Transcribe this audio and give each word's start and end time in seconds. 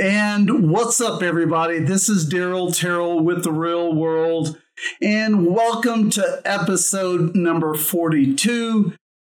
And 0.00 0.70
what's 0.70 1.02
up, 1.02 1.22
everybody? 1.22 1.78
This 1.78 2.08
is 2.08 2.26
Darrell 2.26 2.72
Terrell 2.72 3.20
with 3.20 3.44
the 3.44 3.52
Real 3.52 3.94
World, 3.94 4.58
and 5.02 5.46
welcome 5.46 6.08
to 6.08 6.40
episode 6.46 7.36
number 7.36 7.74
42. 7.74 8.94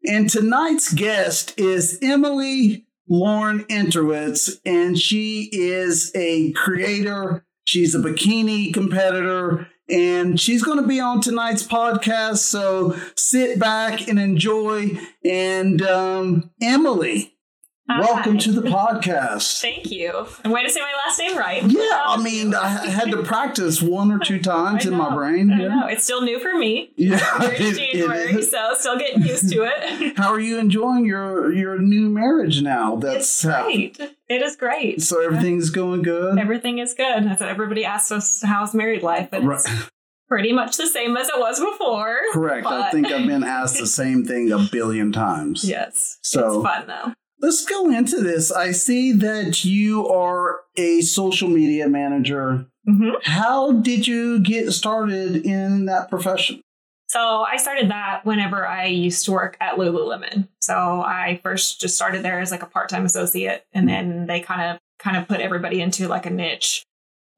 And 0.07 0.31
tonight's 0.31 0.95
guest 0.95 1.59
is 1.59 1.99
Emily 2.01 2.87
Lauren 3.09 3.65
Enterwitz, 3.65 4.61
and 4.65 4.97
she 4.97 5.49
is 5.51 6.13
a 6.15 6.53
creator, 6.53 7.45
she's 7.65 7.97
a 7.97 7.99
bikini 7.99 8.73
competitor, 8.73 9.67
and 9.91 10.41
she's 10.41 10.63
going 10.63 10.81
to 10.81 10.87
be 10.87 11.01
on 11.01 11.21
tonight's 11.21 11.67
podcast. 11.67 12.39
So 12.39 12.97
sit 13.17 13.59
back 13.59 14.07
and 14.07 14.21
enjoy. 14.21 15.01
And 15.25 15.83
um, 15.83 16.53
Emily, 16.63 17.34
Hi. 17.87 18.01
welcome 18.01 18.39
to 18.39 18.51
the 18.53 18.63
podcast. 18.71 19.61
Thank 19.61 19.91
you. 19.91 20.27
And 20.43 20.51
way 20.53 20.63
to 20.65 20.71
say 20.71 20.81
my 20.81 20.93
last 21.07 21.19
name 21.19 21.37
right. 21.37 21.63
Yeah, 21.63 21.81
I 22.07 22.15
um, 22.15 22.23
mean, 22.25 22.55
I 22.55 22.67
had 22.69 23.11
to 23.11 23.23
practice 23.25 23.83
one 23.83 24.11
or 24.11 24.19
two 24.19 24.41
times 24.41 24.87
in 24.87 24.95
my 24.95 25.15
brain. 25.15 25.53
I 25.53 25.61
Yeah, 25.61 25.69
know. 25.69 25.87
It's 25.89 26.03
still 26.03 26.23
new 26.23 26.39
for 26.41 26.57
me. 26.57 26.93
yeah 26.97 27.19
it- 27.43 27.61
it 27.61 27.93
January, 27.93 28.37
is. 28.37 28.51
so 28.51 28.73
still 28.79 28.99
getting 28.99 29.23
used 29.23 29.51
to 29.53 29.65
it. 29.71 30.17
How 30.17 30.33
are 30.33 30.41
you 30.41 30.59
enjoying 30.59 31.05
your 31.05 31.53
your 31.53 31.79
new 31.79 32.09
marriage 32.09 32.63
now? 32.63 32.97
That's 32.97 33.45
great. 33.45 34.01
It 34.31 34.41
is 34.41 34.57
great. 34.57 35.03
So 35.03 35.21
everything's 35.23 35.69
going 35.69 36.01
good. 36.03 36.39
Everything 36.39 36.79
is 36.79 36.95
good. 36.95 37.25
That's 37.25 37.41
what 37.43 37.51
everybody 37.51 37.85
asks 37.85 38.11
us 38.11 38.43
how's 38.43 38.73
married 38.75 39.03
life, 39.03 39.29
but 39.31 39.43
Right. 39.45 39.59
it's 39.61 39.91
pretty 40.27 40.53
much 40.55 40.79
the 40.79 40.87
same 40.87 41.15
as 41.19 41.29
it 41.29 41.39
was 41.39 41.61
before. 41.61 42.17
Correct. 42.33 42.67
I 42.67 42.91
think 42.91 43.09
I've 43.09 43.27
been 43.27 43.45
asked 43.45 43.79
the 43.79 43.87
same 43.87 44.25
thing 44.25 44.51
a 44.51 44.59
billion 44.73 45.13
times. 45.13 45.69
Yes. 45.69 46.19
So- 46.23 46.63
it's 46.63 46.67
fun 46.67 46.87
though. 46.87 47.13
Let's 47.45 47.67
go 47.67 47.91
into 47.91 48.23
this. 48.23 48.51
I 48.51 48.71
see 48.71 49.13
that 49.13 49.67
you 49.67 50.09
are 50.09 50.61
a 50.79 51.03
social 51.03 51.51
media 51.51 51.87
manager. 51.91 52.65
hmm 52.87 53.11
How 53.23 53.73
did 53.73 54.07
you 54.07 54.41
get 54.41 54.73
started 54.73 55.45
in 55.45 55.85
that 55.85 56.09
profession? 56.09 56.63
So 57.09 57.21
I 57.21 57.59
started 57.59 57.91
that 57.91 58.25
whenever 58.25 58.67
I 58.67 58.87
used 58.87 59.27
to 59.27 59.33
work 59.33 59.59
at 59.61 59.77
Lululemon. 59.77 60.49
So 60.63 60.75
I 60.75 61.39
first 61.43 61.83
just 61.83 61.97
started 61.97 62.25
there 62.25 62.41
as 62.41 62.51
like 62.51 62.63
a 62.63 62.67
part-time 62.67 63.05
associate 63.05 63.67
and 63.75 63.87
then 63.87 64.27
they 64.27 64.41
kind 64.41 64.63
of 64.63 64.81
kind 64.99 65.19
of 65.19 65.29
put 65.29 65.41
everybody 65.41 65.83
into 65.83 66.09
like 66.09 66.25
a 66.25 66.31
niche 66.31 66.83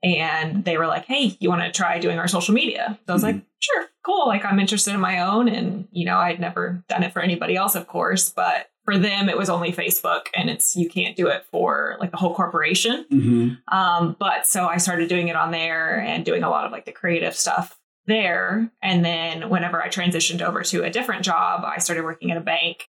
and 0.05 0.65
they 0.65 0.79
were 0.79 0.87
like, 0.87 1.07
"Hey, 1.07 1.37
you 1.41 1.49
want 1.49 1.63
to 1.63 1.73
try 1.73 1.99
doing 1.99 2.21
our 2.21 2.29
social 2.29 2.55
media?" 2.55 2.97
So 3.09 3.13
I 3.13 3.17
was 3.17 3.25
like, 3.25 3.43
"Sure, 3.59 3.87
cool. 4.05 4.29
Like 4.29 4.45
I'm 4.45 4.61
interested 4.61 4.95
in 4.95 5.01
my 5.01 5.19
own 5.19 5.49
and 5.49 5.89
you 5.91 6.07
know, 6.07 6.17
I'd 6.17 6.39
never 6.39 6.85
done 6.89 7.03
it 7.03 7.13
for 7.13 7.21
anybody 7.23 7.57
else, 7.57 7.75
of 7.75 7.89
course, 7.89 8.31
but 8.31 8.69
for 8.87 8.97
them 8.97 9.29
it 9.29 9.37
was 9.37 9.51
only 9.51 9.73
Facebook 9.73 10.29
and 10.35 10.49
it's 10.49 10.77
you 10.77 10.89
can't 10.89 11.17
do 11.17 11.27
it 11.27 11.45
for 11.51 11.97
like 12.01 12.13
the 12.13 12.17
whole 12.17 12.35
corporation. 12.35 13.05
Mm-hmm. 13.13 13.77
Um, 13.77 14.17
but 14.19 14.47
so 14.47 14.67
I 14.67 14.79
started 14.79 15.09
doing 15.09 15.29
it 15.29 15.37
on 15.37 15.51
there 15.51 16.01
and 16.01 16.25
doing 16.25 16.43
a 16.43 16.49
lot 16.49 16.65
of 16.65 16.73
like 16.73 16.87
the 16.87 16.93
creative 16.93 17.35
stuff 17.35 17.79
there. 18.07 18.71
And 18.81 19.05
then 19.05 19.51
whenever 19.51 19.83
I 19.83 19.89
transitioned 19.89 20.41
over 20.41 20.63
to 20.63 20.85
a 20.85 20.91
different 20.91 21.25
job, 21.25 21.65
I 21.65 21.79
started 21.79 22.05
working 22.05 22.31
at 22.31 22.37
a 22.37 22.41
bank. 22.41 22.89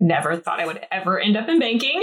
Never 0.00 0.36
thought 0.36 0.60
I 0.60 0.66
would 0.66 0.84
ever 0.90 1.20
end 1.20 1.36
up 1.36 1.48
in 1.48 1.60
banking. 1.60 2.02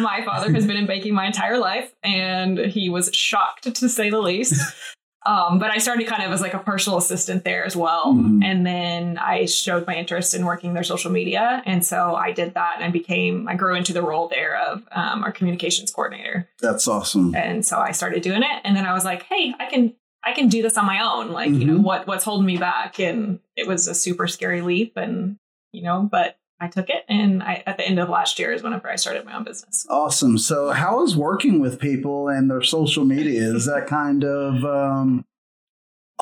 my 0.00 0.22
father 0.24 0.50
has 0.52 0.66
been 0.66 0.78
in 0.78 0.86
banking 0.86 1.14
my 1.14 1.26
entire 1.26 1.58
life 1.58 1.94
and 2.02 2.58
he 2.58 2.88
was 2.88 3.10
shocked 3.12 3.72
to 3.74 3.88
say 3.88 4.10
the 4.10 4.18
least. 4.18 4.74
Um, 5.26 5.58
but 5.58 5.70
I 5.70 5.78
started 5.78 6.06
kind 6.06 6.22
of 6.22 6.32
as 6.32 6.40
like 6.40 6.54
a 6.54 6.58
personal 6.58 6.98
assistant 6.98 7.44
there 7.44 7.64
as 7.64 7.76
well. 7.76 8.14
Mhm. 8.14 8.42
And 8.42 8.66
then 8.66 9.18
I 9.18 9.44
showed 9.44 9.86
my 9.86 9.94
interest 9.94 10.34
in 10.34 10.46
working 10.46 10.72
their 10.72 10.82
social 10.82 11.10
media. 11.10 11.62
And 11.66 11.84
so 11.84 12.14
I 12.14 12.32
did 12.32 12.54
that 12.54 12.74
and 12.76 12.84
I 12.84 12.90
became, 12.90 13.46
I 13.46 13.54
grew 13.54 13.74
into 13.74 13.92
the 13.92 14.02
role 14.02 14.28
there 14.28 14.56
of 14.58 14.82
um, 14.92 15.22
our 15.22 15.30
communications 15.32 15.90
coordinator 15.92 16.48
That's 16.60 16.88
awesome. 16.88 17.34
and 17.34 17.64
so 17.66 17.78
I 17.78 17.92
started 17.92 18.22
doing 18.22 18.42
it 18.42 18.60
and 18.64 18.74
then 18.76 18.86
I 18.86 18.92
was 18.94 19.04
like 19.04 19.24
hey 19.24 19.54
I 19.60 19.66
can 19.66 19.94
I 20.24 20.32
can 20.32 20.48
do 20.48 20.62
this 20.62 20.76
on 20.78 20.86
my 20.86 21.00
own 21.02 21.30
like 21.32 21.50
you 21.50 21.64
know 21.66 21.78
Mhm. 21.78 21.82
what 21.82 22.06
what's 22.06 22.24
holding 22.24 22.46
me 22.46 22.56
back 22.56 22.98
and 22.98 23.40
it 23.56 23.66
was 23.66 23.88
a 23.88 23.94
super 23.94 24.26
scary 24.26 24.60
leap 24.62 24.96
and 24.96 25.36
you 25.72 25.82
know 25.82 26.08
but 26.10 26.36
I 26.60 26.68
took 26.68 26.88
it 26.88 27.04
and 27.08 27.42
I 27.42 27.62
at 27.66 27.76
the 27.76 27.86
end 27.86 27.98
of 27.98 28.08
last 28.08 28.38
year 28.38 28.52
is 28.52 28.62
whenever 28.62 28.90
I 28.90 28.96
started 28.96 29.24
my 29.24 29.36
own 29.36 29.44
business 29.44 29.86
Awesome. 29.88 30.38
So, 30.38 30.70
how 30.70 31.02
is 31.04 31.16
working 31.16 31.60
with 31.60 31.80
people 31.80 32.28
and 32.28 32.50
their 32.50 32.62
social 32.62 33.04
media? 33.04 33.42
Is 33.54 33.66
that 33.66 33.86
kind 33.86 34.24
of 34.24 34.64
um, 34.64 35.24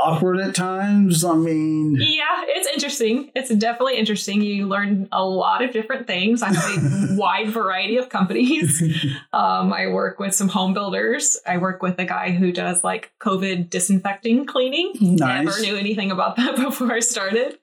awkward 0.05 0.41
at 0.41 0.55
times? 0.55 1.25
I 1.25 1.35
mean, 1.35 1.97
yeah 2.01 2.45
it's 2.47 2.69
interesting 2.69 3.31
it's 3.35 3.55
definitely 3.55 3.97
interesting 3.99 4.41
you 4.41 4.67
learn 4.67 5.09
a 5.13 5.25
lot 5.25 5.63
of 5.63 5.73
different 5.73 6.07
things 6.07 6.43
I 6.43 6.53
have 6.53 7.11
a 7.11 7.15
wide 7.17 7.51
variety 7.51 7.97
of 7.97 8.09
companies 8.09 8.83
um, 9.33 9.73
I 9.73 9.89
work 9.89 10.19
with 10.19 10.35
some 10.35 10.49
home 10.49 10.75
builders 10.75 11.37
I 11.47 11.59
work 11.59 11.83
with 11.83 11.99
a 11.99 12.05
guy 12.05 12.31
who 12.31 12.53
does 12.53 12.83
like 12.85 13.13
COVID 13.21 13.71
disinfecting 13.71 14.47
cleaning 14.47 14.93
Nice. 15.01 15.45
never 15.45 15.61
knew 15.61 15.77
anything 15.77 16.11
about 16.11 16.37
that 16.37 16.57
before 16.65 16.93
I 16.93 17.01
started. 17.01 17.59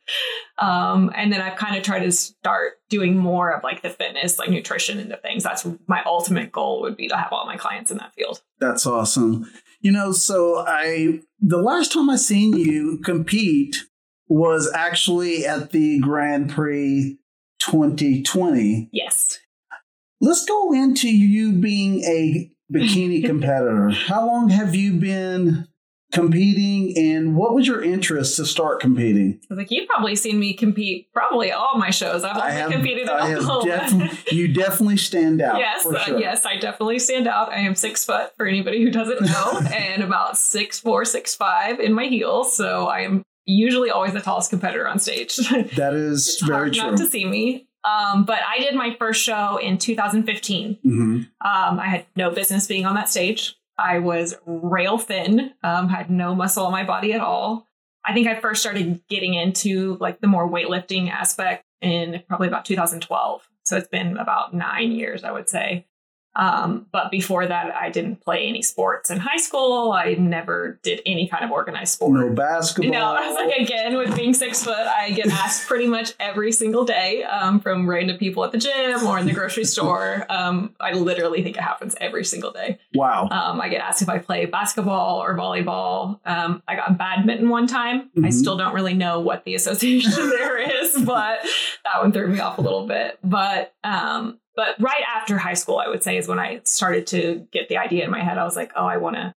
Um, 0.57 1.12
and 1.16 1.31
then 1.31 1.41
I've 1.41 1.57
kind 1.57 1.75
of 1.75 1.84
tried 1.84 2.00
to 2.00 2.12
start 2.12 2.74
doing 2.90 3.18
more 3.18 3.51
of 3.51 3.63
like 3.63 3.81
the 3.81 3.90
fitness, 3.90 4.40
like 4.40 4.50
nutrition 4.50 5.00
into 5.00 5.18
things. 5.18 5.44
That's 5.44 5.68
my 5.88 6.01
ultimate 6.06 6.51
goal 6.51 6.81
would 6.81 6.95
be 6.95 7.07
to 7.09 7.18
have 7.18 7.31
all 7.31 7.45
my 7.45 7.57
clients 7.57 7.91
in 7.91 7.97
that 7.97 8.13
field. 8.13 8.41
that's 8.59 8.85
awesome. 8.85 9.51
You 9.85 9.91
know, 9.91 10.13
so 10.13 10.66
I 10.66 11.19
the 11.40 11.59
last 11.62 11.94
time 11.94 12.09
I 12.09 12.16
seen 12.16 12.57
you 12.57 13.01
compete 13.06 13.85
was 14.28 14.68
actually 14.73 15.46
at 15.46 15.69
the 15.69 16.00
Grand 16.00 16.50
Prix 16.50 17.19
2020. 17.59 18.90
Yes. 18.91 19.38
Let's 20.19 20.44
go 20.44 20.74
into 20.74 21.07
you 21.07 21.51
being 21.51 22.03
a 22.03 22.50
bikini 22.74 23.24
competitor. 23.24 23.91
How 23.91 24.25
long 24.25 24.50
have 24.50 24.74
you 24.74 24.94
been 24.94 25.68
competing 26.15 26.97
and 26.97 27.35
what 27.35 27.53
was 27.53 27.67
your 27.67 27.83
interest 27.83 28.37
to 28.37 28.45
start 28.45 28.79
competing? 28.79 29.39
I 29.43 29.45
was 29.49 29.57
like, 29.57 29.71
you've 29.71 29.87
probably 29.87 30.15
seen 30.15 30.39
me 30.39 30.53
compete 30.53 31.11
probably 31.13 31.51
all 31.51 31.77
my 31.77 31.89
shows. 31.89 32.23
I've 32.23 32.37
I 32.37 32.51
have, 32.51 32.71
competed 32.71 33.03
in 33.03 33.09
I 33.09 33.27
have 33.27 33.63
definitely, 33.63 34.17
you 34.37 34.53
definitely 34.53 34.97
stand 34.97 35.41
out. 35.41 35.59
yes, 35.59 35.83
for 35.83 35.95
uh, 35.97 36.17
yes, 36.17 36.45
I 36.45 36.57
definitely 36.57 36.99
stand 36.99 37.27
out. 37.27 37.49
I 37.51 37.57
am 37.57 37.75
six 37.75 38.05
foot 38.05 38.31
for 38.37 38.45
anybody 38.45 38.81
who 38.81 38.89
doesn't 38.89 39.21
know, 39.21 39.59
and 39.73 40.01
about 40.01 40.37
six 40.37 40.79
four, 40.79 41.05
six 41.05 41.35
five 41.35 41.79
in 41.79 41.93
my 41.93 42.05
heels. 42.05 42.55
So 42.55 42.87
I 42.87 43.01
am 43.01 43.23
usually 43.45 43.91
always 43.91 44.13
the 44.13 44.21
tallest 44.21 44.49
competitor 44.49 44.87
on 44.87 44.99
stage. 44.99 45.37
That 45.75 45.93
is 45.93 46.41
very 46.45 46.71
true. 46.71 46.83
not 46.91 46.97
to 46.97 47.05
see 47.05 47.25
me. 47.25 47.67
Um, 47.83 48.25
but 48.25 48.39
I 48.47 48.59
did 48.59 48.73
my 48.73 48.95
first 48.97 49.21
show 49.21 49.57
in 49.57 49.77
2015. 49.77 50.79
hmm 50.81 51.15
Um, 51.15 51.27
I 51.79 51.85
had 51.87 52.05
no 52.15 52.31
business 52.31 52.65
being 52.65 52.85
on 52.85 52.95
that 52.95 53.09
stage. 53.09 53.55
I 53.78 54.00
was 54.00 54.36
rail 54.46 54.97
thin, 54.97 55.53
um, 55.63 55.90
had 55.90 56.09
no 56.09 56.34
muscle 56.34 56.66
on 56.66 56.72
my 56.72 56.84
body 56.84 57.13
at 57.13 57.22
all. 57.22 57.68
I 58.06 58.13
think 58.13 58.28
I 58.28 58.40
first 58.40 58.62
started 58.62 59.02
getting 59.09 59.34
into 59.34 59.97
like 60.00 60.22
the 60.22 60.28
more 60.28 60.50
weightlifting 60.50 61.09
aspect 61.09 61.66
in 61.81 62.24
probably 62.28 62.47
about 62.47 62.66
2012. 62.66 63.50
So 63.63 63.78
it's 63.78 63.88
been 63.88 64.18
about 64.18 64.53
nine 64.53 64.91
years, 64.91 65.24
I 65.24 65.31
would 65.31 65.50
say. 65.50 65.88
Um, 66.35 66.85
but 66.91 67.12
before 67.12 67.47
that, 67.47 67.73
I 67.75 67.90
didn't 67.90 68.23
play 68.23 68.47
any 68.47 68.62
sports 68.62 69.09
in 69.09 69.18
high 69.19 69.38
school. 69.38 69.91
I 69.94 70.16
never 70.16 70.79
did 70.84 71.01
any 71.06 71.28
kind 71.28 71.46
of 71.46 71.51
organized 71.51 71.94
sport. 71.94 72.13
No 72.19 72.29
basketball. 72.34 72.91
No, 72.91 73.06
I 73.13 73.28
was 73.28 73.35
like, 73.35 73.57
again, 73.57 73.96
with 73.97 74.16
being 74.16 74.34
six 74.34 74.63
foot, 74.63 74.75
I 74.78 75.12
get 75.12 75.28
asked 75.28 75.68
pretty 75.68 75.88
much 75.88 76.13
every 76.19 76.51
single 76.51 76.84
day 76.85 77.24
um, 77.24 77.59
from 77.59 77.90
random 77.90 78.18
people 78.18 78.44
at 78.44 78.51
the 78.51 78.57
gym 78.57 79.03
or 79.06 79.18
in 79.18 79.25
the 79.28 79.34
grocery 79.34 79.63
store. 79.66 80.25
Um, 80.35 80.75
I 80.81 80.91
literally 80.91 81.44
think 81.44 81.56
it 81.56 81.62
happens 81.62 81.95
every 82.01 82.25
single 82.25 82.51
day. 82.51 82.78
wow. 82.94 83.28
Um, 83.29 83.62
I 83.62 83.69
get 83.69 83.81
asked 83.81 84.01
if 84.01 84.09
I 84.09 84.18
play 84.19 84.45
basketball 84.45 85.24
or 85.24 85.34
volleyball. 85.35 86.19
Um, 86.25 86.62
I 86.68 86.75
got 86.75 86.97
badminton 86.97 87.47
one 87.50 87.68
time. 87.68 88.09
I 88.18 88.19
Mhm. 88.28 88.34
still 88.34 88.57
don't 88.57 88.74
really 88.74 88.94
know 88.94 89.19
what 89.22 89.45
the 89.45 89.56
association 89.56 90.12
there 90.29 90.57
is, 90.57 91.01
but 91.03 91.40
that 91.85 92.01
one 92.01 92.12
threw 92.12 92.28
me 92.28 92.40
off 92.40 92.57
a 92.57 92.62
little 92.62 92.85
bit. 92.85 93.18
But 93.24 93.74
um, 93.84 94.40
but 94.55 94.75
right 94.79 95.03
after 95.16 95.38
high 95.38 95.53
school, 95.53 95.77
I 95.79 95.88
would 95.88 96.03
say 96.03 96.17
is 96.17 96.27
when 96.27 96.39
I 96.39 96.61
started 96.63 97.07
to 97.07 97.47
get 97.51 97.69
the 97.69 97.77
idea 97.77 98.03
in 98.06 98.12
my 98.12 98.24
head. 98.24 98.38
I 98.38 98.44
was 98.44 98.56
like, 98.56 98.71
oh, 98.75 98.85
I 98.85 98.97
want 98.97 99.15
to 99.15 99.33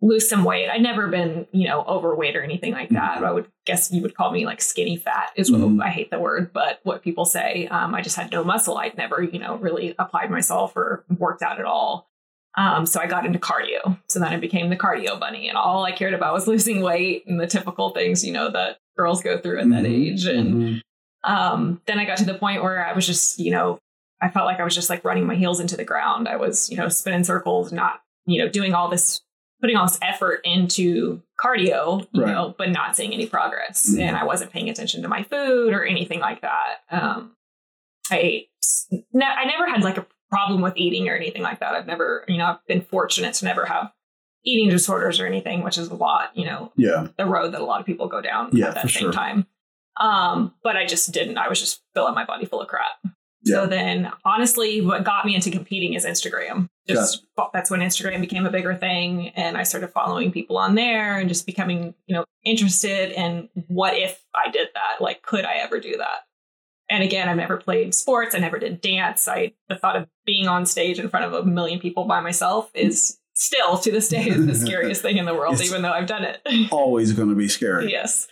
lose 0.00 0.28
some 0.28 0.44
weight. 0.44 0.68
I'd 0.68 0.80
never 0.82 1.08
been, 1.08 1.46
you 1.50 1.66
know, 1.66 1.82
overweight 1.82 2.36
or 2.36 2.42
anything 2.42 2.72
like 2.72 2.90
that. 2.90 3.24
I 3.24 3.32
would 3.32 3.48
guess 3.66 3.90
you 3.92 4.00
would 4.02 4.14
call 4.14 4.30
me 4.30 4.46
like 4.46 4.60
skinny 4.62 4.96
fat 4.96 5.32
is 5.34 5.50
what 5.50 5.60
Mhm. 5.60 5.82
I 5.82 5.88
hate 5.88 6.10
the 6.12 6.20
word, 6.20 6.52
but 6.52 6.78
what 6.84 7.02
people 7.02 7.24
say. 7.24 7.66
Um, 7.68 7.94
I 7.96 8.00
just 8.02 8.14
had 8.14 8.30
no 8.30 8.44
muscle. 8.44 8.78
I'd 8.78 8.96
never, 8.96 9.22
you 9.22 9.40
know, 9.40 9.56
really 9.56 9.96
applied 9.98 10.30
myself 10.30 10.76
or 10.76 11.04
worked 11.18 11.42
out 11.42 11.58
at 11.58 11.64
all. 11.64 12.08
Um, 12.56 12.86
so 12.86 13.00
I 13.00 13.06
got 13.06 13.26
into 13.26 13.38
cardio. 13.40 13.98
So 14.08 14.20
then 14.20 14.32
I 14.32 14.36
became 14.36 14.68
the 14.70 14.76
cardio 14.76 15.18
bunny, 15.18 15.48
and 15.48 15.56
all 15.58 15.84
I 15.84 15.92
cared 15.92 16.14
about 16.14 16.32
was 16.32 16.46
losing 16.48 16.80
weight 16.80 17.26
and 17.26 17.40
the 17.40 17.46
typical 17.48 17.90
things, 17.90 18.24
you 18.24 18.32
know, 18.32 18.50
that 18.50 18.78
girls 18.96 19.20
go 19.22 19.38
through 19.38 19.58
at 19.60 19.68
that 19.70 19.84
Mhm. 19.84 20.12
age. 20.12 20.26
And 20.26 20.54
Mhm. 20.54 20.80
um, 21.24 21.80
then 21.86 21.98
I 21.98 22.04
got 22.04 22.18
to 22.18 22.24
the 22.24 22.34
point 22.34 22.62
where 22.62 22.84
I 22.86 22.92
was 22.92 23.04
just, 23.06 23.38
you 23.40 23.50
know, 23.50 23.78
I 24.20 24.30
felt 24.30 24.46
like 24.46 24.60
I 24.60 24.64
was 24.64 24.74
just 24.74 24.90
like 24.90 25.04
running 25.04 25.26
my 25.26 25.34
heels 25.36 25.60
into 25.60 25.76
the 25.76 25.84
ground. 25.84 26.28
I 26.28 26.36
was, 26.36 26.68
you 26.70 26.76
know, 26.76 26.88
spinning 26.88 27.24
circles, 27.24 27.72
not, 27.72 28.00
you 28.26 28.42
know, 28.42 28.48
doing 28.48 28.74
all 28.74 28.88
this, 28.88 29.20
putting 29.60 29.76
all 29.76 29.86
this 29.86 29.98
effort 30.02 30.40
into 30.44 31.22
cardio, 31.42 32.06
you 32.12 32.22
Right. 32.22 32.32
know, 32.32 32.54
but 32.58 32.70
not 32.70 32.96
seeing 32.96 33.12
any 33.14 33.26
progress. 33.26 33.90
Mhm. 33.94 34.00
And 34.00 34.16
I 34.16 34.24
wasn't 34.24 34.50
paying 34.52 34.68
attention 34.68 35.02
to 35.02 35.08
my 35.08 35.22
food 35.22 35.72
or 35.72 35.84
anything 35.84 36.20
like 36.20 36.40
that. 36.42 36.80
Um, 36.90 37.36
I 38.10 38.18
ate, 38.18 38.48
ne- 39.12 39.24
I 39.24 39.44
never 39.44 39.68
had 39.68 39.82
like 39.82 39.98
a 39.98 40.06
problem 40.30 40.60
with 40.62 40.76
eating 40.76 41.08
or 41.08 41.14
anything 41.16 41.42
like 41.42 41.60
that. 41.60 41.74
I've 41.74 41.86
never, 41.86 42.24
you 42.28 42.38
know, 42.38 42.46
I've 42.46 42.66
been 42.66 42.82
fortunate 42.82 43.34
to 43.34 43.44
never 43.44 43.66
have 43.66 43.92
eating 44.44 44.68
disorders 44.70 45.20
or 45.20 45.26
anything, 45.26 45.62
which 45.62 45.78
is 45.78 45.88
a 45.88 45.94
lot, 45.94 46.30
you 46.36 46.44
know, 46.44 46.72
Yeah. 46.76 47.08
the 47.16 47.26
road 47.26 47.52
that 47.52 47.60
a 47.60 47.64
lot 47.64 47.80
of 47.80 47.86
people 47.86 48.08
go 48.08 48.20
down 48.20 48.50
Yeah, 48.52 48.68
at 48.68 48.74
that 48.74 48.90
same 48.90 49.02
sure. 49.04 49.12
time. 49.12 49.46
Um, 50.00 50.54
but 50.62 50.76
I 50.76 50.86
just 50.86 51.10
didn't. 51.12 51.38
I 51.38 51.48
was 51.48 51.58
just 51.60 51.82
filling 51.94 52.14
my 52.14 52.24
body 52.24 52.46
full 52.46 52.60
of 52.60 52.68
crap. 52.68 52.86
Yeah. 53.48 53.54
So 53.62 53.66
then, 53.66 54.12
honestly, 54.24 54.80
what 54.80 55.04
got 55.04 55.24
me 55.24 55.34
into 55.34 55.50
competing 55.50 55.94
is 55.94 56.04
Instagram. 56.04 56.68
Just 56.86 57.24
that's 57.52 57.70
when 57.70 57.80
Instagram 57.80 58.20
became 58.20 58.46
a 58.46 58.50
bigger 58.50 58.74
thing, 58.74 59.28
and 59.30 59.56
I 59.56 59.62
started 59.62 59.88
following 59.88 60.32
people 60.32 60.56
on 60.58 60.74
there 60.74 61.18
and 61.18 61.28
just 61.28 61.44
becoming, 61.46 61.94
you 62.06 62.14
know, 62.14 62.24
interested 62.44 63.12
in 63.12 63.48
what 63.66 63.94
if 63.96 64.24
I 64.34 64.50
did 64.50 64.68
that? 64.74 65.02
Like, 65.02 65.22
could 65.22 65.44
I 65.44 65.56
ever 65.56 65.80
do 65.80 65.96
that? 65.98 66.20
And 66.90 67.02
again, 67.02 67.28
I've 67.28 67.36
never 67.36 67.58
played 67.58 67.94
sports. 67.94 68.34
I 68.34 68.38
never 68.38 68.58
did 68.58 68.80
dance. 68.80 69.28
I 69.28 69.52
the 69.68 69.76
thought 69.76 69.96
of 69.96 70.08
being 70.24 70.46
on 70.48 70.64
stage 70.64 70.98
in 70.98 71.08
front 71.10 71.26
of 71.26 71.34
a 71.34 71.44
million 71.44 71.78
people 71.80 72.04
by 72.06 72.20
myself 72.20 72.70
is 72.74 73.18
still 73.34 73.76
to 73.78 73.92
this 73.92 74.08
day 74.08 74.26
is 74.28 74.46
the 74.46 74.54
scariest 74.66 75.02
thing 75.02 75.18
in 75.18 75.26
the 75.26 75.34
world, 75.34 75.54
It's- 75.54 75.68
even 75.70 75.82
though 75.82 75.92
I've 75.92 76.06
done 76.08 76.24
it. 76.24 76.40
Always 76.72 77.12
going 77.12 77.28
to 77.28 77.34
be 77.34 77.48
scary. 77.48 77.90
yes 77.92 78.26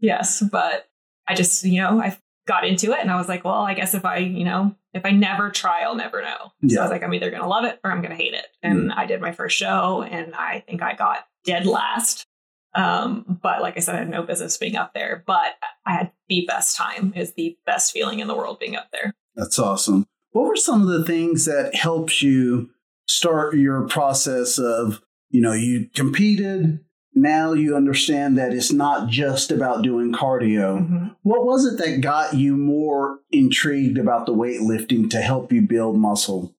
yes 0.00 0.42
but 0.52 0.88
i 1.26 1.34
just 1.34 1.64
you 1.64 1.80
know 1.80 2.00
i 2.00 2.16
got 2.48 2.66
into 2.66 2.92
it 2.92 2.98
and 3.00 3.10
i 3.10 3.16
was 3.16 3.28
like 3.28 3.44
well 3.44 3.62
i 3.62 3.74
guess 3.74 3.94
if 3.94 4.04
i 4.04 4.16
you 4.16 4.44
know 4.44 4.74
if 4.94 5.04
i 5.04 5.10
never 5.10 5.50
try 5.50 5.82
i'll 5.82 5.94
never 5.94 6.22
know. 6.22 6.52
So 6.66 6.80
i 6.80 6.82
was 6.82 6.90
like 6.90 7.02
i'm 7.02 7.12
either 7.12 7.30
gonna 7.30 7.46
love 7.46 7.64
it 7.64 7.78
or 7.84 7.92
i'm 7.92 8.02
gonna 8.02 8.14
hate 8.16 8.34
it. 8.34 8.46
And 8.62 8.90
i 8.92 9.06
did 9.06 9.20
my 9.20 9.32
first 9.32 9.56
show 9.56 10.02
and 10.02 10.34
i 10.34 10.64
think 10.66 10.82
i 10.82 10.94
got 10.94 11.26
dead 11.44 11.66
last. 11.66 12.26
Um 12.74 13.38
but 13.42 13.60
like 13.60 13.76
i 13.76 13.80
said 13.80 13.94
i 13.94 13.98
had 13.98 14.08
no 14.08 14.22
business 14.22 14.56
being 14.56 14.76
up 14.76 14.94
there 14.94 15.22
but 15.26 15.52
i 15.86 15.92
had 15.92 16.12
the 16.28 16.44
best 16.48 16.76
time 16.76 17.12
is 17.14 17.34
the 17.34 17.56
best 17.66 17.92
feeling 17.92 18.20
in 18.20 18.28
the 18.28 18.34
world 18.34 18.58
being 18.58 18.76
up 18.76 18.88
there. 18.92 19.12
That's 19.36 19.58
awesome. 19.58 20.06
What 20.32 20.46
were 20.46 20.56
some 20.56 20.82
of 20.82 20.88
the 20.88 21.04
things 21.04 21.44
that 21.44 21.74
helped 21.74 22.22
you 22.22 22.70
start 23.06 23.56
your 23.56 23.86
process 23.88 24.58
of, 24.58 25.00
you 25.30 25.40
know, 25.40 25.52
you 25.52 25.88
competed, 25.94 26.80
now 27.20 27.52
you 27.52 27.76
understand 27.76 28.38
that 28.38 28.52
it's 28.52 28.72
not 28.72 29.08
just 29.08 29.50
about 29.50 29.82
doing 29.82 30.12
cardio. 30.12 31.14
What 31.22 31.44
was 31.44 31.66
it 31.66 31.78
that 31.78 32.00
got 32.00 32.34
you 32.34 32.56
more 32.56 33.20
intrigued 33.30 33.98
about 33.98 34.26
the 34.26 34.34
weightlifting 34.34 35.10
to 35.10 35.20
help 35.20 35.52
you 35.52 35.62
build 35.62 35.96
muscle? 35.96 36.54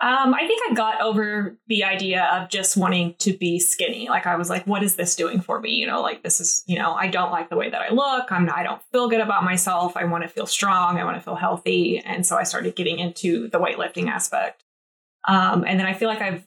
Um, 0.00 0.34
I 0.34 0.48
think 0.48 0.60
I 0.68 0.74
got 0.74 1.00
over 1.00 1.56
the 1.68 1.84
idea 1.84 2.24
of 2.24 2.48
just 2.48 2.76
wanting 2.76 3.14
to 3.20 3.32
be 3.34 3.60
skinny. 3.60 4.08
Like 4.08 4.26
I 4.26 4.34
was 4.34 4.50
like, 4.50 4.66
what 4.66 4.82
is 4.82 4.96
this 4.96 5.14
doing 5.14 5.40
for 5.40 5.60
me? 5.60 5.76
You 5.76 5.86
know, 5.86 6.02
like 6.02 6.24
this 6.24 6.40
is, 6.40 6.64
you 6.66 6.76
know, 6.76 6.92
I 6.92 7.06
don't 7.06 7.30
like 7.30 7.50
the 7.50 7.56
way 7.56 7.70
that 7.70 7.80
I 7.80 7.94
look. 7.94 8.32
I'm 8.32 8.46
not, 8.46 8.58
I 8.58 8.64
don't 8.64 8.82
feel 8.90 9.08
good 9.08 9.20
about 9.20 9.44
myself. 9.44 9.96
I 9.96 10.02
want 10.04 10.24
to 10.24 10.28
feel 10.28 10.46
strong. 10.46 10.98
I 10.98 11.04
want 11.04 11.18
to 11.18 11.22
feel 11.22 11.36
healthy. 11.36 12.00
And 12.00 12.26
so 12.26 12.36
I 12.36 12.42
started 12.42 12.74
getting 12.74 12.98
into 12.98 13.48
the 13.50 13.60
weightlifting 13.60 14.08
aspect. 14.08 14.64
Um, 15.28 15.64
and 15.64 15.78
then 15.78 15.86
I 15.86 15.94
feel 15.94 16.08
like 16.08 16.20
I've, 16.20 16.44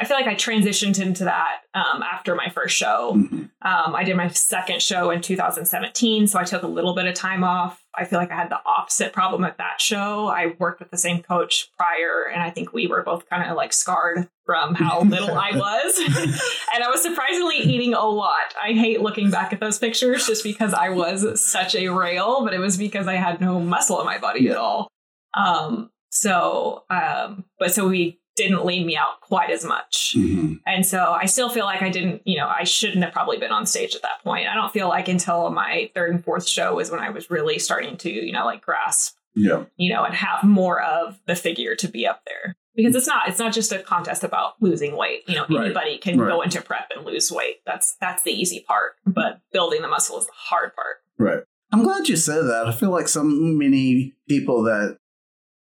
I 0.00 0.04
feel 0.04 0.16
like 0.16 0.26
I 0.28 0.36
transitioned 0.36 1.00
into 1.00 1.24
that 1.24 1.62
um, 1.74 2.02
after 2.02 2.36
my 2.36 2.48
first 2.50 2.76
show. 2.76 3.14
Mhm. 3.16 3.50
Um, 3.62 3.96
I 3.96 4.04
did 4.04 4.16
my 4.16 4.28
second 4.28 4.80
show 4.80 5.10
in 5.10 5.20
2017, 5.20 6.28
so 6.28 6.38
I 6.38 6.44
took 6.44 6.62
a 6.62 6.68
little 6.68 6.94
bit 6.94 7.06
of 7.06 7.14
time 7.14 7.42
off. 7.42 7.82
I 7.96 8.04
feel 8.04 8.20
like 8.20 8.30
I 8.30 8.36
had 8.36 8.48
the 8.48 8.60
opposite 8.64 9.12
problem 9.12 9.42
at 9.44 9.58
that 9.58 9.80
show. 9.80 10.28
I 10.28 10.54
worked 10.60 10.78
with 10.78 10.92
the 10.92 10.96
same 10.96 11.20
coach 11.20 11.72
prior, 11.76 12.30
and 12.32 12.40
I 12.40 12.50
think 12.50 12.72
we 12.72 12.86
were 12.86 13.02
both 13.02 13.28
kind 13.28 13.50
of 13.50 13.56
like 13.56 13.72
scarred 13.72 14.28
from 14.46 14.76
how 14.76 15.00
little 15.02 15.34
I 15.34 15.50
was. 15.56 15.98
and 16.74 16.84
I 16.84 16.88
was 16.88 17.02
surprisingly 17.02 17.56
eating 17.56 17.94
a 17.94 18.04
lot. 18.04 18.54
I 18.62 18.74
hate 18.74 19.00
looking 19.00 19.30
back 19.32 19.52
at 19.52 19.58
those 19.58 19.80
pictures 19.80 20.28
just 20.28 20.44
because 20.44 20.72
I 20.72 20.90
was 20.90 21.40
such 21.44 21.74
a 21.74 21.88
rail, 21.88 22.44
but 22.44 22.54
it 22.54 22.60
was 22.60 22.76
because 22.76 23.08
I 23.08 23.14
had 23.14 23.40
no 23.40 23.58
muscle 23.58 23.98
in 23.98 24.06
my 24.06 24.18
body 24.18 24.48
at 24.48 24.56
all. 24.56 24.86
Um, 25.34 25.90
so, 26.10 26.84
um, 26.88 27.44
but 27.58 27.72
so 27.74 27.88
we 27.88 28.20
didn't 28.38 28.64
lean 28.64 28.86
me 28.86 28.96
out 28.96 29.20
quite 29.20 29.50
as 29.50 29.64
much. 29.64 30.14
Mhm. 30.16 30.60
And 30.66 30.86
so 30.86 31.12
I 31.12 31.26
still 31.26 31.50
feel 31.50 31.66
like 31.66 31.82
I 31.82 31.90
didn't, 31.90 32.22
you 32.24 32.38
know, 32.38 32.48
I 32.48 32.64
shouldn't 32.64 33.04
have 33.04 33.12
probably 33.12 33.36
been 33.36 33.52
on 33.52 33.66
stage 33.66 33.94
at 33.94 34.00
that 34.02 34.22
point. 34.24 34.48
I 34.48 34.54
don't 34.54 34.72
feel 34.72 34.88
like 34.88 35.08
until 35.08 35.50
my 35.50 35.90
third 35.94 36.10
and 36.14 36.24
fourth 36.24 36.48
show 36.48 36.74
was 36.76 36.90
when 36.90 37.00
I 37.00 37.10
was 37.10 37.30
really 37.30 37.58
starting 37.58 37.96
to, 37.98 38.10
you 38.10 38.32
know, 38.32 38.46
like 38.46 38.62
grasp, 38.62 39.16
Yeah. 39.34 39.64
you 39.76 39.92
know, 39.92 40.04
and 40.04 40.14
have 40.14 40.42
more 40.44 40.80
of 40.82 41.18
the 41.26 41.34
figure 41.36 41.74
to 41.76 41.88
be 41.88 42.06
up 42.06 42.22
there. 42.26 42.56
Because 42.74 42.94
it's 42.94 43.08
not, 43.08 43.28
it's 43.28 43.40
not 43.40 43.52
just 43.52 43.72
a 43.72 43.80
contest 43.80 44.22
about 44.22 44.54
losing 44.60 44.96
weight. 44.96 45.24
You 45.26 45.34
know, 45.34 45.46
Right. 45.50 45.64
anybody 45.66 45.98
can 45.98 46.18
Right. 46.18 46.28
go 46.30 46.40
into 46.42 46.62
prep 46.62 46.90
and 46.94 47.04
lose 47.04 47.30
weight. 47.30 47.60
That's 47.66 47.96
that's 48.00 48.22
the 48.22 48.30
easy 48.30 48.60
part. 48.60 48.92
But 49.04 49.40
building 49.52 49.82
the 49.82 49.88
muscle 49.88 50.16
is 50.18 50.26
the 50.26 50.32
hard 50.32 50.74
part. 50.76 50.98
Right. 51.18 51.42
I'm 51.72 51.82
glad 51.82 52.08
you 52.08 52.16
said 52.16 52.42
that. 52.44 52.66
I 52.68 52.72
feel 52.72 52.90
like 52.90 53.08
so 53.08 53.22
many 53.24 54.14
people 54.28 54.62
that 54.62 54.98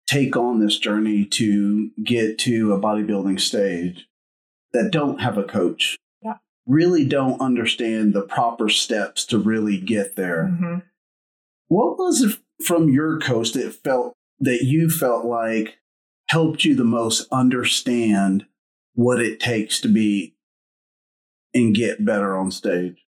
take 0.09 0.37
on 0.37 0.59
this 0.59 0.79
journey 0.79 1.25
to 1.25 1.91
get 2.03 2.39
to 2.39 2.73
a 2.73 2.81
bodybuilding 2.81 3.39
stage 3.39 4.07
that 4.73 4.91
don't 4.91 5.21
have 5.21 5.37
a 5.39 5.45
coach 5.45 5.99
Yeah. 6.25 6.39
really 6.67 7.05
don't 7.05 7.41
understand 7.41 8.15
the 8.15 8.23
proper 8.23 8.69
steps 8.69 9.25
to 9.27 9.39
really 9.39 9.79
get 9.79 10.17
there. 10.17 10.49
Mhm. 10.51 10.83
What 11.69 11.99
was 11.99 12.23
it 12.23 12.39
from 12.65 12.89
your 12.89 13.19
coach 13.21 13.53
that 13.53 13.75
felt 13.75 14.15
that 14.41 14.63
you 14.63 14.89
felt 14.89 15.25
like 15.27 15.79
helped 16.31 16.65
you 16.65 16.75
the 16.75 16.85
most 16.85 17.27
understand 17.31 18.47
what 18.95 19.21
it 19.21 19.39
takes 19.41 19.81
to 19.83 19.89
be 19.89 20.35
and 21.55 21.75
get 21.75 22.05
better 22.05 22.37
on 22.37 22.51
stage? 22.51 23.05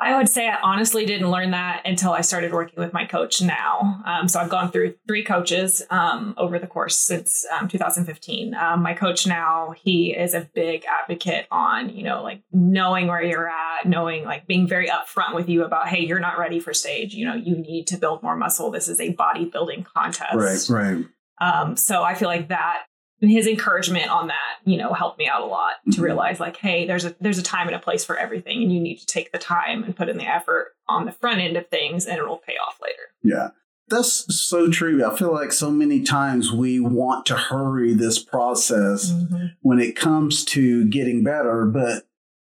I 0.00 0.16
would 0.16 0.28
say 0.28 0.48
I 0.48 0.58
honestly 0.62 1.06
didn't 1.06 1.30
learn 1.30 1.52
that 1.52 1.82
until 1.84 2.12
I 2.12 2.22
started 2.22 2.52
working 2.52 2.82
with 2.82 2.92
my 2.92 3.04
coach 3.04 3.40
now. 3.40 4.02
Um, 4.04 4.28
so 4.28 4.40
I've 4.40 4.50
gone 4.50 4.70
through 4.70 4.94
three 5.06 5.22
coaches 5.22 5.82
um, 5.88 6.34
over 6.36 6.58
the 6.58 6.66
course 6.66 6.96
since 6.96 7.46
um, 7.58 7.68
2015. 7.68 8.54
Um, 8.54 8.82
my 8.82 8.94
coach 8.94 9.26
now, 9.26 9.72
he 9.76 10.12
is 10.12 10.34
a 10.34 10.48
big 10.52 10.84
advocate 10.84 11.46
on, 11.50 11.90
you 11.90 12.02
know, 12.02 12.22
like 12.22 12.42
knowing 12.52 13.06
where 13.06 13.22
you're 13.22 13.48
at, 13.48 13.86
knowing 13.86 14.24
like 14.24 14.46
being 14.48 14.66
very 14.66 14.88
upfront 14.88 15.34
with 15.34 15.48
you 15.48 15.64
about, 15.64 15.88
hey, 15.88 16.04
you're 16.04 16.20
not 16.20 16.38
ready 16.38 16.58
for 16.58 16.74
stage. 16.74 17.14
You 17.14 17.26
know, 17.26 17.34
you 17.34 17.56
need 17.56 17.86
to 17.88 17.96
build 17.96 18.22
more 18.22 18.36
muscle. 18.36 18.72
This 18.72 18.88
is 18.88 18.98
a 19.00 19.14
bodybuilding 19.14 19.86
contest. 19.94 20.34
right. 20.70 21.04
Um, 21.40 21.76
so 21.76 22.02
I 22.02 22.14
feel 22.14 22.28
like 22.28 22.48
that 22.48 22.84
his 23.20 23.46
encouragement 23.46 24.10
on 24.10 24.26
that, 24.26 24.58
you 24.64 24.76
know, 24.76 24.92
helped 24.92 25.18
me 25.18 25.26
out 25.26 25.40
a 25.42 25.46
lot 25.46 25.72
to 25.92 25.98
Mhm. 26.00 26.04
realize 26.04 26.40
like, 26.40 26.56
hey, 26.56 26.86
there's 26.86 27.04
a 27.04 27.14
there's 27.20 27.38
a 27.38 27.42
time 27.42 27.66
and 27.68 27.76
a 27.76 27.78
place 27.80 28.04
for 28.04 28.16
everything, 28.18 28.62
and 28.62 28.72
you 28.72 28.80
need 28.80 28.98
to 28.98 29.06
take 29.06 29.32
the 29.32 29.38
time 29.38 29.82
and 29.84 29.96
put 29.96 30.08
in 30.08 30.18
the 30.18 30.26
effort 30.26 30.74
on 30.88 31.04
the 31.06 31.12
front 31.12 31.40
end 31.40 31.56
of 31.56 31.68
things, 31.68 32.06
and 32.06 32.18
it'll 32.18 32.38
pay 32.38 32.54
off 32.54 32.78
later. 32.82 33.12
Yeah. 33.22 33.50
That's 33.88 34.34
so 34.34 34.70
true. 34.70 35.04
I 35.04 35.14
feel 35.14 35.30
like 35.32 35.52
so 35.52 35.70
many 35.70 36.02
times 36.02 36.50
we 36.50 36.80
want 36.80 37.26
to 37.26 37.36
hurry 37.36 37.92
this 37.92 38.18
process 38.18 39.12
when 39.60 39.78
it 39.78 39.94
comes 39.94 40.42
to 40.46 40.86
getting 40.86 41.22
better, 41.22 41.66
but 41.66 42.06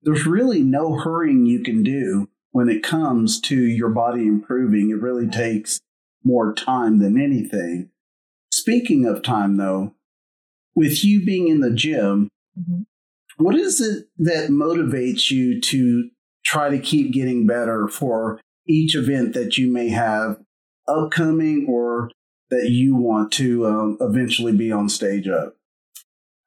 there's 0.03 0.25
really 0.25 0.61
no 0.61 0.97
hurrying 0.99 1.45
you 1.45 1.59
can 1.63 1.83
do 1.83 2.27
when 2.51 2.67
it 2.67 2.83
comes 2.83 3.39
to 3.41 3.55
your 3.55 3.89
body 3.89 4.27
improving. 4.27 4.89
It 4.89 4.99
really 5.01 5.27
takes 5.27 5.79
more 6.21 6.53
time 6.53 6.99
than 6.99 7.17
anything. 7.19 7.91
Speaking 8.51 9.05
of 9.05 9.23
time, 9.23 9.55
though, 9.55 9.93
with 10.75 11.03
you 11.03 11.23
being 11.25 11.47
in 11.47 11.59
the 11.59 11.71
gym, 11.71 12.29
Mhm. 12.57 12.85
what 13.37 13.55
is 13.55 13.81
it 13.81 14.07
that 14.17 14.49
motivates 14.49 15.31
you 15.31 15.59
to 15.61 16.09
try 16.45 16.69
to 16.69 16.79
keep 16.79 17.11
getting 17.13 17.45
better 17.45 17.87
for 17.87 18.39
each 18.67 18.95
event 18.95 19.33
that 19.33 19.57
you 19.57 19.71
may 19.71 19.89
have 19.89 20.39
upcoming 20.87 21.65
or 21.67 22.09
that 22.49 22.69
you 22.69 22.95
want 22.95 23.31
to 23.33 23.65
um, 23.65 23.97
eventually 24.01 24.55
be 24.55 24.71
on 24.71 24.89
stage 24.89 25.27
at? 25.27 25.53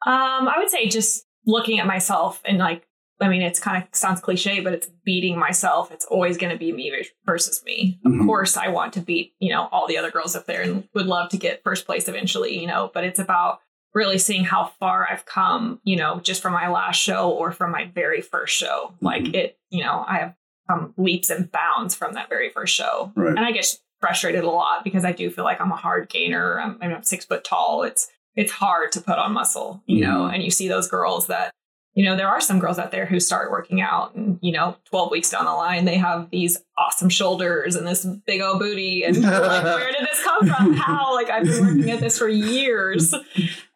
Um, 0.07 0.49
I 0.49 0.54
would 0.59 0.69
say 0.69 0.87
just 0.88 1.26
looking 1.47 1.78
at 1.81 1.87
myself 1.87 2.43
and 2.45 2.59
like, 2.59 2.87
I 3.21 3.28
mean, 3.28 3.43
it's 3.43 3.61
kind 3.61 3.83
of 3.83 3.88
sounds 3.95 4.21
cliche, 4.21 4.61
but 4.61 4.73
it's 4.75 4.90
beating 5.04 5.38
myself. 5.38 5.90
It's 5.93 6.04
always 6.04 6.37
going 6.37 6.52
to 6.52 6.59
be 6.59 6.73
me 6.73 6.93
versus 7.25 7.62
me. 7.64 8.00
Of 8.04 8.26
course, 8.26 8.57
I 8.57 8.69
want 8.69 8.93
to 8.95 9.00
beat, 9.00 9.35
you 9.38 9.52
know, 9.52 9.69
all 9.71 9.87
the 9.87 9.97
other 9.97 10.11
girls 10.11 10.35
up 10.35 10.47
there 10.47 10.62
and 10.62 10.87
would 10.95 11.07
love 11.07 11.31
to 11.31 11.37
get 11.38 11.62
first 11.62 11.87
place 11.87 12.09
eventually, 12.09 12.59
you 12.59 12.66
know, 12.66 12.90
but 12.93 13.04
it's 13.04 13.21
about 13.21 13.61
really 13.94 14.18
seeing 14.18 14.44
how 14.44 14.72
far 14.80 15.06
I've 15.10 15.24
come, 15.24 15.80
you 15.84 15.96
know, 15.96 16.20
just 16.20 16.42
from 16.42 16.52
my 16.52 16.68
last 16.68 17.00
show 17.00 17.30
or 17.30 17.52
from 17.52 17.70
my 17.70 17.86
very 17.94 18.20
first 18.20 18.54
show. 18.56 18.92
Like 19.00 19.22
Mhm. 19.24 19.34
it, 19.34 19.58
you 19.70 19.84
know, 19.84 20.04
I 20.06 20.18
have 20.18 20.34
come 20.68 20.94
leaps 20.96 21.30
and 21.30 21.50
bounds 21.52 21.94
from 21.94 22.14
that 22.14 22.28
very 22.28 22.50
first 22.50 22.74
show. 22.74 23.12
Right. 23.14 23.28
And 23.28 23.40
I 23.40 23.52
get 23.52 23.66
frustrated 24.00 24.44
a 24.44 24.50
lot 24.50 24.82
because 24.84 25.04
I 25.04 25.12
do 25.12 25.30
feel 25.30 25.44
like 25.44 25.60
I'm 25.60 25.70
a 25.72 25.76
hard 25.76 26.08
gainer. 26.08 26.60
I'm, 26.60 26.78
I'm 26.82 27.02
six 27.04 27.24
foot 27.24 27.44
tall. 27.44 27.82
It's 27.84 28.10
it's 28.36 28.50
hard 28.50 28.90
to 28.90 29.00
put 29.00 29.16
on 29.16 29.32
muscle, 29.32 29.80
you 29.86 30.00
know. 30.04 30.22
Mhm. 30.22 30.34
And 30.34 30.42
you 30.42 30.50
see 30.50 30.66
those 30.66 30.88
girls 30.88 31.28
that, 31.28 31.52
you 31.94 32.04
know, 32.04 32.16
there 32.16 32.28
are 32.28 32.40
some 32.40 32.58
girls 32.58 32.78
out 32.78 32.90
there 32.90 33.06
who 33.06 33.20
start 33.20 33.50
working 33.50 33.80
out, 33.80 34.14
and 34.14 34.38
you 34.42 34.52
know, 34.52 34.76
12 34.86 35.10
weeks 35.10 35.30
down 35.30 35.44
the 35.44 35.52
line, 35.52 35.84
they 35.84 35.96
have 35.96 36.28
these 36.30 36.62
awesome 36.76 37.08
shoulders 37.08 37.76
and 37.76 37.86
this 37.86 38.04
big 38.04 38.40
old 38.40 38.58
booty. 38.58 39.04
And 39.04 39.22
like, 39.22 39.42
where 39.64 39.92
did 39.92 40.02
this 40.02 40.22
come 40.22 40.46
from? 40.46 40.72
How? 40.74 41.14
Like 41.14 41.30
I've 41.30 41.44
been 41.44 41.66
working 41.66 41.90
at 41.90 42.00
this 42.00 42.18
for 42.18 42.28
years, 42.28 43.14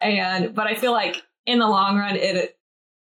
and 0.00 0.54
but 0.54 0.66
I 0.66 0.74
feel 0.74 0.92
like 0.92 1.22
in 1.46 1.60
the 1.60 1.68
long 1.68 1.96
run, 1.96 2.16
it 2.16 2.58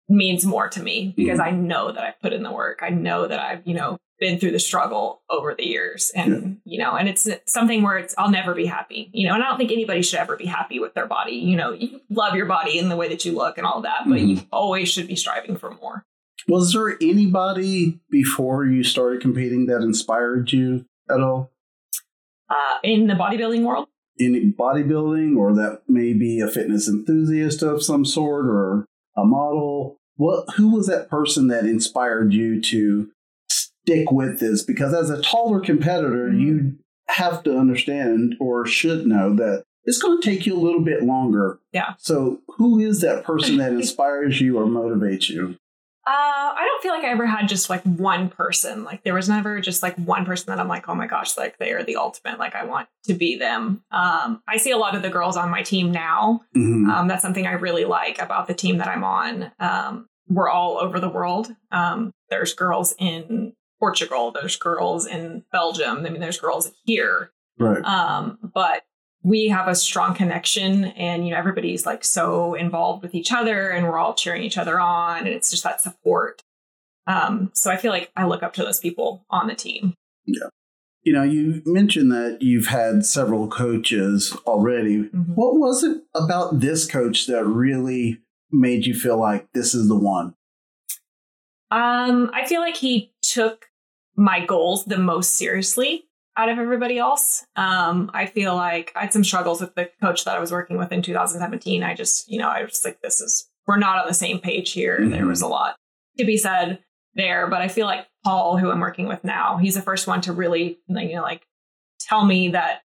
means 0.08 0.44
more 0.44 0.68
to 0.68 0.82
me 0.82 1.12
because 1.16 1.38
mm-hmm. 1.38 1.48
I 1.48 1.58
know 1.58 1.92
that 1.92 2.02
I've 2.02 2.20
put 2.20 2.32
in 2.32 2.42
the 2.42 2.52
work. 2.52 2.80
I 2.82 2.90
know 2.90 3.26
that 3.26 3.40
I've, 3.40 3.66
you 3.66 3.74
know, 3.74 3.98
been 4.20 4.38
through 4.38 4.50
the 4.50 4.58
struggle 4.58 5.22
over 5.30 5.54
the 5.54 5.64
years 5.66 6.10
and 6.14 6.58
you 6.64 6.78
know 6.78 6.94
and 6.96 7.08
it's 7.08 7.28
something 7.46 7.82
where 7.82 7.96
it's 7.98 8.14
i'll 8.18 8.30
never 8.30 8.54
be 8.54 8.66
happy 8.66 9.10
you 9.12 9.26
know 9.28 9.34
and 9.34 9.42
i 9.42 9.46
don't 9.48 9.58
think 9.58 9.70
anybody 9.70 10.02
should 10.02 10.18
ever 10.18 10.36
be 10.36 10.46
happy 10.46 10.78
with 10.80 10.92
their 10.94 11.06
body 11.06 11.32
you 11.36 11.56
know 11.56 11.72
you 11.72 12.00
love 12.10 12.34
your 12.34 12.46
body 12.46 12.78
and 12.78 12.90
the 12.90 12.96
way 12.96 13.08
that 13.08 13.24
you 13.24 13.32
look 13.32 13.58
and 13.58 13.66
all 13.66 13.80
that 13.82 14.00
but 14.06 14.18
Mhm. 14.18 14.28
you 14.28 14.42
always 14.52 14.88
should 14.88 15.06
be 15.06 15.16
striving 15.16 15.56
for 15.56 15.70
more 15.80 16.04
Was 16.48 16.72
there 16.72 16.96
anybody 17.00 18.00
before 18.10 18.64
you 18.66 18.82
started 18.82 19.20
competing 19.20 19.66
that 19.66 19.82
inspired 19.82 20.52
you 20.52 20.84
at 21.10 21.20
all? 21.20 21.50
uh, 22.50 22.78
in 22.82 23.06
the 23.06 23.14
bodybuilding 23.14 23.62
world 23.64 23.86
In 24.18 24.52
bodybuilding, 24.58 25.36
or 25.36 25.54
that 25.54 25.82
may 25.86 26.12
be 26.12 26.40
a 26.40 26.48
fitness 26.48 26.88
enthusiast 26.88 27.62
of 27.62 27.82
some 27.84 28.04
sort, 28.04 28.46
or 28.46 28.84
a 29.16 29.24
model? 29.24 29.96
What? 30.16 30.54
Who 30.56 30.70
was 30.74 30.86
that 30.88 31.08
person 31.08 31.46
that 31.48 31.64
inspired 31.66 32.32
you 32.32 32.60
to 32.62 33.10
stick 33.88 34.10
with 34.12 34.38
this? 34.40 34.62
Because 34.62 34.94
as 34.94 35.10
a 35.10 35.20
taller 35.22 35.60
competitor, 35.60 36.28
Mhm. 36.28 36.40
you 36.40 36.72
have 37.08 37.42
to 37.44 37.56
understand 37.58 38.34
or 38.40 38.66
should 38.66 39.06
know 39.06 39.34
that 39.36 39.64
it's 39.84 39.98
going 40.02 40.20
to 40.20 40.30
take 40.30 40.44
you 40.46 40.54
a 40.54 40.60
little 40.60 40.82
bit 40.82 41.02
longer. 41.02 41.58
Yeah. 41.72 41.94
So, 41.96 42.40
who 42.58 42.78
is 42.78 43.00
that 43.00 43.24
person 43.24 43.56
that 43.56 43.72
inspires 43.82 44.40
you 44.40 44.58
or 44.58 44.66
motivates 44.66 45.30
you? 45.30 45.56
Uh, 46.06 46.10
I 46.10 46.64
don't 46.66 46.82
feel 46.82 46.92
like 46.92 47.04
I 47.04 47.10
ever 47.10 47.26
had 47.26 47.48
just 47.48 47.68
like 47.68 47.82
one 47.82 48.28
person. 48.30 48.82
Like 48.84 49.02
there 49.02 49.12
was 49.14 49.28
never 49.28 49.60
just 49.60 49.82
like 49.82 49.94
one 49.96 50.24
person 50.24 50.46
that 50.48 50.58
I'm 50.58 50.68
like, 50.68 50.88
oh 50.88 50.94
my 50.94 51.06
gosh, 51.06 51.36
like 51.36 51.58
they 51.58 51.72
are 51.72 51.82
the 51.82 51.96
ultimate. 51.96 52.38
Like 52.38 52.54
I 52.54 52.64
want 52.64 52.88
to 53.04 53.14
be 53.14 53.36
them. 53.36 53.82
Um, 53.90 54.42
I 54.48 54.56
see 54.56 54.70
a 54.70 54.78
lot 54.78 54.94
of 54.94 55.02
the 55.02 55.10
girls 55.10 55.36
on 55.36 55.50
my 55.50 55.62
team 55.62 55.90
now. 55.92 56.40
Mhm. 56.56 56.88
Um, 56.90 57.08
that's 57.08 57.20
something 57.22 57.46
I 57.46 57.52
really 57.52 57.84
like 57.84 58.20
about 58.22 58.46
the 58.46 58.54
team 58.54 58.78
that 58.78 58.88
I'm 58.88 59.04
on. 59.04 59.52
Um, 59.60 60.06
we're 60.28 60.48
all 60.48 60.78
over 60.78 60.98
the 60.98 61.10
world. 61.10 61.54
Um, 61.72 62.12
there's 62.30 62.54
girls 62.54 62.94
in 62.98 63.52
Portugal. 63.78 64.32
There's 64.32 64.56
girls 64.56 65.06
in 65.06 65.44
Belgium. 65.52 66.04
I 66.04 66.10
mean, 66.10 66.20
there's 66.20 66.38
girls 66.38 66.70
here. 66.84 67.30
right. 67.58 67.82
Um, 67.84 68.38
but 68.54 68.82
we 69.22 69.48
have 69.48 69.66
a 69.68 69.74
strong 69.74 70.14
connection 70.14 70.84
and 70.86 71.24
you 71.26 71.32
know 71.32 71.38
everybody's 71.38 71.84
like 71.84 72.04
so 72.04 72.54
involved 72.54 73.02
with 73.02 73.14
each 73.14 73.32
other 73.32 73.70
and 73.70 73.84
we're 73.86 73.98
all 73.98 74.14
cheering 74.14 74.42
each 74.42 74.56
other 74.56 74.78
on 74.78 75.18
and 75.18 75.28
it's 75.28 75.50
just 75.50 75.64
that 75.64 75.80
support 75.80 76.40
um, 77.08 77.50
so 77.52 77.68
i 77.68 77.76
feel 77.76 77.90
like 77.90 78.12
i 78.16 78.24
look 78.24 78.44
up 78.44 78.54
to 78.54 78.62
those 78.62 78.78
people 78.78 79.24
on 79.28 79.48
the 79.48 79.56
team 79.56 79.92
Yeah. 80.24 80.48
You 81.02 81.12
know, 81.14 81.22
you 81.22 81.62
mentioned 81.64 82.12
that 82.12 82.38
you've 82.42 82.66
had 82.66 83.06
several 83.06 83.48
coaches 83.48 84.36
already. 84.46 85.08
What 85.34 85.54
was 85.58 85.82
it 85.82 86.02
about 86.14 86.60
this 86.60 86.86
coach 86.90 87.26
that 87.28 87.44
really 87.46 88.20
made 88.52 88.84
you 88.84 88.94
feel 88.94 89.18
like 89.18 89.48
this 89.54 89.74
is 89.74 89.88
the 89.88 89.98
one? 89.98 90.34
um, 91.70 92.30
i 92.34 92.46
feel 92.46 92.60
like 92.60 92.76
he 92.76 93.12
took 93.22 93.67
my 94.18 94.44
goals 94.44 94.84
the 94.84 94.98
most 94.98 95.36
seriously 95.36 96.04
out 96.36 96.48
of 96.48 96.58
everybody 96.58 96.98
else. 96.98 97.44
Um, 97.56 98.10
i 98.14 98.26
feel 98.26 98.54
like 98.54 98.92
i 98.96 99.00
had 99.02 99.12
some 99.12 99.24
struggles 99.24 99.60
with 99.60 99.74
the 99.76 99.88
coach 100.02 100.24
that 100.24 100.36
i 100.36 100.40
was 100.40 100.52
working 100.52 100.76
with 100.76 100.92
in 100.92 101.00
2017 101.02 101.82
i 101.82 101.94
just 101.94 102.28
you 102.30 102.38
know 102.38 102.48
i 102.48 102.62
was 102.64 102.84
like 102.84 103.00
this 103.00 103.20
is 103.20 103.48
we're 103.66 103.76
not 103.78 103.98
on 103.98 104.06
the 104.08 104.14
same 104.14 104.38
page 104.40 104.72
here. 104.72 104.98
There 105.08 105.24
Mhm. 105.24 105.28
was 105.28 105.42
a 105.42 105.46
lot 105.48 105.76
to 106.18 106.24
be 106.24 106.36
said 106.36 106.78
there 107.14 107.46
but 107.48 107.60
i 107.62 107.68
feel 107.68 107.86
like 107.86 108.06
paul 108.24 108.56
who 108.58 108.70
i'm 108.70 108.80
working 108.80 109.06
with 109.08 109.22
now 109.24 109.56
he's 109.56 109.74
the 109.74 109.82
first 109.82 110.06
one 110.06 110.20
to 110.22 110.32
really 110.32 110.78
you 110.88 111.16
know 111.16 111.22
like 111.22 111.42
tell 112.00 112.24
me 112.24 112.50
that 112.50 112.82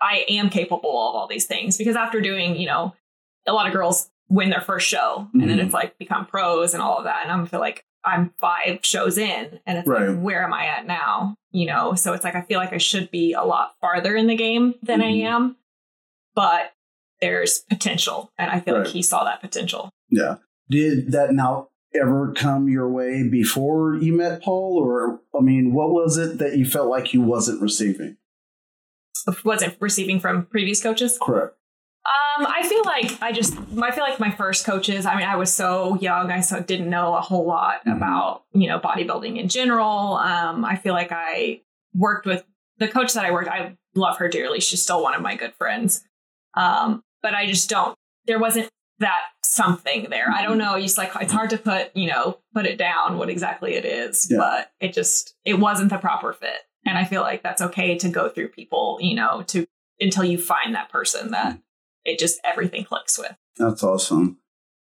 i 0.00 0.24
am 0.28 0.50
capable 0.50 0.90
of 1.08 1.14
all 1.16 1.26
these 1.28 1.46
things. 1.46 1.76
Because 1.78 1.96
after 1.96 2.20
doing 2.20 2.56
you 2.56 2.66
know 2.66 2.94
a 3.46 3.52
lot 3.52 3.66
of 3.66 3.72
girls 3.72 4.08
win 4.28 4.50
their 4.50 4.60
first 4.60 4.86
show 4.88 5.28
and 5.32 5.42
then 5.48 5.58
Mhm. 5.58 5.64
it's 5.64 5.74
like 5.74 5.98
become 5.98 6.24
pros 6.26 6.72
and 6.74 6.82
all 6.82 6.98
of 6.98 7.04
that. 7.04 7.22
And 7.24 7.32
i'm 7.32 7.46
feel 7.46 7.60
like 7.60 7.84
i'm 8.04 8.32
five 8.40 8.80
shows 8.82 9.18
in 9.18 9.60
and 9.66 9.78
it's 9.78 9.86
Right. 9.88 10.08
like 10.08 10.20
where 10.20 10.42
am 10.44 10.52
i 10.52 10.66
at 10.66 10.86
now 10.86 11.34
you 11.50 11.66
know 11.66 11.94
so 11.94 12.12
it's 12.12 12.24
like 12.24 12.34
i 12.34 12.42
feel 12.42 12.58
like 12.58 12.72
i 12.72 12.78
should 12.78 13.10
be 13.10 13.32
a 13.32 13.42
lot 13.42 13.74
farther 13.80 14.16
in 14.16 14.26
the 14.26 14.36
game 14.36 14.74
than 14.82 15.00
Mhm. 15.00 15.04
i 15.04 15.28
am 15.28 15.56
but 16.34 16.72
there's 17.20 17.60
potential 17.70 18.30
and 18.38 18.50
i 18.50 18.60
feel 18.60 18.74
Right. 18.74 18.84
like 18.84 18.92
he 18.92 19.02
saw 19.02 19.24
that 19.24 19.40
potential 19.40 19.90
Yeah. 20.10 20.36
Did 20.70 21.12
that 21.12 21.32
now 21.32 21.68
ever 21.94 22.32
come 22.34 22.68
your 22.68 22.88
way 22.88 23.28
before 23.28 23.96
you 23.96 24.14
met 24.14 24.42
Paul? 24.42 24.78
Or, 24.82 25.20
I 25.38 25.42
mean, 25.42 25.74
what 25.74 25.90
was 25.90 26.16
it 26.16 26.38
that 26.38 26.56
you 26.56 26.64
felt 26.64 26.88
like 26.88 27.12
you 27.12 27.20
wasn't 27.20 27.60
receiving? 27.60 28.16
wasn't 29.44 29.76
receiving 29.80 30.18
from 30.20 30.46
previous 30.46 30.82
coaches 30.82 31.18
Correct. 31.20 31.54
Um, 32.38 32.46
I 32.48 32.62
feel 32.66 32.82
like 32.84 33.18
I 33.22 33.32
just 33.32 33.54
I 33.80 33.90
feel 33.90 34.04
like 34.04 34.18
my 34.20 34.30
first 34.30 34.64
coaches. 34.64 35.06
I 35.06 35.16
mean, 35.16 35.26
I 35.26 35.36
was 35.36 35.52
so 35.52 35.96
young, 35.96 36.30
I 36.30 36.40
so 36.40 36.60
didn't 36.60 36.88
know 36.90 37.14
a 37.14 37.20
whole 37.20 37.44
lot 37.46 37.84
Mhm. 37.86 37.96
about 37.96 38.44
you 38.52 38.68
know 38.68 38.78
bodybuilding 38.78 39.38
in 39.38 39.48
general. 39.48 40.14
Um, 40.16 40.64
I 40.64 40.76
feel 40.76 40.94
like 40.94 41.10
I 41.12 41.60
worked 41.94 42.26
with 42.26 42.44
the 42.78 42.88
coach 42.88 43.12
that 43.14 43.24
I 43.24 43.30
worked. 43.32 43.48
I 43.50 43.76
love 43.94 44.16
her 44.18 44.28
dearly. 44.28 44.60
She's 44.60 44.82
still 44.82 45.02
one 45.02 45.14
of 45.14 45.20
my 45.22 45.34
good 45.36 45.54
friends. 45.54 46.04
Um, 46.54 47.02
but 47.22 47.34
I 47.34 47.46
just 47.46 47.68
don't. 47.68 47.96
There 48.26 48.38
wasn't 48.38 48.68
that 48.98 49.20
something 49.44 50.06
there. 50.10 50.30
I 50.30 50.42
don't 50.42 50.58
know. 50.58 50.74
It's 50.76 50.96
like 50.96 51.12
it's 51.20 51.32
hard 51.32 51.50
to 51.50 51.58
put 51.58 51.94
you 51.96 52.08
know 52.08 52.38
put 52.54 52.66
it 52.66 52.78
down 52.78 53.18
what 53.18 53.28
exactly 53.28 53.74
it 53.74 53.84
is, 53.84 54.28
Yeah. 54.30 54.38
but 54.38 54.70
it 54.80 54.92
just 54.94 55.34
it 55.44 55.54
wasn't 55.58 55.90
the 55.90 55.98
proper 55.98 56.32
fit. 56.32 56.60
And 56.86 56.96
I 56.98 57.04
feel 57.04 57.20
like 57.22 57.42
that's 57.42 57.62
okay 57.62 57.96
to 57.98 58.08
go 58.08 58.28
through 58.28 58.48
people, 58.48 58.98
you 59.00 59.14
know, 59.14 59.42
to 59.48 59.66
until 60.00 60.24
you 60.24 60.38
find 60.38 60.74
that 60.74 60.88
person 60.88 61.30
that 61.32 61.58
it 62.04 62.18
just 62.18 62.40
everything 62.44 62.84
clicks 62.84 63.18
with. 63.18 63.34
That's 63.56 63.82
awesome. 63.82 64.38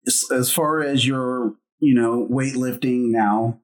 As, 0.07 0.25
as 0.33 0.51
far 0.53 0.83
as 0.83 1.07
your, 1.07 1.55
you 1.79 1.95
know, 1.95 2.27
weightlifting 2.31 3.11
now, 3.11 3.61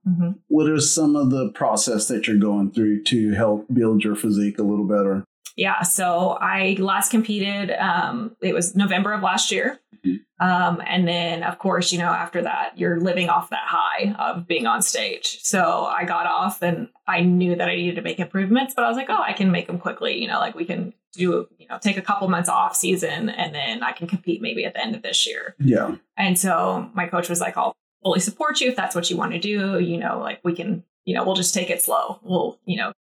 what 0.48 0.70
are 0.70 0.80
some 0.80 1.16
of 1.16 1.30
the 1.30 1.50
process 1.52 2.08
that 2.08 2.26
you're 2.26 2.36
going 2.36 2.70
through 2.72 3.02
to 3.04 3.32
help 3.32 3.66
build 3.72 4.04
your 4.04 4.16
physique 4.16 4.58
a 4.58 4.62
little 4.62 4.86
better? 4.86 5.24
Yeah. 5.56 5.82
So 5.82 6.38
I 6.40 6.76
last 6.78 7.10
competed. 7.10 7.70
Um, 7.72 8.36
it 8.40 8.54
was 8.54 8.74
November 8.74 9.12
of 9.12 9.22
last 9.22 9.50
year. 9.50 9.78
Mhm. 10.04 10.20
Um, 10.40 10.82
and 10.86 11.06
then, 11.06 11.42
of 11.42 11.58
course, 11.58 11.92
you 11.92 11.98
know, 11.98 12.10
after 12.10 12.42
that, 12.42 12.72
you're 12.76 13.00
living 13.00 13.28
off 13.28 13.50
that 13.50 13.66
high 13.66 14.14
of 14.18 14.46
being 14.46 14.66
on 14.66 14.82
stage. 14.82 15.38
So 15.42 15.84
I 15.84 16.04
got 16.04 16.26
off 16.26 16.62
and 16.62 16.88
I 17.06 17.20
knew 17.20 17.56
that 17.56 17.68
I 17.68 17.76
needed 17.76 17.96
to 17.96 18.02
make 18.02 18.18
improvements, 18.18 18.72
but 18.74 18.84
I 18.84 18.88
was 18.88 18.96
like, 18.96 19.10
oh, 19.10 19.22
I 19.22 19.32
can 19.32 19.50
make 19.50 19.66
them 19.66 19.78
quickly. 19.78 20.20
You 20.20 20.28
know, 20.28 20.38
like 20.38 20.54
we 20.54 20.64
can 20.64 20.94
do, 21.12 21.46
you 21.58 21.66
know, 21.68 21.78
take 21.80 21.96
a 21.96 22.02
couple 22.02 22.28
months 22.28 22.48
off 22.48 22.74
season 22.74 23.28
and 23.28 23.54
then 23.54 23.82
I 23.82 23.92
can 23.92 24.06
compete 24.06 24.40
maybe 24.40 24.64
at 24.64 24.74
the 24.74 24.82
end 24.82 24.94
of 24.94 25.02
this 25.02 25.26
year. 25.26 25.54
Yeah. 25.58 25.96
And 26.16 26.38
so 26.38 26.88
my 26.94 27.06
coach 27.06 27.28
was 27.28 27.40
like, 27.40 27.56
I'll 27.56 27.74
fully 28.02 28.20
support 28.20 28.60
you 28.60 28.68
if 28.70 28.76
that's 28.76 28.94
what 28.94 29.10
you 29.10 29.16
want 29.16 29.32
to 29.32 29.38
do. 29.38 29.78
You 29.78 29.98
know, 29.98 30.20
like 30.20 30.40
we 30.44 30.54
can, 30.54 30.84
you 31.04 31.14
know, 31.14 31.24
we'll 31.24 31.34
just 31.34 31.52
take 31.52 31.68
it 31.68 31.82
slow. 31.82 32.20
We'll, 32.22 32.58
you 32.64 32.76
know, 32.76 32.92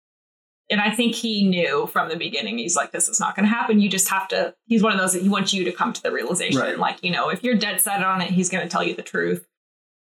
and 0.69 0.79
I 0.79 0.91
think 0.91 1.15
he 1.15 1.47
knew 1.47 1.87
from 1.87 2.09
the 2.09 2.15
beginning, 2.15 2.57
he's 2.57 2.75
like, 2.75 2.91
this 2.91 3.09
is 3.09 3.19
not 3.19 3.35
going 3.35 3.47
to 3.47 3.53
happen. 3.53 3.79
You 3.79 3.89
just 3.89 4.09
have 4.09 4.27
to, 4.29 4.53
he's 4.65 4.83
one 4.83 4.93
of 4.93 4.99
those 4.99 5.13
that 5.13 5.23
he 5.23 5.29
wants 5.29 5.53
you 5.53 5.63
to 5.65 5.71
come 5.71 5.93
to 5.93 6.01
the 6.01 6.11
realization. 6.11 6.61
Right. 6.61 6.77
Like, 6.77 7.03
you 7.03 7.11
know, 7.11 7.29
if 7.29 7.43
you're 7.43 7.55
dead 7.55 7.81
set 7.81 8.03
on 8.03 8.21
it, 8.21 8.29
he's 8.29 8.49
going 8.49 8.63
to 8.63 8.69
tell 8.69 8.83
you 8.83 8.95
the 8.95 9.01
truth, 9.01 9.47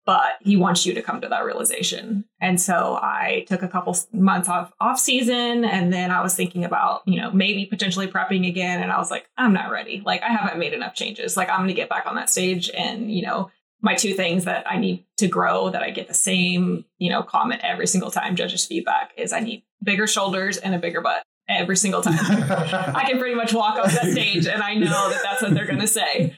but 0.05 0.33
he 0.41 0.57
wants 0.57 0.85
you 0.85 0.93
to 0.93 1.01
come 1.01 1.21
to 1.21 1.29
that 1.29 1.45
realization. 1.45 2.25
And 2.39 2.61
so 2.61 2.99
I 3.01 3.45
took 3.47 3.63
a 3.63 3.67
couple 3.67 3.97
months 4.13 4.49
off 4.49 4.71
off 4.79 4.99
season 4.99 5.65
and 5.65 5.91
then 5.91 6.11
I 6.11 6.21
was 6.21 6.35
thinking 6.35 6.63
about, 6.63 7.01
you 7.05 7.19
know, 7.19 7.31
maybe 7.31 7.65
potentially 7.65 8.07
prepping 8.07 8.47
again. 8.47 8.83
And 8.83 8.91
I 8.91 8.99
was 8.99 9.09
like, 9.09 9.27
I'm 9.37 9.53
not 9.53 9.71
ready. 9.71 10.03
Like 10.05 10.21
I 10.21 10.29
haven't 10.29 10.59
made 10.59 10.73
enough 10.73 10.93
changes. 10.93 11.35
Like 11.35 11.49
I'm 11.49 11.59
going 11.59 11.69
to 11.69 11.73
get 11.73 11.89
back 11.89 12.05
on 12.05 12.15
that 12.15 12.29
stage 12.29 12.69
and, 12.69 13.11
you 13.11 13.23
know, 13.23 13.49
my 13.81 13.95
two 13.95 14.13
things 14.13 14.45
that 14.45 14.69
I 14.69 14.77
need 14.77 15.05
to 15.17 15.27
grow 15.27 15.69
that 15.69 15.81
I 15.81 15.89
get 15.89 16.07
the 16.07 16.13
same, 16.13 16.85
you 17.00 17.09
know, 17.09 17.23
comment 17.23 17.61
every 17.63 17.88
single 17.88 18.11
time 18.11 18.35
judges 18.35 18.65
feedback 18.65 19.11
is 19.17 19.33
I 19.33 19.39
need 19.39 19.63
bigger 19.83 20.07
shoulders 20.07 20.57
and 20.57 20.75
a 20.75 20.79
bigger 20.79 21.01
butt 21.01 21.23
every 21.50 21.75
single 21.75 22.01
time. 22.01 22.15
I 22.95 23.05
can 23.07 23.17
pretty 23.17 23.35
much 23.35 23.53
walk 23.53 23.77
off 23.77 23.91
that 23.91 24.11
stage 24.11 24.45
and 24.45 24.61
I 24.61 24.75
know 24.75 25.09
that 25.09 25.21
that's 25.23 25.41
what 25.41 25.53
they're 25.53 25.65
going 25.65 25.79
to 25.79 25.88
say. 25.88 26.38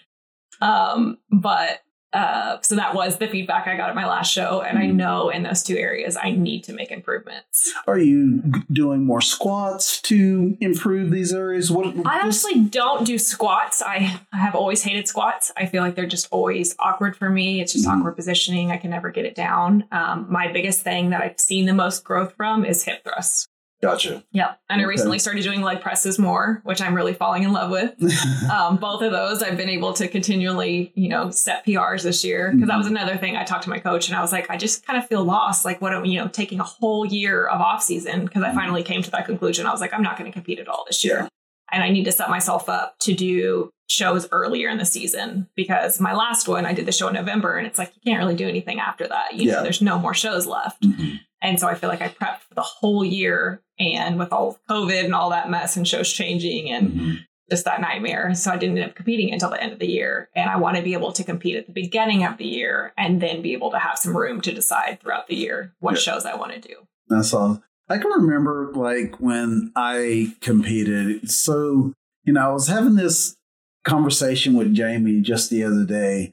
Um, 0.62 1.18
but 1.30 1.82
uh, 2.14 2.58
so 2.62 2.76
that 2.76 2.94
was 2.96 3.18
the 3.18 3.28
feedback 3.28 3.68
I 3.68 3.76
got 3.76 3.90
at 3.90 3.96
my 3.96 4.06
last 4.08 4.32
show. 4.32 4.62
And 4.62 4.78
I 4.78 4.84
Mhm. 4.88 4.96
know 4.96 5.30
in 5.30 5.44
those 5.44 5.64
two 5.64 5.76
areas, 5.78 6.16
I 6.22 6.32
need 6.32 6.64
to 6.66 6.74
make 6.74 6.92
improvements. 6.92 7.74
Are 7.88 7.98
you 7.98 8.42
doing 8.72 9.04
more 9.06 9.22
squats 9.22 10.00
to 10.04 10.56
improve 10.62 11.12
these 11.12 11.34
areas? 11.34 11.72
What 11.72 11.88
I 12.06 12.20
honestly 12.22 12.60
don't 12.62 13.04
do 13.06 13.18
squats. 13.18 13.82
I, 13.82 14.20
I 14.32 14.38
have 14.38 14.56
always 14.56 14.84
hated 14.84 15.08
squats. 15.08 15.52
I 15.58 15.66
feel 15.66 15.82
like 15.84 15.96
they're 15.96 16.06
just 16.06 16.28
always 16.32 16.76
awkward 16.80 17.16
for 17.16 17.30
me. 17.30 17.62
It's 17.62 17.74
just 17.74 17.86
Mhm. 17.88 18.00
awkward 18.00 18.16
positioning. 18.16 18.72
I 18.72 18.78
can 18.78 18.92
never 18.92 19.10
get 19.10 19.26
it 19.26 19.36
down. 19.36 19.86
Um, 19.92 20.28
my 20.30 20.52
biggest 20.52 20.82
thing 20.82 21.10
that 21.10 21.22
I've 21.22 21.40
seen 21.40 21.66
the 21.66 21.74
most 21.74 22.04
growth 22.04 22.34
from 22.38 22.64
is 22.66 22.84
hip 22.84 23.04
thrusts. 23.04 23.48
Gotcha. 23.84 24.24
Yeah. 24.32 24.54
And 24.70 24.82
I 24.82 24.86
recently 24.86 25.20
started 25.20 25.44
doing 25.44 25.62
leg 25.62 25.82
presses 25.82 26.18
more, 26.18 26.62
which 26.64 26.82
I'm 26.82 26.96
really 26.96 27.14
falling 27.14 27.44
in 27.44 27.52
love 27.52 27.70
with. 27.70 27.92
um, 28.52 28.78
both 28.78 29.02
of 29.02 29.12
those 29.12 29.44
I've 29.44 29.58
been 29.58 29.70
able 29.70 29.92
to 29.94 30.08
continually, 30.08 30.92
you 30.96 31.10
know, 31.10 31.30
set 31.32 31.66
PRs 31.66 32.02
this 32.04 32.24
year 32.24 32.52
because 32.54 32.70
that 32.70 32.78
was 32.78 32.88
another 32.88 33.18
thing. 33.18 33.36
I 33.36 33.44
talked 33.44 33.66
to 33.66 33.70
my 33.70 33.80
coach 33.80 34.08
and 34.08 34.16
I 34.18 34.22
was 34.22 34.32
like, 34.32 34.50
I 34.50 34.56
just 34.58 34.86
kind 34.88 34.98
of 34.98 35.08
feel 35.08 35.24
lost. 35.24 35.66
Like, 35.66 35.82
what, 35.82 35.94
am- 35.94 36.06
you 36.06 36.18
know, 36.20 36.30
taking 36.30 36.60
a 36.62 36.64
whole 36.64 37.06
year 37.06 37.46
of 37.46 37.60
off 37.62 37.84
season 37.84 38.26
because 38.26 38.42
I 38.42 38.54
finally 38.54 38.84
came 38.84 39.02
to 39.04 39.12
that 39.12 39.26
conclusion. 39.26 39.66
I 39.68 39.72
was 39.72 39.82
like, 39.82 39.94
I'm 39.94 40.02
not 40.04 40.18
going 40.18 40.32
to 40.32 40.34
compete 40.34 40.60
at 40.60 40.68
all 40.70 40.86
this 40.88 41.04
year, 41.04 41.18
Yeah. 41.24 41.28
and 41.74 41.84
I 41.84 41.90
need 41.90 42.06
to 42.06 42.12
set 42.14 42.30
myself 42.30 42.70
up 42.70 42.98
to 43.00 43.14
do 43.14 43.70
shows 43.90 44.28
earlier 44.32 44.70
in 44.70 44.78
the 44.78 44.86
season 44.86 45.48
because 45.56 46.00
my 46.00 46.14
last 46.14 46.48
one 46.48 46.66
I 46.66 46.74
did 46.74 46.86
the 46.86 46.92
show 46.94 47.10
in 47.10 47.14
November 47.14 47.58
and 47.58 47.68
it's 47.68 47.78
like 47.78 47.92
you 48.02 48.12
can't 48.12 48.24
really 48.24 48.34
do 48.36 48.48
anything 48.48 48.80
after 48.80 49.08
that. 49.08 49.34
You 49.34 49.50
Yeah. 49.50 49.56
know, 49.58 49.64
there's 49.64 49.82
no 49.82 50.00
more 50.00 50.14
shows 50.14 50.48
left. 50.48 50.82
Mhm. 50.82 51.20
And 51.44 51.60
so 51.60 51.68
I 51.68 51.76
feel 51.76 51.90
like 51.90 52.02
I 52.02 52.08
prepped 52.08 52.40
for 52.48 52.56
the 52.56 52.62
whole 52.62 53.04
year 53.06 53.62
and 53.78 54.18
with 54.18 54.32
all 54.34 54.50
of 54.50 54.58
COVID 54.70 55.04
and 55.04 55.14
all 55.14 55.30
that 55.32 55.50
mess 55.50 55.76
and 55.78 55.88
shows 55.88 56.12
changing 56.12 56.72
and 56.72 56.92
Mhm. 56.92 57.18
just 57.52 57.66
that 57.66 57.82
nightmare. 57.82 58.34
So 58.34 58.50
I 58.52 58.58
didn't 58.58 58.78
end 58.78 58.90
up 58.90 58.96
competing 58.96 59.32
until 59.34 59.50
the 59.50 59.62
end 59.62 59.74
of 59.74 59.80
the 59.80 59.88
year. 59.88 60.30
And 60.36 60.50
I 60.50 60.56
want 60.58 60.78
to 60.78 60.82
be 60.84 60.94
able 60.94 61.12
to 61.12 61.24
compete 61.24 61.58
at 61.58 61.68
the 61.68 61.74
beginning 61.74 62.24
of 62.24 62.38
the 62.38 62.46
year 62.48 62.94
and 62.98 63.22
then 63.22 63.42
be 63.42 63.54
able 63.54 63.70
to 63.72 63.78
have 63.78 63.98
some 64.00 64.16
room 64.18 64.40
to 64.42 64.54
decide 64.54 65.00
throughout 65.02 65.28
the 65.28 65.36
year 65.36 65.74
what 65.80 65.96
Yeah. 65.96 66.00
shows 66.00 66.26
I 66.26 66.36
want 66.36 66.54
to 66.54 66.60
do. 66.60 66.76
That's 67.10 67.34
all. 67.34 67.62
I 67.90 67.98
can 67.98 68.12
remember 68.12 68.72
like 68.74 69.20
when 69.20 69.72
I 69.76 70.34
competed. 70.40 71.30
So, 71.30 71.94
you 72.24 72.32
know, 72.34 72.50
I 72.50 72.54
was 72.54 72.70
having 72.70 72.96
this 72.96 73.36
conversation 73.84 74.54
with 74.54 74.74
Jamie 74.74 75.20
just 75.20 75.50
the 75.50 75.64
other 75.66 75.84
day, 75.86 76.32